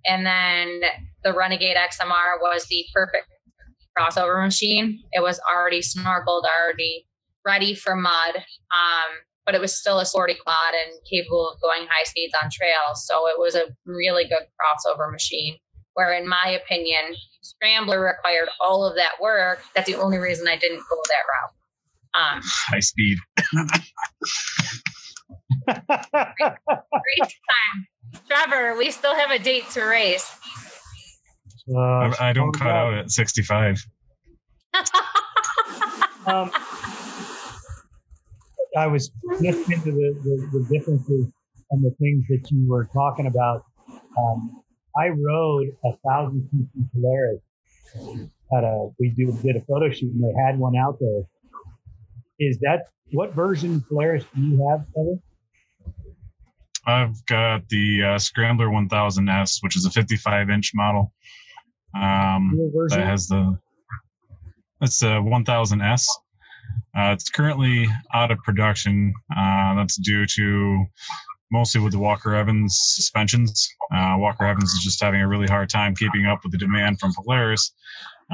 And 0.05 0.27
then 0.27 0.81
the 1.23 1.33
Renegade 1.33 1.77
XMR 1.77 2.41
was 2.41 2.67
the 2.67 2.85
perfect 2.93 3.29
crossover 3.99 4.43
machine. 4.45 5.01
It 5.13 5.23
was 5.23 5.41
already 5.51 5.81
snorkeled, 5.81 6.45
already 6.45 7.07
ready 7.45 7.75
for 7.75 7.95
mud. 7.95 8.37
Um, 8.37 9.11
but 9.45 9.55
it 9.55 9.61
was 9.61 9.75
still 9.75 9.99
a 9.99 10.07
sporty 10.07 10.37
quad 10.43 10.75
and 10.75 10.99
capable 11.11 11.51
of 11.51 11.61
going 11.61 11.87
high 11.91 12.05
speeds 12.05 12.33
on 12.43 12.49
trails. 12.53 13.07
So 13.07 13.27
it 13.27 13.39
was 13.39 13.55
a 13.55 13.67
really 13.85 14.25
good 14.25 14.47
crossover 14.59 15.11
machine. 15.11 15.57
Where, 15.95 16.15
in 16.15 16.27
my 16.27 16.59
opinion, 16.63 17.17
Scrambler 17.43 18.01
required 18.01 18.49
all 18.61 18.87
of 18.87 18.97
that 18.97 19.21
work. 19.21 19.61
That's 19.75 19.87
the 19.87 19.97
only 19.97 20.17
reason 20.17 20.49
I 20.49 20.57
didn't 20.57 20.79
go 20.89 20.97
that 21.11 21.23
route. 21.29 21.53
Um, 22.15 22.41
high 22.45 22.81
speed. 22.81 23.19
race 25.69 27.35
time. 27.51 27.87
Trevor, 28.27 28.77
we 28.79 28.91
still 28.91 29.15
have 29.15 29.31
a 29.31 29.39
date 29.39 29.69
to 29.71 29.83
race. 29.83 30.35
Uh, 31.69 31.79
I, 31.79 32.31
I, 32.31 32.33
don't 32.33 32.53
cut 32.53 32.69
out 32.69 32.95
at 32.95 33.11
65. 33.11 33.87
um, 36.27 36.51
I 38.77 38.87
was 38.87 39.11
listening 39.41 39.81
to 39.83 39.93
the, 39.93 40.21
the, 40.25 40.59
the, 40.59 40.67
differences 40.71 41.27
and 41.71 41.85
the 41.85 41.95
things 42.01 42.25
that 42.29 42.51
you 42.51 42.69
were 42.69 42.89
talking 42.93 43.27
about. 43.27 43.65
Um, 44.19 44.63
I 44.97 45.09
rode 45.09 45.69
a 45.85 45.93
thousand 46.07 46.49
cc 46.53 46.89
Polaris 46.93 47.41
at 48.57 48.65
a 48.65 48.89
we 48.99 49.11
do 49.11 49.33
did 49.43 49.57
a 49.57 49.61
photo 49.61 49.91
shoot 49.91 50.13
and 50.13 50.23
they 50.23 50.43
had 50.43 50.59
one 50.59 50.77
out 50.77 50.99
there. 51.01 51.23
Is 52.39 52.59
that 52.61 52.89
what 53.13 53.35
version 53.35 53.85
Polaris 53.89 54.25
do 54.35 54.41
you 54.41 54.69
have, 54.69 54.85
Kevin? 54.95 55.21
I've 56.87 57.25
got 57.27 57.69
the 57.69 58.03
uh, 58.03 58.19
Scrambler 58.19 58.67
1000S, 58.67 59.59
which 59.63 59.77
is 59.77 59.85
a 59.85 59.91
55 59.91 60.51
inch 60.51 60.73
model. 60.75 61.13
Um, 61.95 62.71
that 62.89 63.07
has 63.07 63.29
the 63.29 63.59
it's 64.81 65.03
a 65.03 65.07
1000S. 65.07 66.05
Uh, 66.97 67.13
it's 67.13 67.31
currently 67.31 67.87
out 68.13 68.31
of 68.31 68.39
production. 68.39 69.15
Uh, 69.35 69.75
that's 69.77 69.97
due 69.97 70.27
to 70.27 70.85
mostly 71.53 71.81
with 71.81 71.93
the 71.93 71.99
Walker 71.99 72.35
Evans 72.35 72.77
suspensions. 72.95 73.69
Uh, 73.95 74.17
Walker 74.19 74.45
Evans 74.45 74.73
is 74.73 74.83
just 74.83 75.01
having 75.01 75.21
a 75.21 75.29
really 75.29 75.47
hard 75.47 75.69
time 75.71 75.95
keeping 75.95 76.27
up 76.27 76.41
with 76.43 76.53
the 76.53 76.59
demand 76.59 76.99
from 76.99 77.13
Polaris 77.15 77.73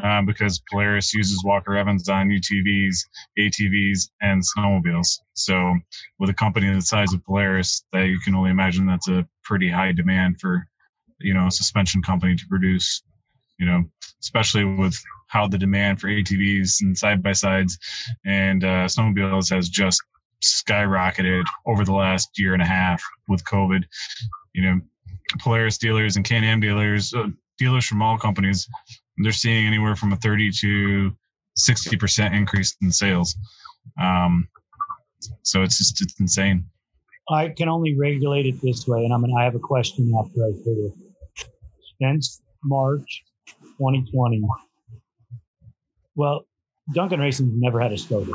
uh, 0.03 0.23
because 0.23 0.63
Polaris 0.71 1.13
uses 1.13 1.45
Walker 1.45 1.77
Evans 1.77 2.09
on 2.09 2.29
UTVs, 2.29 2.97
ATVs, 3.39 4.09
and 4.23 4.43
snowmobiles. 4.43 5.09
So, 5.35 5.75
with 6.19 6.31
a 6.31 6.35
company 6.35 6.73
the 6.73 6.81
size 6.81 7.13
of 7.13 7.25
Polaris, 7.25 7.85
that 7.93 8.07
you 8.07 8.19
can 8.21 8.35
only 8.35 8.51
imagine 8.51 8.87
that's 8.87 9.09
a 9.09 9.27
pretty 9.45 9.71
high 9.71 9.93
demand 9.93 10.41
for, 10.41 10.67
you 11.21 11.35
know, 11.35 11.47
a 11.47 11.51
suspension 11.51 12.03
company 12.03 12.37
to 12.37 12.47
produce. 12.49 13.03
You 13.59 13.67
know, 13.67 13.85
especially 14.21 14.65
with 14.65 14.97
how 15.29 15.47
the 15.47 15.59
demand 15.59 16.01
for 16.01 16.09
ATVs 16.09 16.81
and 16.81 16.97
side 16.97 17.23
by 17.23 17.33
sides 17.33 17.79
and 18.25 18.65
uh, 18.65 18.87
snowmobiles 18.87 19.55
has 19.55 19.69
just 19.69 20.03
skyrocketed 20.43 21.45
over 21.67 21.85
the 21.85 21.93
last 21.93 22.39
year 22.39 22.55
and 22.55 22.63
a 22.63 22.67
half 22.67 23.03
with 23.29 23.45
COVID. 23.45 23.85
You 24.55 24.63
know, 24.63 24.81
Polaris 25.41 25.79
dealers 25.79 26.17
and 26.17 26.25
Can 26.25 26.45
Am 26.45 26.61
dealers, 26.61 27.13
uh, 27.15 27.29
dealers 27.59 27.87
from 27.87 28.03
all 28.03 28.17
companies, 28.19 28.67
they're 29.19 29.33
seeing 29.33 29.67
anywhere 29.67 29.97
from 29.97 30.13
a 30.13 30.17
30 30.17 30.51
to 30.61 31.13
60% 31.59 32.35
increase 32.35 32.77
in 32.83 32.91
sales. 32.93 33.37
Um, 34.01 34.49
so 35.43 35.63
it's 35.63 35.79
just 35.79 36.01
it's 36.01 36.19
insane. 36.21 36.65
I 37.31 37.49
can 37.49 37.69
only 37.69 37.95
regulate 37.95 38.47
it 38.47 38.61
this 38.63 38.87
way, 38.87 39.05
and 39.05 39.13
I'm 39.13 39.21
gonna. 39.21 39.35
I 39.35 39.45
have 39.45 39.55
a 39.55 39.59
question 39.59 40.13
after 40.19 40.45
I 40.45 40.53
this. 40.53 41.45
Since 42.01 42.41
March 42.65 43.25
2020, 43.79 44.43
well, 46.15 46.45
Duncan 46.95 47.21
Racing's 47.21 47.53
never 47.55 47.81
had 47.81 47.93
a 47.93 47.99
stover. 47.99 48.33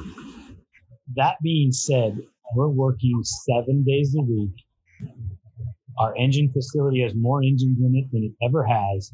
That 1.16 1.36
being 1.44 1.72
said, 1.72 2.18
we're 2.56 2.70
working 2.70 3.22
seven 3.24 3.84
days 3.84 4.16
a 4.18 4.22
week. 4.22 4.52
Our 6.00 6.16
engine 6.16 6.52
facility 6.52 7.02
has 7.02 7.14
more 7.14 7.44
engines 7.44 7.80
in 7.80 7.96
it 7.96 8.12
than 8.12 8.24
it 8.24 8.46
ever 8.46 8.64
has. 8.64 9.12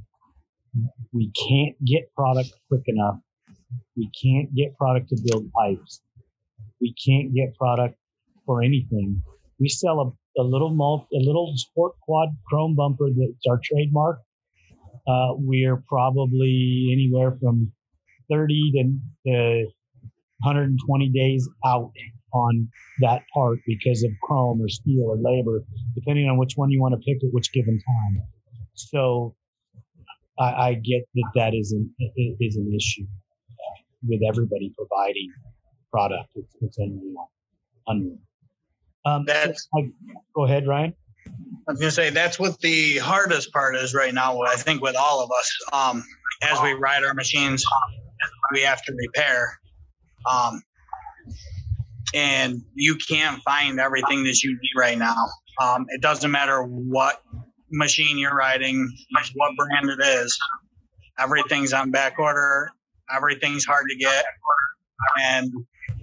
We 1.11 1.31
can't 1.47 1.75
get 1.83 2.13
product 2.15 2.53
quick 2.67 2.83
enough. 2.85 3.17
We 3.95 4.09
can't 4.21 4.53
get 4.55 4.77
product 4.77 5.09
to 5.09 5.17
build 5.25 5.51
pipes. 5.51 6.01
We 6.79 6.93
can't 6.93 7.33
get 7.33 7.55
product 7.55 7.95
for 8.45 8.61
anything. 8.61 9.21
We 9.59 9.67
sell 9.67 9.99
a, 9.99 10.41
a 10.41 10.43
little 10.43 10.71
a 11.13 11.17
little 11.17 11.53
sport 11.55 11.93
quad 12.01 12.29
chrome 12.47 12.75
bumper 12.75 13.09
that's 13.09 13.45
our 13.49 13.59
trademark. 13.63 14.19
Uh, 15.09 15.33
we're 15.37 15.83
probably 15.87 16.89
anywhere 16.93 17.35
from 17.41 17.71
30 18.31 18.71
to, 19.25 19.31
to 19.31 19.65
120 20.41 21.09
days 21.09 21.49
out 21.65 21.91
on 22.31 22.69
that 23.01 23.23
part 23.33 23.57
because 23.65 24.03
of 24.03 24.11
chrome 24.23 24.61
or 24.61 24.69
steel 24.69 25.03
or 25.07 25.17
labor, 25.17 25.63
depending 25.95 26.29
on 26.29 26.37
which 26.37 26.53
one 26.55 26.69
you 26.69 26.79
want 26.79 26.93
to 26.93 26.99
pick 26.99 27.17
at 27.23 27.33
which 27.33 27.51
given 27.53 27.73
time. 27.79 28.23
So 28.75 29.35
I, 30.39 30.43
I 30.69 30.73
get 30.75 31.01
that 31.15 31.31
that 31.35 31.53
is 31.55 31.71
an, 31.71 31.93
is 32.39 32.55
an 32.55 32.71
issue 32.75 33.07
with 34.07 34.21
everybody 34.29 34.71
providing 34.77 35.31
product. 35.91 36.29
It's, 36.35 36.55
it's 36.61 36.77
unreal. 36.77 37.31
unreal. 37.87 38.17
Um, 39.05 39.25
That's- 39.25 39.67
so 39.73 39.81
I- 39.81 39.91
go 40.35 40.45
ahead, 40.45 40.67
Ryan. 40.67 40.93
I 41.67 41.71
was 41.71 41.79
gonna 41.79 41.91
say 41.91 42.09
that's 42.09 42.39
what 42.39 42.59
the 42.61 42.97
hardest 42.97 43.51
part 43.53 43.75
is 43.75 43.93
right 43.93 44.13
now. 44.13 44.41
I 44.41 44.55
think 44.55 44.81
with 44.81 44.95
all 44.95 45.23
of 45.23 45.29
us, 45.31 45.57
um, 45.71 46.03
as 46.41 46.59
we 46.61 46.73
ride 46.73 47.03
our 47.03 47.13
machines, 47.13 47.63
we 48.51 48.61
have 48.61 48.81
to 48.83 48.93
repair, 48.93 49.59
um, 50.29 50.63
and 52.15 52.61
you 52.73 52.95
can't 52.95 53.41
find 53.43 53.79
everything 53.79 54.23
that 54.23 54.41
you 54.43 54.51
need 54.53 54.71
right 54.75 54.97
now. 54.97 55.15
Um, 55.61 55.85
it 55.89 56.01
doesn't 56.01 56.31
matter 56.31 56.63
what 56.63 57.21
machine 57.71 58.17
you're 58.17 58.35
riding, 58.35 58.89
what 59.35 59.51
brand 59.55 59.89
it 59.89 60.03
is. 60.03 60.37
Everything's 61.19 61.73
on 61.73 61.91
back 61.91 62.17
order. 62.17 62.71
Everything's 63.15 63.65
hard 63.65 63.85
to 63.89 63.95
get, 63.95 64.25
and 65.21 65.51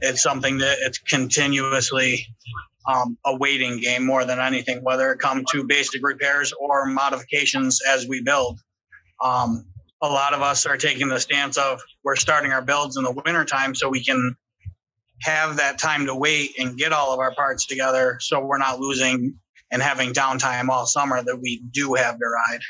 it's 0.00 0.22
something 0.22 0.58
that 0.58 0.78
it's 0.80 0.98
continuously 0.98 2.26
um, 2.86 3.18
a 3.24 3.36
waiting 3.36 3.80
game 3.80 4.04
more 4.04 4.24
than 4.24 4.38
anything, 4.38 4.82
whether 4.82 5.12
it 5.12 5.18
come 5.18 5.44
to 5.52 5.64
basic 5.64 6.04
repairs 6.04 6.52
or 6.58 6.86
modifications 6.86 7.80
as 7.88 8.06
we 8.06 8.22
build. 8.22 8.60
Um, 9.22 9.66
a 10.02 10.08
lot 10.08 10.34
of 10.34 10.42
us 10.42 10.66
are 10.66 10.76
taking 10.76 11.08
the 11.08 11.18
stance 11.18 11.56
of 11.56 11.80
we're 12.04 12.16
starting 12.16 12.52
our 12.52 12.62
builds 12.62 12.96
in 12.96 13.04
the 13.04 13.12
wintertime 13.12 13.74
so 13.74 13.88
we 13.88 14.04
can 14.04 14.36
have 15.22 15.56
that 15.56 15.78
time 15.78 16.06
to 16.06 16.14
wait 16.14 16.52
and 16.58 16.76
get 16.76 16.92
all 16.92 17.12
of 17.12 17.18
our 17.18 17.34
parts 17.34 17.66
together 17.66 18.18
so 18.20 18.44
we're 18.44 18.58
not 18.58 18.78
losing 18.78 19.34
and 19.72 19.82
having 19.82 20.12
downtime 20.12 20.68
all 20.68 20.86
summer 20.86 21.22
that 21.22 21.40
we 21.40 21.62
do 21.72 21.94
have 21.94 22.18
to 22.18 22.24
ride. 22.26 22.60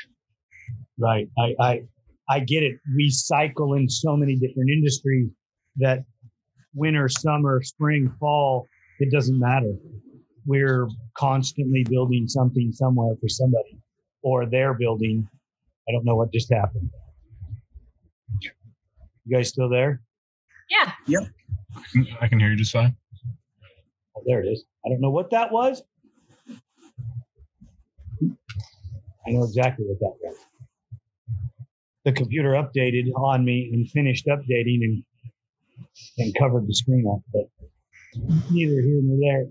Right. 0.97 1.27
I, 1.37 1.55
I, 1.59 1.81
I 2.29 2.39
get 2.39 2.63
it. 2.63 2.79
We 2.95 3.09
cycle 3.09 3.73
in 3.73 3.89
so 3.89 4.15
many 4.15 4.35
different 4.35 4.69
industries 4.69 5.29
that 5.77 6.05
winter, 6.73 7.07
summer, 7.09 7.61
spring, 7.61 8.11
fall, 8.19 8.67
it 8.99 9.11
doesn't 9.11 9.39
matter. 9.39 9.73
We're 10.47 10.87
constantly 11.15 11.83
building 11.89 12.27
something 12.27 12.71
somewhere 12.71 13.15
for 13.21 13.27
somebody 13.27 13.77
or 14.23 14.45
they're 14.45 14.73
building. 14.73 15.27
I 15.87 15.91
don't 15.91 16.05
know 16.05 16.15
what 16.15 16.31
just 16.31 16.51
happened. 16.51 16.89
You 18.41 19.35
guys 19.35 19.49
still 19.49 19.69
there? 19.69 20.01
Yeah. 20.69 20.93
Yep. 21.05 21.27
I 22.21 22.27
can 22.27 22.39
hear 22.39 22.49
you 22.49 22.55
just 22.55 22.71
fine. 22.71 22.95
Oh, 24.15 24.23
there 24.25 24.41
it 24.41 24.47
is. 24.47 24.63
I 24.85 24.89
don't 24.89 25.01
know 25.01 25.11
what 25.11 25.29
that 25.31 25.51
was. 25.51 25.83
I 28.23 29.31
know 29.31 29.43
exactly 29.43 29.85
what 29.85 29.99
that 29.99 30.13
was. 30.21 30.37
The 32.05 32.13
computer 32.13 32.51
updated 32.51 33.11
on 33.15 33.43
me 33.43 33.69
and 33.73 33.89
finished 33.91 34.27
updating 34.27 34.83
and 34.83 35.03
and 36.17 36.33
covered 36.35 36.67
the 36.67 36.73
screen 36.73 37.05
up, 37.11 37.19
but 37.33 37.49
neither 38.49 38.81
here 38.81 39.01
nor 39.03 39.17
there. 39.19 39.45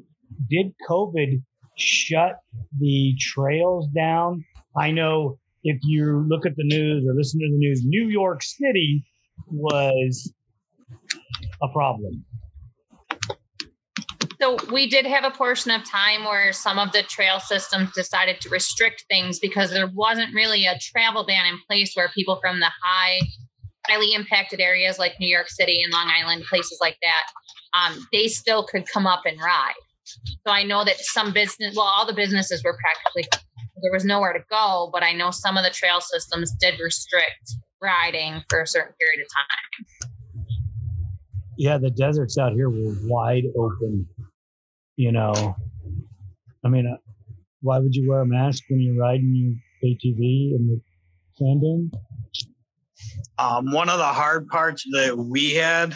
Did 0.48 0.72
COVID 0.88 1.42
shut 1.76 2.38
the 2.78 3.14
trails 3.18 3.88
down? 3.94 4.44
I 4.76 4.90
know 4.90 5.38
if 5.64 5.78
you 5.82 6.24
look 6.28 6.46
at 6.46 6.56
the 6.56 6.64
news 6.64 7.04
or 7.08 7.14
listen 7.14 7.40
to 7.40 7.48
the 7.50 7.58
news, 7.58 7.82
New 7.84 8.08
York 8.08 8.42
City 8.42 9.04
was 9.48 10.32
a 11.62 11.68
problem. 11.68 12.24
So 14.40 14.58
we 14.70 14.88
did 14.88 15.06
have 15.06 15.24
a 15.24 15.30
portion 15.30 15.70
of 15.70 15.82
time 15.88 16.24
where 16.24 16.52
some 16.52 16.78
of 16.78 16.92
the 16.92 17.02
trail 17.02 17.40
systems 17.40 17.92
decided 17.92 18.40
to 18.42 18.50
restrict 18.50 19.06
things 19.08 19.38
because 19.38 19.70
there 19.70 19.88
wasn't 19.88 20.34
really 20.34 20.66
a 20.66 20.78
travel 20.78 21.24
ban 21.24 21.46
in 21.46 21.58
place 21.66 21.92
where 21.94 22.10
people 22.14 22.38
from 22.42 22.60
the 22.60 22.70
high, 22.82 23.20
highly 23.86 24.12
impacted 24.12 24.60
areas 24.60 24.98
like 24.98 25.18
New 25.18 25.28
York 25.28 25.48
City 25.48 25.82
and 25.82 25.92
Long 25.92 26.12
Island, 26.14 26.44
places 26.48 26.78
like 26.82 26.98
that, 27.02 27.22
um, 27.72 28.06
they 28.12 28.28
still 28.28 28.64
could 28.64 28.86
come 28.86 29.06
up 29.06 29.22
and 29.24 29.40
ride. 29.40 29.72
So 30.46 30.52
I 30.52 30.62
know 30.62 30.84
that 30.84 30.98
some 30.98 31.32
business, 31.32 31.74
well, 31.76 31.86
all 31.86 32.06
the 32.06 32.14
businesses 32.14 32.62
were 32.64 32.78
practically 32.78 33.28
there 33.82 33.92
was 33.92 34.04
nowhere 34.04 34.32
to 34.32 34.44
go, 34.50 34.88
but 34.92 35.02
I 35.02 35.12
know 35.12 35.30
some 35.30 35.56
of 35.56 35.64
the 35.64 35.70
trail 35.70 36.00
systems 36.00 36.52
did 36.60 36.80
restrict 36.80 37.56
riding 37.82 38.42
for 38.48 38.62
a 38.62 38.66
certain 38.66 38.94
period 38.98 39.20
of 39.20 39.26
time. 39.36 40.08
yeah, 41.58 41.78
the 41.78 41.90
deserts 41.90 42.38
out 42.38 42.52
here 42.52 42.70
were 42.70 42.94
wide 43.04 43.44
open. 43.56 44.06
You 44.96 45.12
know, 45.12 45.54
I 46.64 46.68
mean, 46.68 46.86
uh, 46.86 46.96
why 47.60 47.78
would 47.78 47.94
you 47.94 48.08
wear 48.08 48.20
a 48.20 48.26
mask 48.26 48.64
when 48.68 48.80
you're 48.80 48.96
riding 48.96 49.34
your 49.34 49.90
ATV 49.90 50.54
in 50.54 50.68
the 50.68 50.80
sand 51.34 51.60
dune? 51.60 51.90
Um, 53.38 53.72
one 53.72 53.90
of 53.90 53.98
the 53.98 54.04
hard 54.04 54.48
parts 54.48 54.84
that 54.92 55.16
we 55.16 55.54
had, 55.54 55.94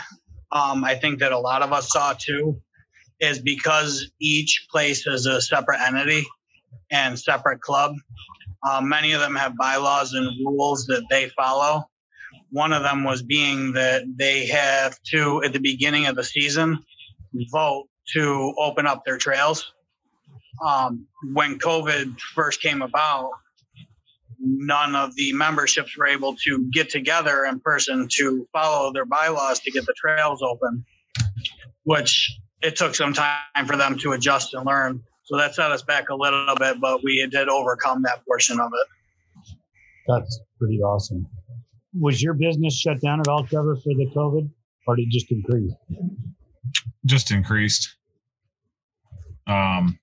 um, 0.52 0.84
I 0.84 0.96
think 0.96 1.20
that 1.20 1.32
a 1.32 1.38
lot 1.38 1.62
of 1.62 1.72
us 1.72 1.90
saw 1.90 2.12
too, 2.12 2.60
is 3.20 3.38
because 3.38 4.10
each 4.20 4.66
place 4.70 5.06
is 5.06 5.26
a 5.26 5.40
separate 5.40 5.80
entity 5.80 6.26
and 6.90 7.18
separate 7.18 7.60
club. 7.60 7.94
Um, 8.68 8.88
many 8.88 9.12
of 9.12 9.20
them 9.20 9.36
have 9.36 9.56
bylaws 9.56 10.12
and 10.12 10.26
rules 10.44 10.86
that 10.86 11.04
they 11.10 11.30
follow. 11.30 11.88
One 12.50 12.72
of 12.72 12.82
them 12.82 13.04
was 13.04 13.22
being 13.22 13.72
that 13.74 14.02
they 14.16 14.46
have 14.46 14.98
to, 15.12 15.42
at 15.44 15.52
the 15.52 15.60
beginning 15.60 16.06
of 16.06 16.16
the 16.16 16.24
season, 16.24 16.84
vote 17.52 17.88
to 18.14 18.54
open 18.58 18.86
up 18.86 19.04
their 19.04 19.18
trails. 19.18 19.72
Um, 20.64 21.06
when 21.32 21.58
COVID 21.58 22.18
first 22.20 22.60
came 22.60 22.82
about, 22.82 23.30
none 24.40 24.94
of 24.96 25.14
the 25.14 25.32
memberships 25.32 25.96
were 25.96 26.06
able 26.06 26.34
to 26.44 26.68
get 26.72 26.90
together 26.90 27.44
in 27.44 27.60
person 27.60 28.08
to 28.18 28.48
follow 28.52 28.92
their 28.92 29.04
bylaws 29.04 29.60
to 29.60 29.70
get 29.70 29.86
the 29.86 29.94
trails 29.96 30.42
open, 30.42 30.84
which 31.84 32.36
it 32.62 32.76
took 32.76 32.94
some 32.94 33.12
time 33.12 33.66
for 33.66 33.76
them 33.76 33.98
to 33.98 34.12
adjust 34.12 34.54
and 34.54 34.66
learn. 34.66 35.02
So 35.24 35.36
that 35.36 35.54
set 35.54 35.70
us 35.70 35.82
back 35.82 36.08
a 36.10 36.14
little 36.14 36.54
bit, 36.56 36.80
but 36.80 37.02
we 37.02 37.26
did 37.30 37.48
overcome 37.48 38.02
that 38.02 38.24
portion 38.26 38.58
of 38.58 38.70
it. 38.72 39.54
That's 40.08 40.40
pretty 40.58 40.80
awesome. 40.80 41.26
Was 41.98 42.22
your 42.22 42.34
business 42.34 42.78
shut 42.78 43.00
down 43.00 43.20
at 43.20 43.28
all, 43.28 43.44
Trevor, 43.44 43.76
for 43.76 43.94
the 43.94 44.10
COVID, 44.14 44.50
or 44.86 44.96
did 44.96 45.02
it 45.02 45.10
just 45.10 45.30
increase? 45.30 45.72
Just 47.06 47.30
increased. 47.30 47.96
Um, 49.46 49.98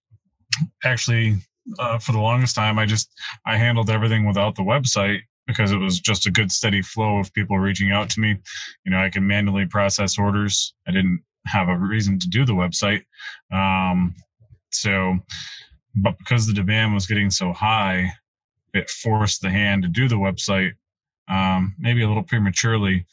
actually, 0.84 1.38
uh, 1.80 2.00
for 2.00 2.12
the 2.12 2.20
longest 2.20 2.56
time, 2.56 2.80
I 2.80 2.86
just 2.86 3.10
I 3.46 3.58
handled 3.58 3.90
everything 3.90 4.26
without 4.26 4.56
the 4.56 4.64
website 4.64 5.20
because 5.46 5.72
it 5.72 5.78
was 5.78 6.00
just 6.00 6.28
a 6.28 6.32
good 6.32 6.52
steady 6.52 6.82
flow 6.82 7.20
of 7.20 7.34
people 7.34 7.58
reaching 7.58 7.92
out 7.92 8.10
to 8.12 8.20
me. 8.20 8.38
You 8.86 8.92
know, 8.92 9.00
I 9.00 9.10
can 9.10 9.26
manually 9.26 9.66
process 9.66 10.18
orders. 10.18 10.74
I 10.88 10.92
didn't 10.92 11.22
have 11.46 11.70
a 11.70 11.78
reason 11.78 12.20
to 12.20 12.28
do 12.28 12.46
the 12.46 12.54
website. 12.54 13.04
Um, 13.52 14.16
so, 14.72 15.18
but 15.96 16.18
because 16.18 16.46
the 16.46 16.54
demand 16.54 16.94
was 16.94 17.08
getting 17.08 17.30
so 17.30 17.54
high, 17.54 18.12
it 18.74 18.90
forced 18.90 19.42
the 19.42 19.50
hand 19.50 19.84
to 19.84 19.90
do 19.90 20.08
the 20.08 20.16
website, 20.16 20.74
um, 21.30 21.76
maybe 21.80 22.04
a 22.04 22.08
little 22.08 22.24
prematurely, 22.24 23.06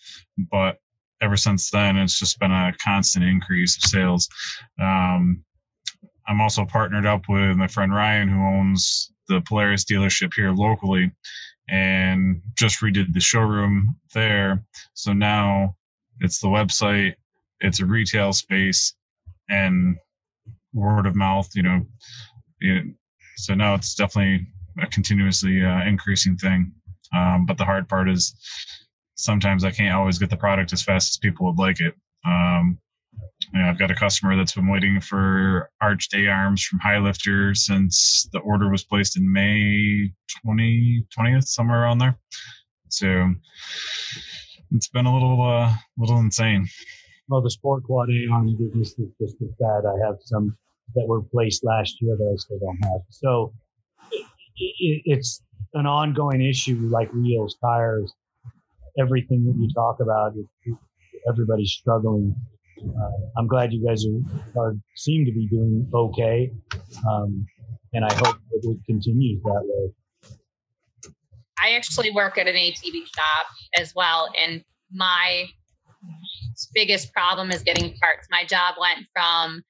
but 0.51 0.79
ever 1.21 1.37
since 1.37 1.71
then, 1.71 1.97
it's 1.97 2.19
just 2.19 2.39
been 2.39 2.51
a 2.53 2.73
constant 2.83 3.25
increase 3.25 3.77
of 3.77 3.89
sales. 3.89 4.29
Um, 4.81 5.45
I'm 6.27 6.41
also 6.41 6.65
partnered 6.65 7.07
up 7.07 7.23
with 7.29 7.57
my 7.57 7.67
friend 7.67 7.95
Ryan, 7.95 8.29
who 8.29 8.41
owns 8.41 9.13
the 9.29 9.41
Polaris 9.43 9.85
dealership 9.85 10.33
here 10.35 10.53
locally, 10.53 11.11
and 11.69 12.43
just 12.57 12.81
redid 12.81 13.13
the 13.13 13.21
showroom 13.21 13.97
there. 14.13 14.63
So 14.93 15.13
now 15.13 15.77
it's 16.21 16.41
the 16.41 16.49
website, 16.49 17.15
it's 17.65 17.81
a 17.81 17.87
retail 17.87 18.33
space, 18.33 18.95
and 19.49 19.97
word 20.73 21.07
of 21.07 21.17
mouth. 21.17 21.49
You 21.55 21.63
know, 21.63 21.87
it, 22.61 22.85
so 23.37 23.55
now 23.55 23.75
it's 23.75 23.95
definitely 23.95 24.47
a 24.81 24.87
continuously 24.87 25.65
uh, 25.65 25.83
increasing 25.85 26.37
thing. 26.37 26.73
Um, 27.15 27.47
but 27.47 27.59
the 27.59 27.65
hard 27.65 27.89
part 27.89 28.09
is 28.09 28.35
sometimes 29.15 29.65
I 29.65 29.71
can't 29.71 29.95
always 29.95 30.19
get 30.19 30.31
the 30.31 30.37
product 30.37 30.73
as 30.73 30.83
fast 30.83 31.13
as 31.13 31.19
people 31.19 31.47
would 31.47 31.59
like 31.59 31.81
it. 31.81 31.95
Um, 32.27 32.79
you 33.53 33.61
know, 33.61 33.69
I've 33.69 33.79
got 33.79 33.91
a 33.91 33.95
customer 33.95 34.37
that's 34.37 34.55
been 34.55 34.69
waiting 34.69 35.01
for 35.01 35.71
arched 35.81 36.15
A 36.15 36.27
arms 36.27 36.65
from 36.65 36.81
Highlifter 36.81 37.57
since 37.57 38.29
the 38.33 38.41
order 38.41 38.71
was 38.71 38.85
placed 38.85 39.17
in 39.17 39.33
May 39.33 40.11
20, 40.43 41.07
20th, 41.17 41.45
somewhere 41.45 41.83
around 41.83 41.99
there. 41.99 42.19
So 42.89 43.33
it's 44.73 44.89
been 44.89 45.07
a 45.07 45.13
little, 45.13 45.41
uh, 45.43 45.73
little 45.97 46.19
insane. 46.19 46.69
Well, 47.29 47.43
the 47.43 47.51
Sport 47.51 47.85
Quad 47.85 48.11
A 48.11 48.33
arm 48.33 48.57
business 48.57 48.91
is 48.99 49.09
just 49.21 49.37
as 49.43 49.51
bad. 49.59 49.85
I 49.87 50.07
have 50.07 50.17
some 50.21 50.57
that 50.95 51.07
were 51.07 51.23
placed 51.23 51.65
last 51.65 51.97
year 52.01 52.17
that 52.17 52.31
I 52.33 52.37
still 52.37 52.59
don't 52.59 52.79
have. 52.85 53.01
So 53.11 53.53
it, 54.13 54.27
it, 54.57 55.03
it's 55.07 55.43
an 55.73 55.87
ongoing 55.87 56.43
issue 56.43 56.89
like 56.91 57.13
wheels, 57.13 57.57
tires, 57.65 58.13
everything 58.99 59.45
that 59.47 59.57
you 59.59 59.69
talk 59.75 60.01
about. 60.01 60.35
It, 60.37 60.77
everybody's 61.27 61.73
struggling 61.73 62.35
uh, 62.83 63.11
I'm 63.37 63.47
glad 63.47 63.73
you 63.73 63.85
guys 63.85 64.05
are, 64.07 64.61
are 64.61 64.77
seem 64.97 65.25
to 65.25 65.33
be 65.33 65.47
doing 65.49 65.89
okay, 65.93 66.51
um, 67.09 67.47
and 67.93 68.05
I 68.05 68.13
hope 68.15 68.37
it 68.53 68.79
continues 68.87 69.43
that 69.43 69.63
way. 69.65 71.13
I 71.59 71.77
actually 71.77 72.11
work 72.11 72.37
at 72.37 72.47
an 72.47 72.55
ATV 72.55 73.07
shop 73.15 73.47
as 73.79 73.95
well, 73.95 74.29
and 74.39 74.63
my 74.93 75.47
biggest 76.75 77.13
problem 77.13 77.51
is 77.51 77.63
getting 77.63 77.95
parts. 77.99 78.29
My 78.31 78.45
job 78.45 78.75
went 78.81 79.07
from 79.13 79.63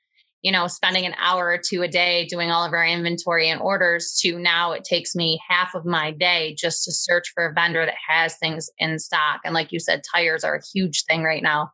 you 0.44 0.52
know, 0.52 0.66
spending 0.66 1.06
an 1.06 1.14
hour 1.16 1.46
or 1.46 1.58
two 1.58 1.82
a 1.82 1.88
day 1.88 2.26
doing 2.26 2.50
all 2.50 2.66
of 2.66 2.74
our 2.74 2.84
inventory 2.84 3.48
and 3.48 3.62
orders 3.62 4.14
to 4.20 4.38
now 4.38 4.72
it 4.72 4.84
takes 4.84 5.16
me 5.16 5.40
half 5.48 5.74
of 5.74 5.86
my 5.86 6.10
day 6.10 6.54
just 6.58 6.84
to 6.84 6.92
search 6.92 7.32
for 7.34 7.46
a 7.46 7.52
vendor 7.54 7.86
that 7.86 7.94
has 8.06 8.36
things 8.36 8.68
in 8.76 8.98
stock. 8.98 9.40
And 9.42 9.54
like 9.54 9.72
you 9.72 9.80
said, 9.80 10.02
tires 10.14 10.44
are 10.44 10.56
a 10.56 10.60
huge 10.74 11.04
thing 11.04 11.22
right 11.22 11.42
now. 11.42 11.72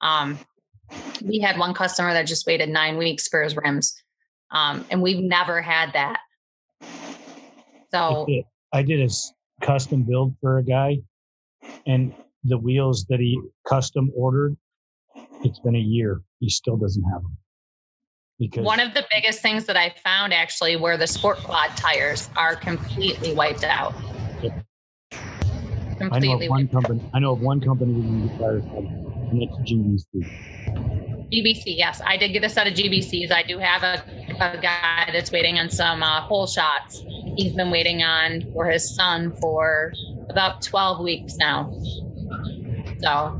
Um, 0.00 0.38
we 1.24 1.40
had 1.40 1.58
one 1.58 1.74
customer 1.74 2.12
that 2.12 2.28
just 2.28 2.46
waited 2.46 2.68
nine 2.68 2.98
weeks 2.98 3.26
for 3.26 3.42
his 3.42 3.56
rims. 3.56 4.00
Um, 4.52 4.86
and 4.92 5.02
we've 5.02 5.18
never 5.18 5.60
had 5.60 5.92
that. 5.94 6.20
So 7.90 8.28
I 8.72 8.82
did 8.82 9.00
a 9.00 9.12
custom 9.66 10.04
build 10.04 10.36
for 10.40 10.58
a 10.58 10.62
guy 10.62 10.98
and 11.84 12.14
the 12.44 12.58
wheels 12.58 13.06
that 13.08 13.20
he 13.20 13.40
custom 13.66 14.10
ordered, 14.14 14.56
it's 15.42 15.58
been 15.60 15.76
a 15.76 15.80
year. 15.80 16.20
He 16.40 16.48
still 16.48 16.76
doesn't 16.76 17.04
have 17.04 17.22
them. 17.22 17.36
Because 18.38 18.64
one 18.64 18.80
of 18.80 18.94
the 18.94 19.06
biggest 19.12 19.40
things 19.40 19.64
that 19.66 19.76
I 19.76 19.94
found 20.02 20.34
actually 20.34 20.76
were 20.76 20.96
the 20.96 21.06
sport 21.06 21.38
quad 21.38 21.70
tires 21.76 22.28
are 22.36 22.56
completely 22.56 23.32
wiped 23.32 23.64
out. 23.64 23.94
Completely 25.98 26.10
I 26.10 26.18
know 26.18 26.32
of 26.34 26.48
one 26.48 26.68
company. 26.68 27.10
I 27.14 27.18
know 27.20 27.32
of 27.32 27.40
one 27.40 27.60
company 27.60 28.28
that 28.28 28.38
tires, 28.38 28.64
and 28.64 29.42
it's 29.42 29.56
GBC. 29.70 31.30
GBC, 31.32 31.62
yes. 31.66 32.00
I 32.04 32.16
did 32.16 32.32
get 32.32 32.44
a 32.44 32.48
set 32.48 32.66
of 32.66 32.74
GBCs. 32.74 33.30
I 33.30 33.44
do 33.44 33.58
have 33.58 33.82
a, 33.82 34.02
a 34.40 34.60
guy 34.60 35.10
that's 35.12 35.30
waiting 35.30 35.58
on 35.58 35.70
some 35.70 36.02
uh, 36.02 36.20
hole 36.20 36.46
shots. 36.46 37.04
He's 37.36 37.54
been 37.54 37.70
waiting 37.70 38.02
on 38.02 38.52
for 38.52 38.66
his 38.66 38.94
son 38.94 39.34
for 39.40 39.92
about 40.28 40.62
12 40.62 41.02
weeks 41.02 41.36
now. 41.36 41.72
So. 43.04 43.38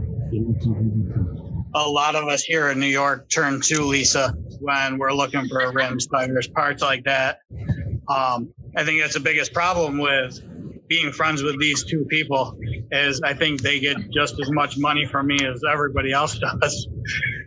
A 1.75 1.89
lot 1.89 2.15
of 2.15 2.29
us 2.29 2.43
here 2.43 2.69
in 2.69 2.79
New 2.79 2.87
York 2.87 3.29
turn 3.31 3.61
to 3.63 3.83
Lisa 3.83 4.35
when 4.61 4.99
we're 4.99 5.13
looking 5.13 5.49
for 5.49 5.73
rims, 5.73 6.07
tires, 6.07 6.47
parts 6.49 6.83
like 6.83 7.05
that. 7.05 7.41
Um, 8.09 8.53
I 8.77 8.85
think 8.85 9.01
that's 9.01 9.15
the 9.15 9.21
biggest 9.21 9.53
problem 9.55 9.99
with 9.99 10.39
being 10.89 11.13
friends 11.13 11.43
with 11.43 11.59
these 11.59 11.85
two 11.85 12.05
people 12.05 12.59
is 12.93 13.23
I 13.23 13.33
think 13.35 13.63
they 13.63 13.81
get 13.81 13.97
just 14.11 14.39
as 14.41 14.51
much 14.51 14.77
money 14.77 15.07
from 15.07 15.27
me 15.29 15.39
as 15.47 15.63
everybody 15.71 16.13
else 16.13 16.39
does. 16.61 16.89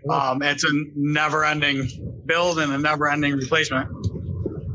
Um, 0.09 0.41
it's 0.41 0.63
a 0.63 0.71
never-ending 0.95 2.23
build 2.25 2.59
and 2.59 2.73
a 2.73 2.77
never-ending 2.77 3.33
replacement. 3.33 3.89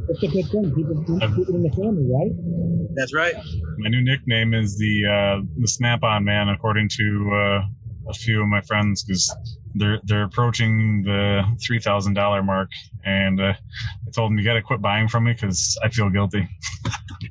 It's 0.09 0.23
a 0.23 0.29
good 0.29 0.47
thing. 0.49 0.73
People 0.75 1.05
keep 1.09 1.49
it 1.49 1.55
in 1.55 1.63
the 1.63 1.71
family, 1.71 2.07
right? 2.09 2.52
That's 2.95 3.15
right. 3.15 3.35
My 3.79 3.89
new 3.89 4.03
nickname 4.03 4.55
is 4.55 4.77
the 4.79 5.07
uh, 5.07 5.43
the 5.59 5.69
Snap-on 5.69 6.25
Man, 6.25 6.49
according 6.49 6.89
to 6.91 7.31
uh, 7.33 8.11
a 8.11 8.15
few 8.15 8.43
of 8.43 8.49
my 8.49 8.61
friends, 8.63 9.03
because 9.03 9.35
they're 9.75 10.01
they're 10.05 10.25
approaching 10.25 11.03
the 11.03 11.43
three 11.65 11.79
thousand 11.79 12.15
dollar 12.15 12.43
mark, 12.43 12.69
and 13.05 13.41
uh, 13.41 13.55
I 13.55 14.11
told 14.15 14.31
them 14.31 14.39
you 14.39 14.45
got 14.45 14.55
to 14.55 14.63
quit 14.63 14.81
buying 14.81 15.09
from 15.09 15.25
me 15.25 15.33
because 15.33 15.79
I 15.83 15.89
feel 15.89 16.11
guilty. 16.11 16.49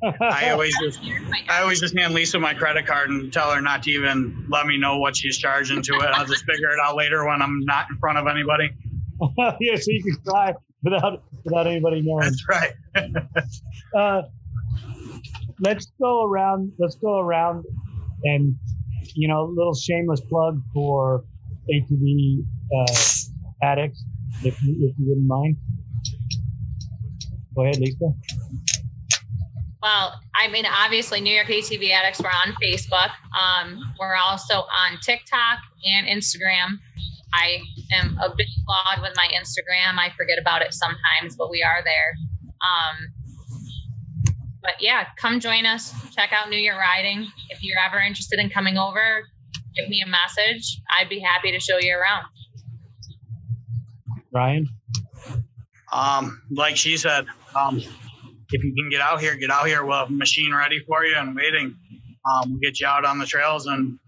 I 0.20 0.50
always 0.50 0.74
just 0.80 1.00
I 1.48 1.62
always 1.62 1.80
just 1.80 1.96
hand 1.96 2.14
Lisa 2.14 2.38
my 2.38 2.54
credit 2.54 2.86
card 2.86 3.10
and 3.10 3.32
tell 3.32 3.52
her 3.52 3.60
not 3.60 3.84
to 3.84 3.90
even 3.90 4.46
let 4.48 4.66
me 4.66 4.78
know 4.78 4.98
what 4.98 5.16
she's 5.16 5.38
charging 5.38 5.82
to 5.82 5.94
it. 5.94 6.10
I'll 6.12 6.26
just 6.26 6.44
figure 6.44 6.70
it 6.70 6.78
out 6.82 6.96
later 6.96 7.24
when 7.26 7.40
I'm 7.40 7.60
not 7.64 7.86
in 7.90 7.98
front 7.98 8.18
of 8.18 8.26
anybody. 8.26 8.70
yeah, 9.60 9.76
so 9.76 9.90
you 9.90 10.02
can 10.02 10.22
try 10.24 10.54
without 10.82 11.22
without 11.44 11.66
anybody 11.66 12.02
knowing. 12.02 12.24
That's 12.24 12.48
right. 12.48 12.72
uh, 13.96 14.22
let's 15.62 15.90
go 16.00 16.24
around. 16.24 16.72
Let's 16.78 16.96
go 16.96 17.18
around, 17.18 17.64
and 18.24 18.56
you 19.14 19.28
know, 19.28 19.44
a 19.44 19.48
little 19.48 19.74
shameless 19.74 20.20
plug 20.22 20.60
for 20.74 21.24
ATV 21.70 22.44
uh, 22.76 22.94
addicts, 23.62 24.04
if 24.44 24.62
you, 24.62 24.74
if 24.88 24.98
you 24.98 25.08
wouldn't 25.08 25.26
mind. 25.26 25.56
Go 27.54 27.62
ahead, 27.62 27.78
Lisa. 27.78 28.12
Well, 29.82 30.14
I 30.34 30.48
mean, 30.48 30.64
obviously, 30.64 31.20
New 31.20 31.34
York 31.34 31.48
ATV 31.48 31.90
Addicts, 31.90 32.20
we're 32.20 32.28
on 32.28 32.54
Facebook. 32.62 33.10
Um, 33.34 33.94
we're 33.98 34.14
also 34.14 34.54
on 34.54 34.98
TikTok 35.02 35.58
and 35.84 36.06
Instagram. 36.06 36.78
I 37.34 37.58
am 37.92 38.16
a 38.22 38.34
bit 38.36 38.46
flawed 38.64 39.02
with 39.02 39.12
my 39.16 39.26
Instagram. 39.34 39.98
I 39.98 40.10
forget 40.16 40.38
about 40.40 40.62
it 40.62 40.72
sometimes, 40.72 41.36
but 41.36 41.50
we 41.50 41.62
are 41.62 41.82
there. 41.82 42.14
Um, 42.62 43.08
but 44.62 44.74
yeah, 44.80 45.06
come 45.18 45.40
join 45.40 45.66
us. 45.66 45.92
Check 46.14 46.30
out 46.32 46.48
New 46.48 46.56
Year 46.56 46.78
Riding. 46.78 47.26
If 47.50 47.62
you're 47.62 47.78
ever 47.78 47.98
interested 47.98 48.38
in 48.38 48.48
coming 48.48 48.78
over, 48.78 49.24
give 49.76 49.88
me 49.88 50.02
a 50.04 50.08
message. 50.08 50.80
I'd 50.96 51.08
be 51.08 51.18
happy 51.18 51.52
to 51.52 51.60
show 51.60 51.78
you 51.78 51.94
around. 51.94 52.24
Ryan? 54.32 54.68
Um, 55.92 56.42
like 56.50 56.76
she 56.76 56.96
said, 56.96 57.26
um, 57.54 57.78
if 57.78 58.64
you 58.64 58.74
can 58.74 58.88
get 58.90 59.00
out 59.00 59.20
here, 59.20 59.36
get 59.36 59.50
out 59.50 59.66
here. 59.66 59.84
We'll 59.84 59.98
have 59.98 60.08
a 60.08 60.12
machine 60.12 60.54
ready 60.54 60.80
for 60.86 61.04
you 61.04 61.16
and 61.16 61.34
waiting. 61.36 61.76
Um, 62.24 62.50
we'll 62.50 62.60
get 62.60 62.80
you 62.80 62.86
out 62.86 63.04
on 63.04 63.18
the 63.18 63.26
trails 63.26 63.66
and 63.66 63.98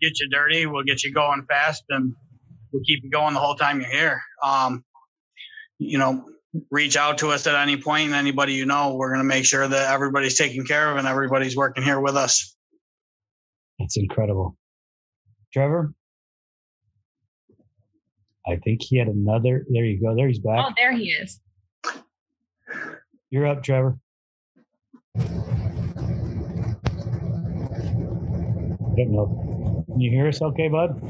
get 0.00 0.18
you 0.20 0.28
dirty. 0.28 0.66
We'll 0.66 0.84
get 0.84 1.04
you 1.04 1.12
going 1.12 1.44
fast 1.48 1.84
and 1.88 2.14
we'll 2.72 2.82
keep 2.84 3.04
you 3.04 3.10
going 3.10 3.34
the 3.34 3.40
whole 3.40 3.54
time 3.54 3.80
you're 3.80 3.90
here. 3.90 4.20
Um, 4.42 4.84
you 5.78 5.98
know, 5.98 6.24
reach 6.70 6.96
out 6.96 7.18
to 7.18 7.28
us 7.28 7.46
at 7.46 7.54
any 7.54 7.76
point. 7.76 8.12
Anybody 8.12 8.54
you 8.54 8.66
know, 8.66 8.94
we're 8.94 9.08
going 9.08 9.20
to 9.20 9.24
make 9.24 9.44
sure 9.44 9.66
that 9.66 9.92
everybody's 9.92 10.36
taken 10.36 10.64
care 10.64 10.90
of 10.90 10.96
and 10.96 11.06
everybody's 11.06 11.56
working 11.56 11.84
here 11.84 12.00
with 12.00 12.16
us. 12.16 12.56
That's 13.78 13.96
incredible. 13.96 14.56
Trevor? 15.52 15.92
I 18.46 18.56
think 18.56 18.82
he 18.82 18.96
had 18.96 19.08
another. 19.08 19.64
There 19.70 19.84
you 19.84 20.00
go. 20.00 20.14
There 20.14 20.28
he's 20.28 20.38
back. 20.38 20.64
Oh, 20.66 20.72
there 20.76 20.92
he 20.92 21.10
is. 21.10 21.40
You're 23.30 23.46
up, 23.46 23.62
Trevor. 23.62 23.98
I 25.16 25.22
don't 28.96 29.12
know. 29.12 29.84
Can 29.86 30.00
you 30.00 30.10
hear 30.10 30.28
us 30.28 30.42
okay, 30.42 30.68
bud? 30.68 31.00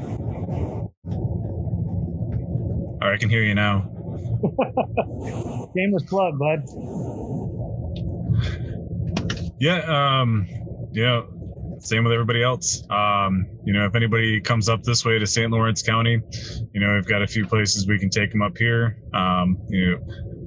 All 3.01 3.07
right, 3.07 3.13
I 3.13 3.17
can 3.17 3.29
hear 3.29 3.43
you 3.43 3.55
now. 3.55 3.89
Shameless 5.75 6.03
plug, 6.03 6.39
bud. 6.39 6.63
Yeah, 9.59 9.81
um, 10.21 10.47
yeah, 10.91 11.21
same 11.79 12.03
with 12.03 12.13
everybody 12.13 12.43
else. 12.43 12.83
Um, 12.89 13.47
you 13.63 13.73
know, 13.73 13.85
if 13.85 13.95
anybody 13.95 14.41
comes 14.41 14.69
up 14.69 14.83
this 14.83 15.05
way 15.05 15.19
to 15.19 15.27
St. 15.27 15.51
Lawrence 15.51 15.83
County, 15.83 16.19
you 16.73 16.81
know, 16.81 16.95
we've 16.95 17.07
got 17.07 17.21
a 17.21 17.27
few 17.27 17.45
places 17.45 17.87
we 17.87 17.99
can 17.99 18.09
take 18.09 18.31
them 18.31 18.41
up 18.41 18.57
here. 18.57 18.97
Um, 19.13 19.57
you 19.69 19.91
know, 19.91 19.97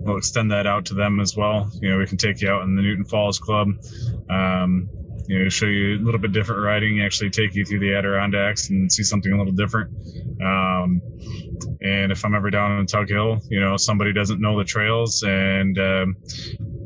we'll 0.05 0.17
extend 0.17 0.51
that 0.53 0.67
out 0.67 0.85
to 0.87 0.95
them 0.95 1.21
as 1.21 1.37
well. 1.37 1.71
You 1.81 1.91
know, 1.91 1.99
we 1.99 2.07
can 2.07 2.19
take 2.19 2.41
you 2.41 2.51
out 2.51 2.63
in 2.63 2.75
the 2.75 2.83
Newton 2.83 3.05
Falls 3.05 3.39
Club. 3.39 3.69
Um, 4.31 4.89
you 5.27 5.43
know, 5.43 5.49
show 5.49 5.67
you 5.67 5.97
a 5.99 6.03
little 6.05 6.21
bit 6.21 6.33
different 6.33 6.63
riding, 6.63 7.03
actually 7.03 7.31
take 7.31 7.55
you 7.55 7.65
through 7.65 7.81
the 7.81 7.95
Adirondacks 7.95 8.71
and 8.71 8.93
see 8.93 9.03
something 9.03 9.33
a 9.33 9.39
little 9.39 9.53
different. 9.53 9.91
Um, 10.43 11.01
and 11.83 12.13
if 12.13 12.25
I'm 12.25 12.35
ever 12.35 12.51
down 12.51 12.79
in 12.79 12.87
Tug 12.87 13.09
Hill, 13.09 13.41
you 13.49 13.61
know, 13.61 13.77
somebody 13.77 14.13
doesn't 14.13 14.41
know 14.41 14.59
the 14.59 14.65
trails 14.65 15.23
and, 15.23 15.79
um, 15.79 16.17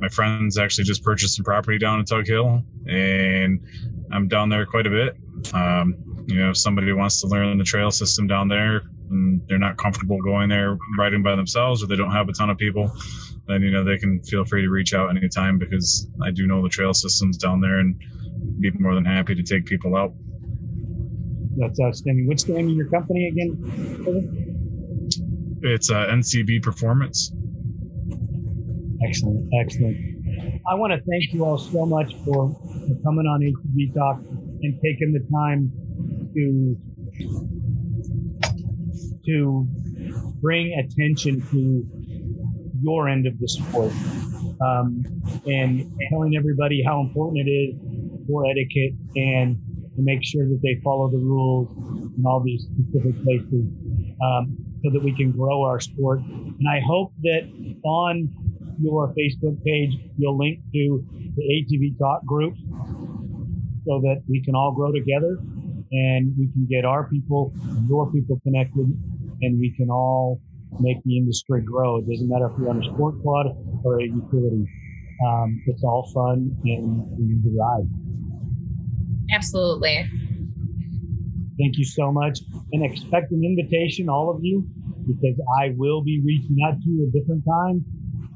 my 0.01 0.09
friends 0.09 0.59
actually 0.59 0.84
just 0.84 1.03
purchased 1.03 1.36
some 1.36 1.45
property 1.45 1.78
down 1.78 1.99
in 1.99 2.05
Tug 2.05 2.26
Hill, 2.26 2.62
and 2.86 3.61
I'm 4.12 4.28
down 4.28 4.49
there 4.49 4.64
quite 4.64 4.86
a 4.86 4.91
bit. 4.91 5.16
Um, 5.53 5.97
you 6.26 6.39
know, 6.39 6.51
if 6.51 6.57
somebody 6.57 6.93
wants 6.93 7.20
to 7.22 7.26
learn 7.26 7.59
the 7.59 7.64
trail 7.64 7.91
system 7.91 8.26
down 8.26 8.49
there 8.49 8.82
and 9.11 9.41
they're 9.49 9.59
not 9.59 9.76
comfortable 9.76 10.20
going 10.20 10.49
there 10.49 10.76
riding 10.99 11.22
by 11.22 11.34
themselves 11.34 11.82
or 11.82 11.86
they 11.86 11.97
don't 11.97 12.11
have 12.11 12.28
a 12.28 12.32
ton 12.32 12.51
of 12.51 12.59
people, 12.59 12.93
then 13.47 13.62
you 13.62 13.70
know 13.70 13.82
they 13.82 13.97
can 13.97 14.22
feel 14.22 14.45
free 14.45 14.62
to 14.62 14.68
reach 14.68 14.95
out 14.95 15.09
anytime 15.11 15.59
because 15.59 16.07
I 16.22 16.30
do 16.30 16.47
know 16.47 16.62
the 16.62 16.68
trail 16.68 16.93
systems 16.93 17.39
down 17.39 17.61
there 17.61 17.78
and 17.78 17.99
be 18.61 18.70
more 18.78 18.94
than 18.94 19.04
happy 19.04 19.34
to 19.34 19.42
take 19.42 19.66
people 19.66 19.96
out. 19.96 20.12
That's 21.56 21.80
outstanding. 21.80 22.26
What's 22.28 22.44
the 22.44 22.52
name 22.54 22.68
of 22.68 22.74
your 22.74 22.88
company 22.88 23.28
again? 23.28 24.38
It's 25.62 25.90
uh, 25.90 26.06
NCB 26.06 26.62
Performance. 26.62 27.32
Excellent, 29.06 29.48
excellent. 29.61 29.96
I 30.70 30.74
want 30.74 30.92
to 30.92 30.98
thank 31.09 31.32
you 31.32 31.44
all 31.44 31.59
so 31.59 31.86
much 31.86 32.14
for, 32.24 32.50
for 32.50 33.02
coming 33.04 33.26
on 33.26 33.40
ATV 33.40 33.94
Talk 33.94 34.20
and 34.62 34.80
taking 34.82 35.12
the 35.12 35.26
time 35.34 35.72
to 36.34 36.76
to 39.26 39.66
bring 40.40 40.72
attention 40.74 41.42
to 41.50 41.84
your 42.80 43.09
end 43.09 43.26
of 43.26 43.38
the 43.38 43.48
sport 43.48 43.92
um, 44.62 45.02
and 45.46 45.92
telling 46.11 46.36
everybody 46.36 46.82
how 46.84 47.00
important 47.00 47.46
it 47.46 47.50
is 47.50 47.88
for 48.29 48.45
etiquette 48.47 48.93
and 49.16 49.57
to 49.97 50.03
make 50.03 50.22
sure 50.22 50.47
that 50.47 50.61
they 50.62 50.81
follow 50.85 51.11
the 51.11 51.18
rules 51.18 51.68
in 52.16 52.24
all 52.24 52.41
these 52.45 52.66
specific 52.70 53.16
places 53.24 53.66
um, 54.22 54.57
so 54.85 54.91
that 54.93 55.03
we 55.03 55.14
can 55.16 55.33
grow 55.33 55.64
our 55.64 55.81
sport. 55.81 56.20
And 56.20 56.68
I 56.70 56.81
hope 56.87 57.12
that 57.22 57.51
on 57.85 58.29
your 58.81 59.12
Facebook 59.14 59.62
page, 59.64 59.99
you'll 60.16 60.39
link 60.39 60.61
to 60.72 61.05
the 61.35 61.43
ATV 61.43 61.99
Talk 61.99 62.24
group 62.24 62.55
so 63.87 64.01
that 64.03 64.22
we 64.29 64.43
can 64.45 64.55
all 64.55 64.72
grow 64.72 64.93
together 64.93 65.39
and 65.91 66.35
we 66.39 66.47
can 66.53 66.66
get 66.70 66.85
our 66.85 67.09
people 67.09 67.53
your 67.89 68.12
people 68.12 68.39
connected 68.45 68.87
and 69.41 69.59
we 69.59 69.74
can 69.76 69.89
all 69.91 70.41
make 70.79 71.03
the 71.05 71.16
industry 71.16 71.62
grow. 71.62 71.99
It 71.99 72.09
doesn't 72.09 72.29
matter 72.29 72.51
if 72.53 72.59
you're 72.59 72.70
on 72.70 72.85
a 72.85 72.95
sport 72.95 73.20
quad 73.22 73.47
or 73.85 74.01
a 74.01 74.05
utility. 74.05 74.66
Um, 75.26 75.62
it's 75.66 75.83
all 75.83 76.11
fun 76.14 76.55
and 76.64 77.03
we 77.18 77.35
need 77.35 77.43
to 77.43 77.57
ride. 77.59 78.07
Absolutely. 79.39 80.05
Thank 81.61 81.78
you 81.78 81.84
so 81.84 82.11
much. 82.11 82.41
And 82.72 82.84
expect 82.84 83.30
an 83.30 83.43
invitation, 83.45 84.09
all 84.09 84.34
of 84.34 84.41
you, 84.43 84.66
because 85.07 85.41
I 85.61 85.74
will 85.76 86.03
be 86.03 86.20
reaching 86.24 86.57
out 86.66 86.74
to 86.82 86.89
you 86.89 87.07
at 87.07 87.12
different 87.12 87.45
times 87.45 87.82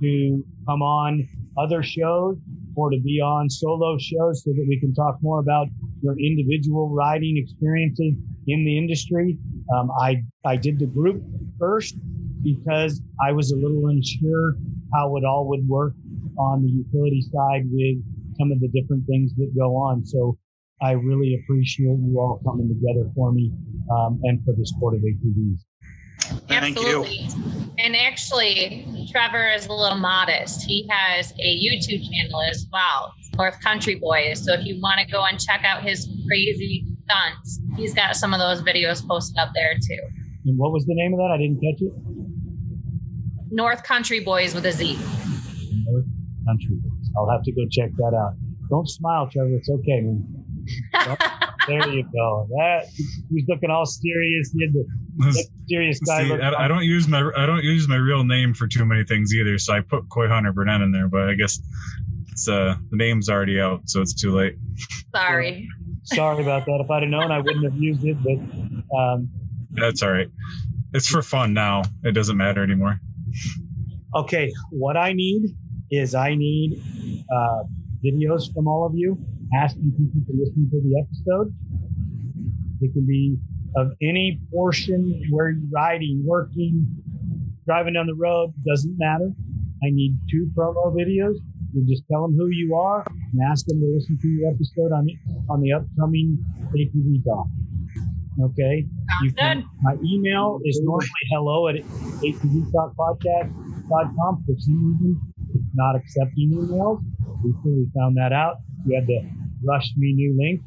to 0.00 0.44
come 0.68 0.80
on 0.82 1.28
other 1.59 1.82
shows 1.82 2.36
or 2.76 2.90
to 2.90 3.00
be 3.00 3.20
on 3.20 3.50
solo 3.50 3.98
shows 3.98 4.44
so 4.44 4.53
that 4.53 4.64
we 4.68 4.78
can 4.78 4.94
talk 4.94 5.18
more 5.22 5.40
about 5.40 5.66
your 6.03 6.16
individual 6.18 6.88
riding 6.88 7.36
experiences 7.36 8.14
in 8.46 8.64
the 8.64 8.78
industry. 8.78 9.38
Um, 9.74 9.90
I, 10.00 10.22
I 10.44 10.57
did 10.57 10.78
the 10.78 10.86
group 10.86 11.22
first 11.59 11.96
because 12.44 13.00
I 13.20 13.32
was 13.32 13.50
a 13.50 13.57
little 13.57 13.88
unsure 13.88 14.55
how 14.94 15.16
it 15.16 15.24
all 15.24 15.48
would 15.48 15.66
work 15.66 15.94
on 16.38 16.62
the 16.62 16.70
utility 16.70 17.22
side 17.22 17.64
with 17.70 17.98
some 18.38 18.53
of 18.53 18.61
the 18.61 18.68
different 18.68 19.05
things 19.07 19.34
that 19.36 19.53
go 19.57 19.76
on. 19.76 20.05
So 20.05 20.38
I 20.82 20.92
really 20.92 21.40
appreciate 21.42 21.98
you 22.00 22.16
all 22.18 22.40
coming 22.44 22.68
together 22.68 23.08
for 23.14 23.32
me 23.32 23.52
um, 23.90 24.20
and 24.24 24.44
for 24.44 24.52
the 24.56 24.66
sport 24.66 24.94
of 24.94 25.00
ATVs. 25.00 25.60
Thank 26.48 26.76
Absolutely. 26.76 27.16
you. 27.16 27.72
And 27.78 27.96
actually, 27.96 29.08
Trevor 29.10 29.52
is 29.52 29.66
a 29.66 29.72
little 29.72 29.98
modest. 29.98 30.62
He 30.62 30.88
has 30.90 31.32
a 31.32 31.56
YouTube 31.56 32.02
channel 32.10 32.42
as 32.50 32.66
well, 32.72 33.14
North 33.36 33.60
Country 33.60 33.96
Boys. 33.96 34.44
So 34.44 34.54
if 34.54 34.64
you 34.64 34.80
want 34.80 35.00
to 35.00 35.06
go 35.10 35.24
and 35.24 35.40
check 35.40 35.62
out 35.64 35.82
his 35.82 36.08
crazy 36.26 36.84
stunts, 37.04 37.60
he's 37.76 37.94
got 37.94 38.16
some 38.16 38.34
of 38.34 38.40
those 38.40 38.62
videos 38.62 39.06
posted 39.06 39.38
up 39.38 39.50
there 39.54 39.74
too. 39.74 40.02
And 40.46 40.58
what 40.58 40.72
was 40.72 40.84
the 40.86 40.94
name 40.94 41.12
of 41.12 41.18
that? 41.18 41.30
I 41.32 41.38
didn't 41.38 41.60
catch 41.60 41.82
it. 41.82 41.92
North 43.50 43.84
Country 43.84 44.20
Boys 44.20 44.54
with 44.54 44.66
a 44.66 44.72
Z. 44.72 44.98
North 45.84 46.06
Country. 46.46 46.76
Boys. 46.82 47.10
I'll 47.16 47.30
have 47.30 47.42
to 47.44 47.52
go 47.52 47.62
check 47.70 47.90
that 47.98 48.16
out. 48.16 48.34
Don't 48.70 48.88
smile, 48.88 49.28
Trevor. 49.30 49.54
It's 49.56 49.68
okay, 49.68 50.00
man. 50.00 50.41
There 51.68 51.88
you 51.88 52.04
go. 52.12 52.46
That 52.50 52.86
he's 53.30 53.44
looking 53.48 53.70
all 53.70 53.86
serious. 53.86 54.52
He 54.52 54.64
had 54.64 54.72
the 54.72 54.84
that 55.18 55.46
serious 55.68 56.00
guy. 56.00 56.24
See, 56.24 56.34
I, 56.34 56.64
I 56.64 56.68
don't 56.68 56.84
use 56.84 57.08
my 57.08 57.30
I 57.36 57.46
don't 57.46 57.62
use 57.62 57.88
my 57.88 57.96
real 57.96 58.24
name 58.24 58.54
for 58.54 58.66
too 58.66 58.84
many 58.84 59.04
things 59.04 59.34
either. 59.34 59.58
So 59.58 59.74
I 59.74 59.80
put 59.80 60.08
Coy 60.08 60.28
Hunter 60.28 60.52
Burnett 60.52 60.80
in 60.80 60.92
there, 60.92 61.08
but 61.08 61.28
I 61.28 61.34
guess 61.34 61.58
it's 62.30 62.48
uh 62.48 62.76
the 62.90 62.96
name's 62.96 63.28
already 63.28 63.60
out, 63.60 63.82
so 63.86 64.00
it's 64.00 64.14
too 64.14 64.34
late. 64.34 64.56
Sorry. 65.14 65.68
Sorry 66.04 66.42
about 66.42 66.64
that. 66.66 66.80
If 66.84 66.90
I'd 66.90 67.02
have 67.02 67.10
known, 67.10 67.30
I 67.30 67.38
wouldn't 67.38 67.64
have 67.64 67.76
used 67.76 68.04
it. 68.04 68.16
But 68.22 68.96
um, 68.96 69.30
That's 69.70 70.02
all 70.02 70.10
right. 70.10 70.28
It's 70.94 71.08
for 71.08 71.22
fun 71.22 71.54
now. 71.54 71.82
It 72.02 72.12
doesn't 72.12 72.36
matter 72.36 72.62
anymore. 72.62 73.00
okay, 74.14 74.52
what 74.70 74.96
I 74.96 75.12
need 75.12 75.56
is 75.90 76.14
I 76.14 76.34
need 76.34 76.82
uh, 77.32 77.62
videos 78.04 78.52
from 78.52 78.66
all 78.66 78.84
of 78.84 78.92
you 78.94 79.16
asking 79.55 79.92
people 79.92 80.20
to 80.26 80.32
listen 80.38 80.68
to 80.70 80.80
the 80.80 81.00
episode. 81.00 81.55
It 82.80 82.92
can 82.92 83.07
be 83.07 83.36
of 83.76 83.92
any 84.03 84.40
portion 84.53 85.22
where 85.30 85.50
you're 85.50 85.68
riding, 85.72 86.22
working, 86.24 86.86
driving 87.66 87.94
down 87.94 88.07
the 88.07 88.14
road, 88.14 88.53
doesn't 88.66 88.96
matter. 88.98 89.30
I 89.82 89.90
need 89.90 90.16
two 90.30 90.50
promo 90.57 90.94
videos. 90.94 91.36
You 91.74 91.84
just 91.88 92.03
tell 92.11 92.22
them 92.22 92.36
who 92.36 92.48
you 92.48 92.74
are 92.74 93.05
and 93.09 93.40
ask 93.50 93.64
them 93.66 93.80
to 93.80 93.86
listen 93.94 94.18
to 94.20 94.28
your 94.28 94.50
episode 94.50 94.92
on 94.92 95.07
the, 95.07 95.16
on 95.48 95.62
the 95.62 95.72
upcoming 95.72 96.38
ATV 96.76 97.24
talk. 97.24 97.46
Okay. 98.42 98.86
You 99.22 99.32
can, 99.32 99.64
my 99.82 99.94
email 100.05 100.61
is 100.64 100.80
normally 100.82 101.09
hello 101.30 101.68
at 101.68 101.76
atvtalkpodcast.com. 101.76 104.44
For 104.46 104.55
some 104.59 104.92
reason, 104.92 105.20
it's 105.55 105.64
not 105.74 105.96
accepting 105.96 106.50
emails. 106.53 107.03
Recently 107.42 107.86
found 107.96 108.16
that 108.16 108.32
out. 108.32 108.57
You 108.86 108.94
had 108.96 109.07
to 109.07 109.20
rush 109.64 109.92
me 109.96 110.12
new 110.12 110.36
link. 110.38 110.60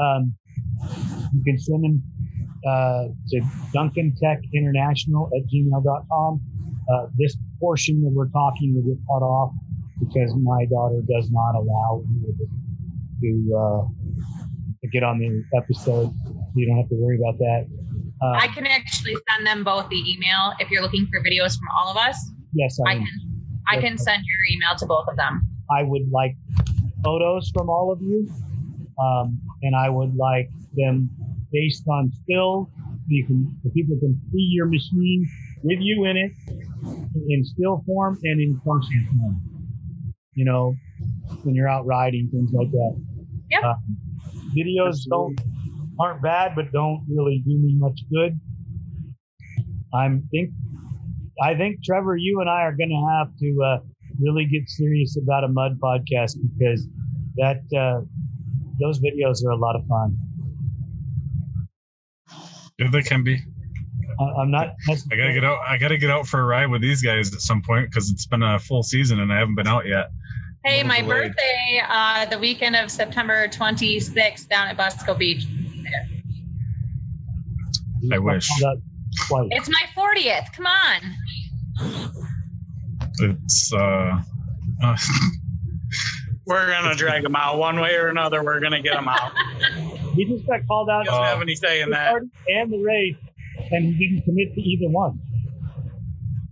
Um, 0.00 0.34
you 1.32 1.42
can 1.44 1.58
send 1.58 1.84
them 1.84 2.02
uh, 2.66 3.04
to 3.28 3.40
Duncan 3.72 4.14
Tech 4.22 4.38
International 4.52 5.30
at 5.36 5.46
gmail.com. 5.48 6.40
Uh, 6.92 7.06
this 7.16 7.36
portion 7.60 8.02
that 8.02 8.10
we're 8.12 8.28
talking 8.28 8.74
will 8.74 8.82
get 8.82 9.00
cut 9.06 9.24
off 9.24 9.52
because 10.00 10.34
my 10.42 10.66
daughter 10.66 11.00
does 11.08 11.30
not 11.30 11.54
allow 11.54 12.02
me 12.08 12.32
to, 13.20 13.56
uh, 13.56 13.82
to 14.82 14.88
get 14.88 15.02
on 15.02 15.18
the 15.18 15.44
episode. 15.56 16.12
You 16.54 16.66
don't 16.66 16.78
have 16.78 16.88
to 16.88 16.96
worry 16.96 17.16
about 17.16 17.38
that. 17.38 17.66
Uh, 18.22 18.38
I 18.38 18.48
can 18.48 18.66
actually 18.66 19.16
send 19.28 19.46
them 19.46 19.64
both 19.64 19.88
the 19.88 20.02
email 20.10 20.52
if 20.58 20.70
you're 20.70 20.82
looking 20.82 21.06
for 21.12 21.20
videos 21.20 21.58
from 21.58 21.68
all 21.76 21.90
of 21.90 21.96
us. 21.96 22.18
yes, 22.52 22.78
I, 22.86 22.92
I 22.92 22.94
can 22.94 23.08
I 23.66 23.80
can 23.80 23.98
send 23.98 24.22
your 24.24 24.56
email 24.56 24.76
to 24.76 24.86
both 24.86 25.06
of 25.08 25.16
them. 25.16 25.42
I 25.70 25.82
would 25.82 26.10
like 26.10 26.36
photos 27.04 27.50
from 27.54 27.68
all 27.68 27.92
of 27.92 28.00
you, 28.02 28.28
um, 28.98 29.40
and 29.62 29.76
I 29.76 29.88
would 29.88 30.16
like 30.16 30.48
them 30.74 31.10
based 31.52 31.84
on 31.88 32.10
still. 32.22 32.70
You 33.06 33.26
can, 33.26 33.60
the 33.62 33.70
people 33.70 33.96
can 34.00 34.18
see 34.32 34.48
your 34.50 34.66
machine 34.66 35.28
with 35.62 35.78
you 35.80 36.06
in 36.06 36.16
it 36.16 36.32
in 37.28 37.44
still 37.44 37.82
form 37.86 38.18
and 38.22 38.40
in 38.40 38.60
function 38.64 39.08
form. 39.18 39.42
You 40.32 40.46
know, 40.46 40.74
when 41.42 41.54
you're 41.54 41.68
out 41.68 41.86
riding, 41.86 42.28
things 42.32 42.50
like 42.52 42.70
that. 42.70 43.00
Yep. 43.50 43.62
Uh, 43.62 43.74
videos 44.56 45.06
don't 45.08 45.38
aren't 46.00 46.22
bad, 46.22 46.54
but 46.56 46.72
don't 46.72 47.04
really 47.08 47.42
do 47.46 47.56
me 47.56 47.74
much 47.76 48.00
good. 48.10 48.38
I'm 49.92 50.26
think 50.30 50.50
I 51.42 51.54
think 51.54 51.84
Trevor, 51.84 52.16
you 52.16 52.40
and 52.40 52.48
I 52.48 52.62
are 52.62 52.74
going 52.74 52.90
to 52.90 53.18
have 53.18 53.28
to 53.38 53.62
uh, 53.62 53.78
really 54.20 54.46
get 54.46 54.68
serious 54.68 55.16
about 55.16 55.44
a 55.44 55.48
mud 55.48 55.78
podcast 55.80 56.36
because 56.56 56.86
that 57.36 57.60
uh, 57.76 58.00
those 58.80 59.00
videos 59.00 59.44
are 59.44 59.50
a 59.50 59.56
lot 59.56 59.76
of 59.76 59.86
fun. 59.86 60.16
Yeah, 62.78 62.90
they 62.90 63.02
can 63.02 63.22
be. 63.22 63.40
I, 64.20 64.24
I'm 64.40 64.50
not. 64.50 64.74
I 64.88 65.16
gotta 65.16 65.32
get 65.32 65.44
out. 65.44 65.58
I 65.66 65.78
gotta 65.78 65.96
get 65.96 66.10
out 66.10 66.26
for 66.26 66.40
a 66.40 66.44
ride 66.44 66.66
with 66.66 66.82
these 66.82 67.02
guys 67.02 67.32
at 67.34 67.40
some 67.40 67.62
point 67.62 67.90
because 67.90 68.10
it's 68.10 68.26
been 68.26 68.42
a 68.42 68.58
full 68.58 68.82
season 68.82 69.20
and 69.20 69.32
I 69.32 69.38
haven't 69.38 69.54
been 69.54 69.66
out 69.66 69.86
yet. 69.86 70.10
Hey, 70.64 70.82
my 70.82 71.00
delayed. 71.00 71.32
birthday, 71.32 71.82
uh, 71.86 72.24
the 72.26 72.38
weekend 72.38 72.74
of 72.74 72.90
September 72.90 73.48
26th 73.48 74.48
down 74.48 74.68
at 74.68 74.78
Busco 74.78 75.16
Beach. 75.16 75.46
I 78.12 78.18
wish. 78.18 78.48
It's 78.60 79.68
my 79.68 79.84
40th. 79.96 80.52
Come 80.52 80.66
on. 80.66 82.10
It's 83.20 83.72
uh, 83.72 84.22
uh 84.82 84.96
We're 86.46 86.70
gonna 86.70 86.94
drag 86.94 87.22
them 87.22 87.36
out 87.36 87.58
one 87.58 87.80
way 87.80 87.94
or 87.96 88.08
another. 88.08 88.44
We're 88.44 88.60
gonna 88.60 88.82
get 88.82 88.94
them 88.94 89.08
out. 89.08 89.32
He 90.14 90.24
just 90.26 90.46
got 90.46 90.60
called 90.66 90.90
out 90.90 91.04
He 91.04 91.06
doesn't 91.10 91.24
have 91.24 91.42
any 91.42 91.54
say 91.54 91.80
in 91.80 91.90
that. 91.90 92.14
and 92.48 92.72
the 92.72 92.78
race, 92.78 93.16
and 93.70 93.94
he 93.94 94.08
didn't 94.08 94.24
commit 94.24 94.54
to 94.54 94.60
either 94.60 94.90
one. 94.90 95.18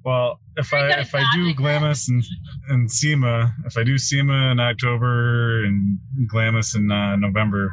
Well, 0.04 0.40
if 0.56 0.72
I 0.74 0.88
if 1.00 1.14
I 1.14 1.22
do 1.34 1.54
Glamis 1.54 2.08
and 2.08 2.24
and 2.68 2.90
SEMA, 2.90 3.54
if 3.66 3.76
I 3.76 3.84
do 3.84 3.98
SEMA 3.98 4.50
in 4.52 4.60
October 4.60 5.64
and 5.64 5.98
Glamis 6.26 6.74
in 6.74 6.90
uh, 6.90 7.16
November, 7.16 7.72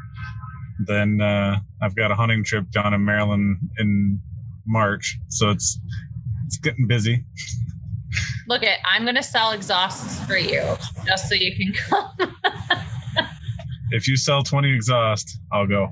then 0.86 1.22
uh, 1.22 1.60
I've 1.82 1.96
got 1.96 2.12
a 2.12 2.16
hunting 2.16 2.44
trip 2.44 2.70
down 2.72 2.94
in 2.94 3.04
Maryland 3.04 3.58
in 3.80 4.20
March. 4.68 5.18
So 5.30 5.50
it's 5.50 5.80
it's 6.46 6.58
getting 6.58 6.86
busy. 6.88 7.26
Look 8.50 8.64
at 8.64 8.80
I'm 8.84 9.06
gonna 9.06 9.22
sell 9.22 9.52
exhausts 9.52 10.26
for 10.26 10.36
you 10.36 10.64
just 11.06 11.30
so 11.30 11.36
you 11.36 11.56
can 11.56 11.72
come. 11.72 12.36
if 13.92 14.08
you 14.08 14.18
sell 14.18 14.42
20 14.42 14.74
exhaust, 14.74 15.40
I'll 15.54 15.68
go. 15.68 15.90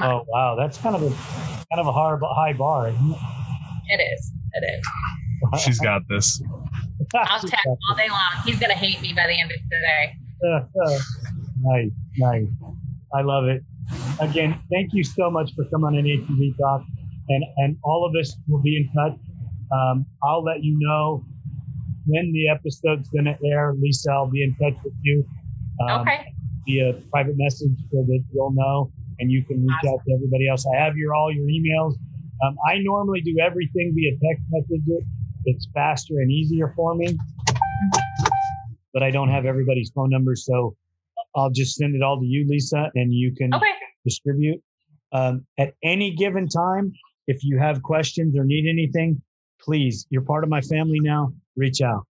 Oh 0.00 0.22
wow, 0.28 0.54
that's 0.56 0.78
kind 0.78 0.94
of 0.94 1.02
a 1.02 1.08
kind 1.08 1.80
of 1.80 1.88
a 1.88 1.92
hard 1.92 2.22
high 2.22 2.52
bar. 2.52 2.90
It 3.88 4.00
is. 4.00 4.32
It 4.52 4.64
is. 4.78 5.62
She's 5.62 5.80
got 5.80 6.02
this. 6.08 6.40
I'll 7.12 7.40
tag 7.48 7.58
all 7.66 7.96
day 7.96 8.08
long. 8.08 8.44
He's 8.44 8.60
gonna 8.60 8.74
hate 8.74 9.02
me 9.02 9.12
by 9.12 9.26
the 9.26 9.40
end 9.40 9.50
of 9.50 9.58
today. 9.58 10.14
nice, 11.60 11.90
nice. 12.18 12.46
I 13.12 13.22
love 13.22 13.46
it. 13.46 13.64
Again, 14.20 14.60
thank 14.70 14.90
you 14.92 15.02
so 15.02 15.28
much 15.28 15.50
for 15.56 15.64
coming 15.70 15.98
on 15.98 16.04
ATV 16.04 16.56
Talk, 16.56 16.84
and 17.30 17.44
and 17.56 17.76
all 17.82 18.08
of 18.08 18.14
us 18.20 18.36
will 18.46 18.62
be 18.62 18.76
in 18.76 18.88
touch. 18.94 19.18
Um, 19.72 20.06
I'll 20.22 20.44
let 20.44 20.62
you 20.62 20.78
know 20.78 21.24
when 22.10 22.32
the 22.32 22.48
episode's 22.48 23.08
gonna 23.08 23.38
air. 23.44 23.74
Lisa, 23.78 24.12
I'll 24.12 24.30
be 24.30 24.42
in 24.42 24.54
touch 24.56 24.78
with 24.84 24.94
you. 25.02 25.24
Um, 25.88 26.02
okay. 26.02 26.32
Via 26.66 26.92
private 27.10 27.36
message 27.38 27.72
so 27.90 28.04
that 28.06 28.22
you'll 28.32 28.52
know, 28.52 28.92
and 29.18 29.30
you 29.30 29.44
can 29.44 29.62
reach 29.62 29.70
awesome. 29.84 29.94
out 29.94 30.00
to 30.06 30.14
everybody 30.14 30.48
else. 30.48 30.66
I 30.74 30.76
have 30.78 30.96
your 30.96 31.14
all 31.14 31.32
your 31.32 31.46
emails. 31.46 31.94
Um, 32.44 32.56
I 32.66 32.78
normally 32.78 33.20
do 33.20 33.36
everything 33.40 33.92
via 33.94 34.12
text 34.22 34.44
message 34.50 35.04
it's 35.44 35.68
faster 35.74 36.14
and 36.18 36.30
easier 36.30 36.72
for 36.76 36.94
me. 36.94 37.16
But 38.92 39.02
I 39.02 39.10
don't 39.10 39.28
have 39.28 39.46
everybody's 39.46 39.90
phone 39.94 40.10
number, 40.10 40.34
so 40.34 40.76
I'll 41.34 41.50
just 41.50 41.76
send 41.76 41.94
it 41.94 42.02
all 42.02 42.18
to 42.18 42.26
you, 42.26 42.46
Lisa, 42.48 42.90
and 42.94 43.12
you 43.12 43.34
can 43.34 43.54
okay. 43.54 43.66
distribute. 44.04 44.60
Um, 45.12 45.46
at 45.58 45.74
any 45.82 46.14
given 46.14 46.48
time, 46.48 46.92
if 47.26 47.42
you 47.42 47.58
have 47.58 47.82
questions 47.82 48.36
or 48.36 48.44
need 48.44 48.68
anything, 48.68 49.22
please, 49.60 50.06
you're 50.10 50.22
part 50.22 50.44
of 50.44 50.50
my 50.50 50.60
family 50.60 50.98
now. 51.00 51.32
Reach 51.56 51.80
out. 51.80 52.06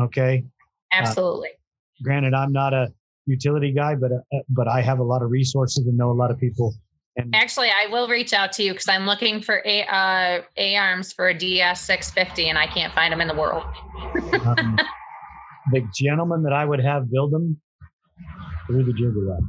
Okay. 0.00 0.44
Absolutely. 0.92 1.48
Uh, 1.48 2.02
granted, 2.04 2.34
I'm 2.34 2.52
not 2.52 2.74
a 2.74 2.92
utility 3.26 3.72
guy, 3.72 3.94
but 3.94 4.12
uh, 4.12 4.38
but 4.48 4.68
I 4.68 4.80
have 4.80 4.98
a 4.98 5.04
lot 5.04 5.22
of 5.22 5.30
resources 5.30 5.86
and 5.86 5.96
know 5.96 6.10
a 6.10 6.12
lot 6.12 6.30
of 6.30 6.38
people 6.38 6.74
and 7.16 7.34
Actually, 7.34 7.68
I 7.68 7.88
will 7.90 8.08
reach 8.08 8.32
out 8.32 8.52
to 8.52 8.62
you 8.62 8.72
because 8.72 8.88
I'm 8.88 9.06
looking 9.06 9.42
for 9.42 9.62
a 9.66 9.82
uh, 9.84 10.42
A-arms 10.56 11.12
for 11.12 11.28
a 11.28 11.34
DS 11.34 11.82
650, 11.82 12.48
and 12.48 12.58
I 12.58 12.66
can't 12.66 12.92
find 12.94 13.12
them 13.12 13.20
in 13.20 13.28
the 13.28 13.34
world. 13.34 13.64
um, 14.46 14.76
the 15.72 15.86
gentleman 15.94 16.42
that 16.44 16.54
I 16.54 16.64
would 16.64 16.80
have 16.80 17.10
build 17.10 17.32
them 17.32 17.60
through 18.66 18.84
the 18.84 18.92
jigger 18.94 19.20
rod. 19.20 19.42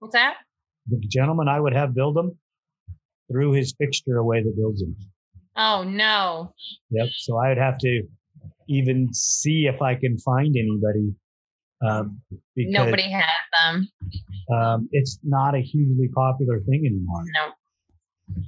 What's 0.00 0.12
that? 0.12 0.36
The 0.88 0.98
gentleman 1.08 1.48
I 1.48 1.58
would 1.58 1.74
have 1.74 1.94
build 1.94 2.14
them 2.14 2.38
through 3.30 3.52
his 3.52 3.74
fixture 3.78 4.18
away 4.18 4.42
that 4.42 4.56
builds 4.56 4.80
them. 4.80 4.94
Oh 5.58 5.82
no. 5.82 6.54
Yep. 6.90 7.08
So 7.16 7.36
I 7.36 7.48
would 7.48 7.58
have 7.58 7.78
to 7.78 8.02
even 8.68 9.12
see 9.12 9.66
if 9.66 9.82
I 9.82 9.94
can 9.94 10.16
find 10.18 10.56
anybody 10.56 11.14
um, 11.86 12.20
because, 12.56 12.72
Nobody 12.72 13.10
has 13.10 13.24
them. 13.62 13.88
Um, 14.52 14.88
it's 14.92 15.18
not 15.22 15.54
a 15.54 15.60
hugely 15.60 16.08
popular 16.14 16.60
thing 16.60 16.84
anymore. 16.86 17.24
No. 17.34 18.44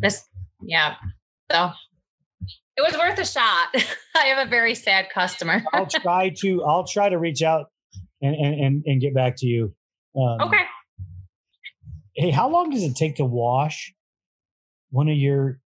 This, 0.00 0.24
yeah. 0.62 0.96
So 1.52 1.70
it 2.76 2.82
was 2.82 2.96
worth 2.98 3.18
a 3.18 3.24
shot. 3.24 3.68
I 4.16 4.26
have 4.26 4.46
a 4.46 4.50
very 4.50 4.74
sad 4.74 5.08
customer. 5.12 5.62
I'll 5.72 5.86
try 5.90 6.32
to. 6.40 6.64
I'll 6.64 6.86
try 6.86 7.08
to 7.08 7.18
reach 7.18 7.42
out 7.42 7.66
and 8.20 8.34
and 8.34 8.82
and, 8.84 9.00
get 9.00 9.14
back 9.14 9.34
to 9.38 9.46
you. 9.46 9.74
Um, 10.16 10.48
okay. 10.48 10.64
Hey, 12.16 12.30
how 12.30 12.48
long 12.48 12.70
does 12.70 12.82
it 12.82 12.96
take 12.96 13.16
to 13.16 13.24
wash 13.24 13.92
one 14.90 15.08
of 15.08 15.16
your 15.16 15.60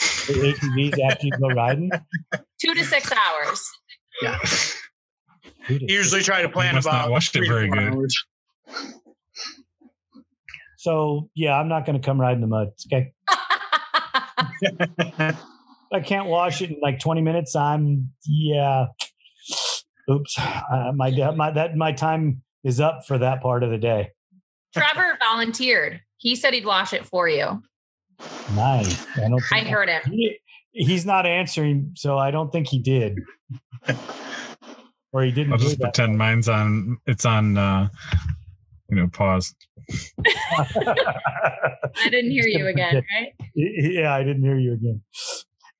ATVs 0.00 1.00
after 1.00 1.26
you 1.26 1.32
go 1.40 1.48
riding? 1.48 1.90
Two 2.60 2.74
to 2.74 2.84
six 2.84 3.10
hours. 3.12 3.68
Yeah. 4.20 4.38
Usually 5.68 6.22
try 6.22 6.42
to 6.42 6.48
plan 6.48 6.76
about. 6.76 7.10
Washed 7.10 7.36
it 7.36 7.46
very 7.46 7.68
good. 7.68 7.94
Hours. 7.94 8.24
So 10.76 11.30
yeah, 11.34 11.58
I'm 11.58 11.68
not 11.68 11.86
going 11.86 12.00
to 12.00 12.04
come 12.04 12.20
ride 12.20 12.34
in 12.34 12.40
the 12.40 12.48
mud. 12.48 12.68
Okay. 12.92 13.12
I 15.92 16.00
can't 16.00 16.26
wash 16.26 16.62
it 16.62 16.70
in 16.70 16.76
like 16.80 16.98
20 16.98 17.20
minutes. 17.20 17.54
I'm 17.54 18.10
yeah. 18.26 18.86
Oops, 20.10 20.36
uh, 20.38 20.92
my 20.94 21.10
my 21.36 21.50
that 21.52 21.76
my 21.76 21.92
time 21.92 22.42
is 22.64 22.80
up 22.80 23.06
for 23.06 23.18
that 23.18 23.42
part 23.42 23.62
of 23.62 23.70
the 23.70 23.78
day. 23.78 24.10
Trevor 24.74 25.16
volunteered. 25.20 26.00
He 26.16 26.34
said 26.34 26.54
he'd 26.54 26.64
wash 26.64 26.92
it 26.92 27.06
for 27.06 27.28
you. 27.28 27.62
Nice. 28.54 29.06
I, 29.16 29.30
I 29.52 29.64
heard 29.64 29.88
him. 29.88 30.02
He, 30.06 30.38
he's 30.72 31.06
not 31.06 31.26
answering, 31.26 31.92
so 31.94 32.18
I 32.18 32.30
don't 32.30 32.50
think 32.50 32.68
he 32.68 32.78
did. 32.78 33.18
or 35.12 35.22
he 35.22 35.30
didn't. 35.30 35.52
I'll 35.52 35.58
just 35.58 35.80
pretend 35.80 36.18
mine's 36.18 36.48
on. 36.48 36.98
It's 37.06 37.24
on. 37.24 37.56
uh 37.56 37.88
You 38.90 38.96
know, 38.96 39.08
pause. 39.08 39.54
I 40.56 42.08
didn't 42.10 42.30
hear 42.30 42.46
you 42.46 42.66
again, 42.66 42.94
right? 43.18 43.32
Yeah, 43.54 44.14
I 44.14 44.22
didn't 44.22 44.42
hear 44.42 44.58
you 44.58 44.74
again. 44.74 45.02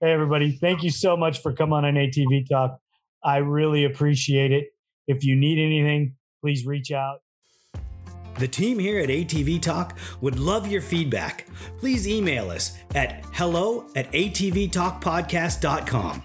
Hey, 0.00 0.12
everybody! 0.12 0.52
Thank 0.52 0.82
you 0.82 0.90
so 0.90 1.16
much 1.16 1.42
for 1.42 1.52
coming 1.52 1.84
on 1.84 1.94
ATV 1.94 2.48
Talk. 2.48 2.78
I 3.24 3.38
really 3.38 3.84
appreciate 3.84 4.50
it. 4.52 4.68
If 5.06 5.24
you 5.24 5.36
need 5.36 5.58
anything, 5.58 6.16
please 6.40 6.66
reach 6.66 6.90
out. 6.90 7.20
The 8.38 8.48
team 8.48 8.78
here 8.78 9.00
at 9.00 9.08
ATV 9.08 9.60
Talk 9.60 9.98
would 10.20 10.38
love 10.38 10.66
your 10.66 10.80
feedback. 10.80 11.46
Please 11.78 12.08
email 12.08 12.50
us 12.50 12.78
at 12.94 13.24
hello 13.32 13.86
at 13.94 14.10
atvtalkpodcast.com. 14.12 16.22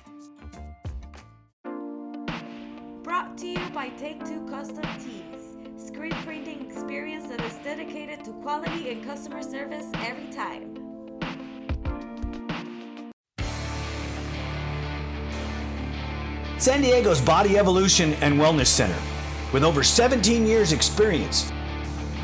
Brought 3.03 3.37
to 3.37 3.47
you 3.47 3.59
by 3.73 3.89
Take 3.89 4.25
Two 4.25 4.45
Custom 4.47 4.85
Tees. 4.99 5.57
Screen 5.77 6.13
printing 6.25 6.69
experience 6.69 7.27
that 7.27 7.41
is 7.41 7.53
dedicated 7.63 8.23
to 8.25 8.31
quality 8.41 8.89
and 8.89 9.03
customer 9.03 9.43
service 9.43 9.85
every 9.95 10.31
time. 10.33 10.73
San 16.57 16.81
Diego's 16.81 17.21
Body 17.21 17.57
Evolution 17.57 18.13
and 18.15 18.39
Wellness 18.39 18.67
Center. 18.67 18.97
With 19.53 19.63
over 19.63 19.84
17 19.84 20.45
years' 20.45 20.71
experience, 20.71 21.51